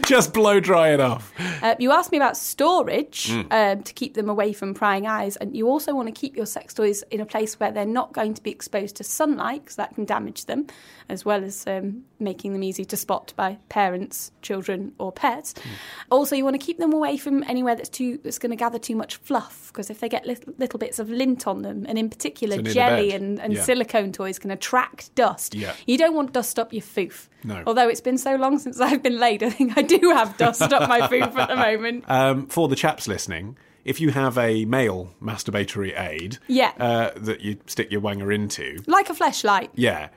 just 0.06 0.32
blow 0.34 0.60
dry 0.60 0.90
it 0.90 1.00
off. 1.00 1.32
Uh, 1.62 1.74
you 1.78 1.90
asked 1.92 2.12
me 2.12 2.18
about 2.18 2.36
storage 2.36 3.30
Hmm. 3.30 3.40
um, 3.50 3.82
to 3.82 3.92
keep 3.94 4.14
them 4.14 4.28
away 4.28 4.52
from 4.52 4.74
prying 4.74 5.06
eyes, 5.06 5.36
and 5.36 5.56
you 5.56 5.66
also 5.68 5.94
want 5.94 6.08
to 6.08 6.12
keep 6.12 6.36
your 6.36 6.46
sex 6.46 6.74
toys 6.74 7.02
in 7.10 7.20
a 7.20 7.26
place 7.26 7.58
where 7.58 7.72
they're 7.72 7.86
not 7.86 8.12
going 8.12 8.34
to 8.34 8.42
be 8.42 8.50
exposed 8.50 8.96
to 8.96 9.04
sunlight 9.04 9.62
because 9.64 9.76
that 9.76 9.94
can 9.94 10.04
damage 10.04 10.44
them, 10.44 10.66
as 11.08 11.24
well 11.24 11.42
as 11.42 11.66
um, 11.66 12.02
making 12.20 12.52
them 12.52 12.62
easy 12.62 12.84
to 12.84 12.96
spot 12.96 13.32
by 13.34 13.58
parents, 13.70 14.30
children, 14.42 14.92
or 14.98 15.10
pets. 15.10 15.54
Hmm. 15.60 15.68
Also, 16.10 16.36
you 16.36 16.44
want 16.44 16.54
to 16.60 16.64
keep 16.64 16.78
them 16.78 16.92
away 16.92 17.16
from 17.16 17.42
anywhere 17.44 17.74
that's 17.74 17.88
too 17.88 18.18
that's 18.22 18.38
going 18.38 18.50
to 18.50 18.56
gather 18.56 18.78
too 18.78 18.94
much 18.94 19.16
fluff 19.16 19.68
because 19.72 19.88
if 19.90 20.00
they 20.00 20.08
get 20.08 20.26
little, 20.26 20.52
little 20.58 20.78
bits 20.78 20.98
of 20.98 21.08
lint 21.08 21.46
on 21.46 21.62
them, 21.62 21.86
and 21.88 21.98
in 21.98 22.10
particular 22.10 22.56
So 22.56 22.62
jelly 22.62 23.10
bed. 23.10 23.21
And, 23.22 23.40
and 23.40 23.52
Yeah. 23.54 23.62
silicone 23.62 24.12
toys 24.12 24.38
can 24.38 24.50
attract 24.50 25.14
dust. 25.14 25.54
Yeah. 25.54 25.72
You 25.86 25.96
don't 25.96 26.14
want 26.14 26.32
dust 26.32 26.58
up 26.58 26.72
your 26.72 26.82
foof. 26.82 27.28
No. 27.44 27.62
Although 27.66 27.88
it's 27.88 28.00
been 28.00 28.18
so 28.18 28.36
long 28.36 28.58
since 28.58 28.80
I've 28.80 29.02
been 29.02 29.18
laid, 29.18 29.42
I 29.48 29.50
think 29.50 29.78
I 29.78 29.82
do 29.82 29.98
have 30.14 30.36
dust 30.36 30.60
up 30.62 30.88
my 30.88 31.00
foof 31.02 31.34
at 31.36 31.48
the 31.48 31.56
moment. 31.56 32.04
Um, 32.08 32.46
for 32.46 32.68
the 32.68 32.76
chaps 32.76 33.08
listening, 33.08 33.56
if 33.84 34.00
you 34.00 34.10
have 34.10 34.36
a 34.38 34.64
male 34.66 35.14
masturbatory 35.22 35.98
aid 35.98 36.38
Yeah. 36.48 36.72
uh, 36.78 37.10
that 37.16 37.40
you 37.40 37.56
stick 37.66 37.90
your 37.90 38.00
wanger 38.00 38.34
into, 38.34 38.82
Like 38.86 39.08
a 39.10 39.14
fleshlight. 39.14 39.70
yeah, 39.74 40.08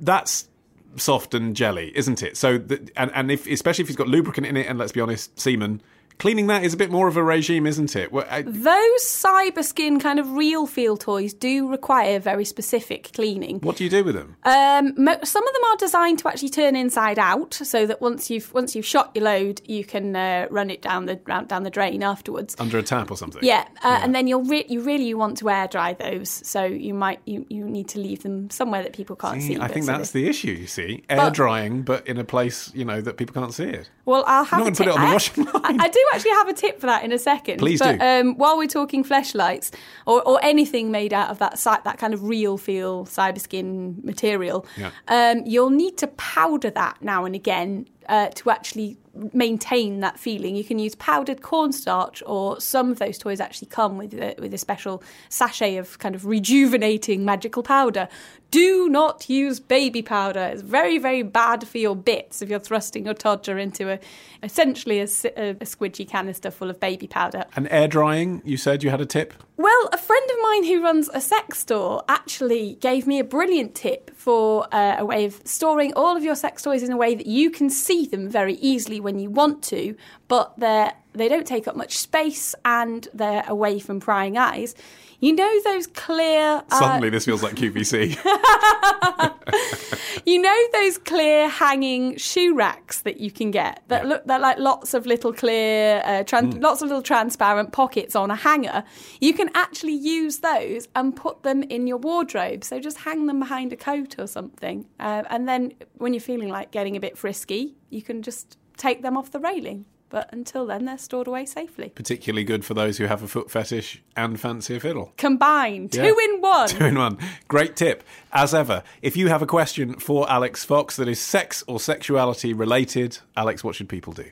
that's 0.00 0.48
soft 0.96 1.34
and 1.34 1.56
jelly, 1.56 1.92
isn't 1.96 2.22
it? 2.22 2.36
So, 2.36 2.58
the, 2.58 2.88
and 2.96 3.10
and 3.14 3.30
if 3.30 3.46
especially 3.46 3.82
if 3.84 3.88
it's 3.90 3.96
got 3.96 4.08
lubricant 4.08 4.46
in 4.46 4.56
it, 4.56 4.66
and 4.66 4.78
let's 4.78 4.92
be 4.92 5.00
honest, 5.00 5.38
semen, 5.40 5.80
cleaning 6.18 6.46
that 6.48 6.64
is 6.64 6.74
a 6.74 6.76
bit 6.76 6.90
more 6.90 7.08
of 7.08 7.16
a 7.16 7.22
regime, 7.22 7.66
isn't 7.66 7.94
it? 7.96 8.12
Well, 8.12 8.26
I, 8.30 8.42
Those 8.42 9.00
cyber 9.02 9.62
skin 9.64 10.00
kind 10.00 10.18
of 10.18 10.32
real 10.32 10.66
feel 10.66 10.96
toys 10.96 11.32
do 11.34 11.68
require 11.68 12.18
very 12.18 12.44
specific 12.44 13.10
cleaning. 13.14 13.58
what 13.60 13.76
do 13.76 13.84
you 13.84 13.90
do 13.90 14.04
with 14.04 14.14
them? 14.14 14.36
Um, 14.44 14.94
mo- 14.96 15.18
some 15.22 15.46
of 15.46 15.52
them 15.54 15.64
are 15.64 15.76
designed 15.76 16.18
to 16.20 16.28
actually 16.28 16.48
turn 16.50 16.76
inside 16.76 17.18
out, 17.18 17.54
so 17.54 17.86
that 17.86 18.00
once 18.00 18.30
you've 18.30 18.52
once 18.54 18.74
you've 18.74 18.86
shot 18.86 19.10
your 19.14 19.24
load, 19.24 19.60
you 19.66 19.84
can 19.84 20.14
uh, 20.16 20.46
run 20.50 20.70
it 20.70 20.82
down 20.82 21.06
the 21.06 21.16
down 21.46 21.62
the 21.62 21.70
drain 21.70 22.02
afterwards. 22.02 22.54
Under 22.58 22.78
a 22.78 22.82
tap 22.82 23.10
or 23.10 23.16
something? 23.16 23.42
Yeah, 23.42 23.66
uh, 23.82 24.00
and 24.02 24.14
then 24.14 24.26
you'll 24.26 24.44
re- 24.44 24.66
you 24.68 24.80
really 24.82 25.12
want 25.14 25.36
to 25.38 25.50
air 25.50 25.66
dry 25.68 25.94
those, 25.94 26.28
so 26.30 26.64
you 26.64 26.94
might 26.94 27.20
you, 27.26 27.46
you 27.48 27.64
need 27.68 27.88
to 27.88 27.98
leave 27.98 28.22
them 28.22 28.50
somewhere 28.50 28.82
that 28.82 28.92
people 28.92 29.16
can't 29.16 29.40
see. 29.42 29.54
See, 29.54 29.60
I 29.60 29.68
think 29.68 29.86
that's 29.86 30.12
the 30.12 30.28
issue. 30.28 30.52
You 30.52 30.66
see, 30.66 31.04
air 31.08 31.16
But- 31.18 31.34
drying, 31.34 31.82
but 31.82 32.06
in 32.06 32.18
a 32.18 32.24
place 32.24 32.70
you 32.74 32.84
know 32.84 33.00
that 33.00 33.16
people 33.16 33.34
can't 33.34 33.52
see 33.52 33.64
it. 33.64 33.90
Well, 34.04 34.24
I'll 34.26 34.44
have 34.44 34.58
not 34.60 34.64
gonna 34.64 34.76
put 34.76 34.86
it 34.88 34.92
on 34.94 35.00
the 35.00 35.06
I- 35.08 35.12
washing 35.12 35.44
line. 35.52 35.80
I, 35.80 35.84
I 35.84 35.88
do 36.12 36.16
actually 36.16 36.30
have 36.32 36.48
a 36.48 36.52
tip 36.52 36.80
for 36.80 36.86
that 36.86 37.04
in 37.04 37.12
a 37.12 37.18
second. 37.18 37.58
Please 37.58 37.78
but, 37.80 37.98
do. 37.98 38.04
Um, 38.04 38.36
while 38.36 38.56
we're 38.58 38.66
talking 38.68 39.04
fleshlights 39.04 39.70
or, 40.06 40.22
or 40.26 40.38
anything 40.42 40.90
made 40.90 41.12
out 41.12 41.30
of 41.30 41.38
that 41.38 41.58
that 41.84 41.98
kind 41.98 42.14
of 42.14 42.22
real 42.24 42.58
feel 42.58 43.06
cyber 43.06 43.40
skin 43.40 44.00
material, 44.02 44.66
Yeah. 44.76 44.90
um, 45.08 45.42
you'll 45.46 45.70
need 45.70 45.96
to 45.98 46.06
powder 46.08 46.70
that 46.70 47.00
now 47.00 47.24
and 47.24 47.34
again 47.34 47.86
uh, 48.08 48.28
to 48.28 48.50
actually 48.50 48.96
maintain 49.32 50.00
that 50.00 50.18
feeling. 50.18 50.56
You 50.56 50.64
can 50.64 50.78
use 50.78 50.94
powdered 50.96 51.42
cornstarch, 51.42 52.22
or 52.26 52.60
some 52.60 52.90
of 52.90 52.98
those 52.98 53.18
toys 53.18 53.40
actually 53.40 53.68
come 53.68 53.96
with 53.96 54.14
a, 54.14 54.34
with 54.38 54.52
a 54.52 54.58
special 54.58 55.02
sachet 55.28 55.76
of 55.76 55.98
kind 55.98 56.14
of 56.14 56.26
rejuvenating 56.26 57.24
magical 57.24 57.62
powder. 57.62 58.08
Do 58.50 58.88
not 58.88 59.28
use 59.28 59.58
baby 59.60 60.02
powder. 60.02 60.50
It's 60.52 60.62
very, 60.62 60.98
very 60.98 61.22
bad 61.22 61.66
for 61.66 61.78
your 61.78 61.96
bits 61.96 62.42
if 62.42 62.48
you're 62.48 62.60
thrusting 62.60 63.04
your 63.04 63.14
toddler 63.14 63.58
into 63.58 63.90
a 63.90 63.98
essentially 64.42 65.00
a, 65.00 65.08
a, 65.36 65.50
a 65.50 65.64
squidgy 65.64 66.08
canister 66.08 66.50
full 66.50 66.70
of 66.70 66.78
baby 66.78 67.06
powder. 67.06 67.44
And 67.56 67.66
air 67.70 67.88
drying, 67.88 68.42
you 68.44 68.56
said 68.56 68.82
you 68.82 68.90
had 68.90 69.00
a 69.00 69.06
tip. 69.06 69.34
Well, 69.56 69.88
a 69.92 69.98
friend 69.98 70.30
of 70.30 70.36
mine 70.42 70.64
who 70.64 70.82
runs 70.82 71.08
a 71.14 71.20
sex 71.20 71.58
store 71.58 72.02
actually 72.08 72.74
gave 72.80 73.06
me 73.06 73.20
a 73.20 73.24
brilliant 73.24 73.76
tip 73.76 74.10
for 74.16 74.66
uh, 74.74 74.96
a 74.98 75.04
way 75.04 75.24
of 75.26 75.40
storing 75.44 75.92
all 75.94 76.16
of 76.16 76.24
your 76.24 76.34
sex 76.34 76.62
toys 76.62 76.82
in 76.82 76.90
a 76.90 76.96
way 76.96 77.14
that 77.14 77.26
you 77.26 77.50
can 77.50 77.70
see 77.70 78.04
them 78.04 78.28
very 78.28 78.54
easily 78.54 78.98
when 78.98 79.20
you 79.20 79.30
want 79.30 79.62
to, 79.64 79.96
but 80.26 80.58
they're 80.58 80.94
they 81.12 81.28
don't 81.28 81.46
take 81.46 81.68
up 81.68 81.76
much 81.76 81.96
space 81.96 82.56
and 82.64 83.06
they're 83.14 83.44
away 83.46 83.78
from 83.78 84.00
prying 84.00 84.36
eyes. 84.36 84.74
You 85.20 85.34
know 85.34 85.62
those 85.62 85.86
clear 85.86 86.62
uh, 86.70 86.78
Suddenly, 86.78 87.10
this 87.10 87.24
feels 87.24 87.42
like 87.42 87.54
QVC. 87.54 88.16
You 90.26 90.40
know 90.40 90.56
those 90.72 90.96
clear 90.96 91.50
hanging 91.50 92.16
shoe 92.16 92.54
racks 92.54 93.02
that 93.02 93.20
you 93.20 93.30
can 93.30 93.50
get 93.50 93.82
that 93.88 94.04
Yeah. 94.04 94.08
look 94.08 94.24
they're 94.26 94.38
like 94.38 94.58
lots 94.58 94.94
of 94.94 95.04
little 95.04 95.34
clear, 95.34 96.00
uh, 96.04 96.24
tran- 96.24 96.62
lots 96.62 96.80
of 96.80 96.88
little 96.88 97.02
transparent 97.02 97.72
pockets 97.72 98.16
on 98.16 98.30
a 98.30 98.34
hanger. 98.36 98.84
You 99.20 99.34
can 99.34 99.50
actually 99.54 99.92
use 99.92 100.38
those 100.38 100.88
and 100.94 101.14
put 101.14 101.42
them 101.42 101.62
in 101.64 101.86
your 101.86 101.98
wardrobe. 101.98 102.64
So 102.64 102.80
just 102.80 102.98
hang 102.98 103.26
them 103.26 103.38
behind 103.38 103.72
a 103.74 103.76
coat 103.76 104.18
or 104.18 104.26
something, 104.26 104.86
uh, 104.98 105.24
and 105.28 105.46
then 105.46 105.74
when 105.98 106.14
you're 106.14 106.20
feeling 106.20 106.48
like 106.48 106.70
getting 106.70 106.96
a 106.96 107.00
bit 107.00 107.18
frisky, 107.18 107.74
you 107.90 108.00
can 108.00 108.22
just 108.22 108.56
take 108.78 109.02
them 109.02 109.16
off 109.18 109.30
the 109.30 109.40
railing. 109.40 109.84
But 110.10 110.32
until 110.32 110.66
then, 110.66 110.84
they're 110.84 110.98
stored 110.98 111.26
away 111.26 111.44
safely. 111.44 111.88
Particularly 111.88 112.44
good 112.44 112.64
for 112.64 112.74
those 112.74 112.98
who 112.98 113.06
have 113.06 113.22
a 113.22 113.26
foot 113.26 113.50
fetish 113.50 114.00
and 114.16 114.38
fancy 114.38 114.76
a 114.76 114.80
fiddle. 114.80 115.12
Combined, 115.16 115.94
Yeah. 115.94 116.04
two 116.08 116.16
in 116.18 116.40
one. 116.40 116.68
Two 116.68 116.84
in 116.84 116.96
one. 116.98 117.18
Great 117.48 117.74
tip. 117.74 118.04
As 118.32 118.54
ever, 118.54 118.82
if 119.02 119.16
you 119.16 119.28
have 119.28 119.42
a 119.42 119.46
question 119.46 119.98
for 119.98 120.30
Alix 120.30 120.64
Fox 120.64 120.94
that 120.96 121.08
is 121.08 121.18
sex 121.20 121.64
or 121.66 121.80
sexuality 121.80 122.52
related, 122.52 123.18
Alix, 123.36 123.64
what 123.64 123.74
should 123.74 123.88
people 123.88 124.12
do? 124.12 124.26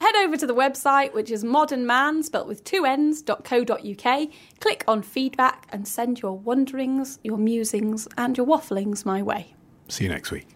Head 0.00 0.14
over 0.16 0.36
to 0.36 0.46
the 0.46 0.54
website, 0.54 1.14
which 1.14 1.30
is 1.30 1.42
modernmann, 1.42 2.22
spelt 2.22 2.46
with 2.46 2.62
two 2.64 2.84
n's.co.uk. 2.84 4.28
Click 4.60 4.84
on 4.86 5.02
feedback 5.02 5.66
and 5.72 5.88
send 5.88 6.20
your 6.20 6.36
wonderings, 6.38 7.18
your 7.24 7.38
musings, 7.38 8.06
and 8.18 8.36
your 8.36 8.46
wafflings 8.46 9.06
my 9.06 9.22
way. 9.22 9.54
See 9.88 10.04
you 10.04 10.10
next 10.10 10.30
week. 10.30 10.46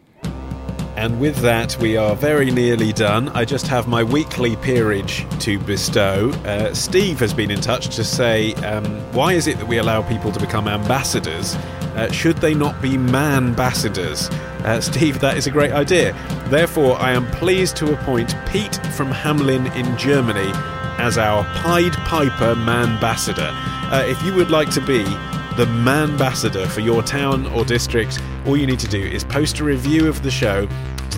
And 1.01 1.19
with 1.19 1.37
that, 1.37 1.79
we 1.79 1.97
are 1.97 2.15
very 2.15 2.51
nearly 2.51 2.93
done. 2.93 3.31
I 3.31 3.47
just 3.47 3.67
have 3.69 3.89
my 3.89 4.05
weekly 4.05 4.57
peerage 4.57 5.25
to 5.39 5.59
bestow. 5.59 6.29
Uh, 6.45 6.75
Steve 6.75 7.19
has 7.21 7.33
been 7.33 7.51
in 7.51 7.59
touch 7.63 7.97
to 7.97 8.05
say, 8.05 8.53
um, 8.57 8.85
why 9.15 9.33
is 9.33 9.47
it 9.47 9.57
that 9.57 9.67
we 9.67 9.79
allow 9.79 10.03
people 10.03 10.31
to 10.31 10.39
become 10.39 10.69
ambassadors? 10.69 11.55
Uh, 11.97 12.13
should 12.13 12.37
they 12.37 12.53
not 12.53 12.83
be 12.83 12.99
man 12.99 13.47
ambassadors? 13.47 14.29
Uh, 14.63 14.79
Steve, 14.83 15.21
that 15.21 15.39
is 15.39 15.47
a 15.47 15.51
great 15.51 15.73
idea. 15.73 16.13
Therefore, 16.51 16.99
I 17.01 17.13
am 17.13 17.27
pleased 17.31 17.77
to 17.79 17.95
appoint 17.95 18.35
Pete 18.51 18.77
from 18.95 19.11
Hamelin 19.11 19.75
in 19.75 19.97
Germany 19.97 20.53
as 20.99 21.17
our 21.17 21.45
Pied 21.63 21.95
Piper 21.95 22.55
man 22.55 22.91
ambassador. 22.91 23.51
Uh, 23.55 24.05
if 24.07 24.23
you 24.23 24.35
would 24.35 24.51
like 24.51 24.69
to 24.73 24.83
be 24.83 25.05
the 25.57 25.67
man 25.67 26.11
ambassador 26.11 26.67
for 26.67 26.81
your 26.81 27.03
town 27.03 27.47
or 27.49 27.65
district, 27.65 28.21
all 28.47 28.57
you 28.57 28.67
need 28.67 28.79
to 28.79 28.89
do 28.89 29.01
is 29.01 29.25
post 29.25 29.61
a 29.61 29.65
review 29.65 30.09
of 30.09 30.23
the 30.23 30.31
show 30.31 30.67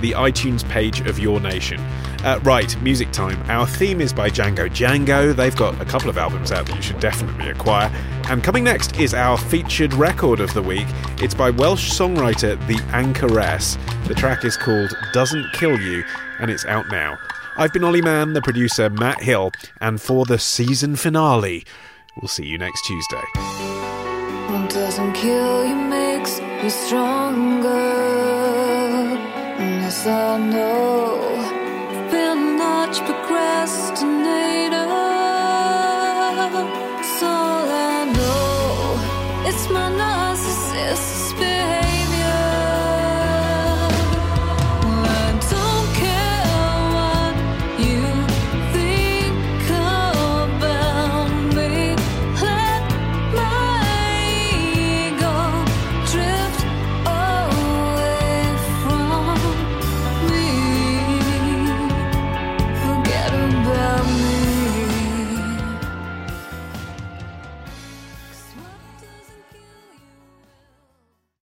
the 0.03 0.13
iTunes 0.13 0.69
page 0.69 1.01
of 1.01 1.19
your 1.19 1.41
nation. 1.41 1.81
Uh, 2.23 2.39
right, 2.43 2.81
music 2.83 3.11
time. 3.11 3.43
Our 3.51 3.67
theme 3.67 4.01
is 4.01 4.13
by 4.13 4.29
Django 4.29 4.69
Django. 4.69 5.35
They've 5.35 5.57
got 5.57 5.81
a 5.81 5.85
couple 5.85 6.11
of 6.11 6.19
albums 6.19 6.53
out 6.53 6.67
that 6.67 6.77
you 6.77 6.83
should 6.83 7.01
definitely 7.01 7.49
acquire. 7.49 7.91
And 8.29 8.45
coming 8.45 8.65
next 8.65 9.01
is 9.01 9.15
our 9.15 9.39
featured 9.39 9.95
record 9.95 10.41
of 10.41 10.53
the 10.53 10.63
week. 10.63 10.87
It's 11.19 11.35
by 11.35 11.49
Welsh 11.49 11.91
songwriter 11.91 12.59
The 12.67 12.77
Anchoress. 12.93 13.79
The 14.07 14.15
track 14.15 14.45
is 14.45 14.59
called 14.59 14.95
Doesn't 15.15 15.53
Kill 15.55 15.81
You, 15.81 16.05
and 16.39 16.51
it's 16.51 16.67
out 16.67 16.91
now. 16.91 17.17
I've 17.57 17.73
been 17.73 17.85
Olly 17.85 18.03
Mann, 18.03 18.35
the 18.35 18.43
producer 18.43 18.91
Matt 18.91 19.23
Hill, 19.23 19.51
and 19.81 20.01
for 20.01 20.27
the 20.27 20.39
season 20.39 20.97
finale, 20.97 21.65
we'll 22.21 22.29
see 22.29 22.45
you 22.45 22.59
next 22.59 22.83
Tuesday. 22.85 23.23
Doesn't 24.73 25.13
kill 25.13 25.67
you 25.67 25.75
makes 25.75 26.41
you 26.41 26.71
stronger. 26.71 28.32
I 30.07 30.37
know. 30.37 31.37
I've 31.39 32.11
been 32.11 32.57
much 32.57 32.99
procrastinator. 33.05 34.89
All 37.23 37.69
I 37.71 38.05
know. 38.13 39.49
It's 39.49 39.69
my 39.71 39.89
narcissist 39.91 41.31
spirit. 41.31 41.82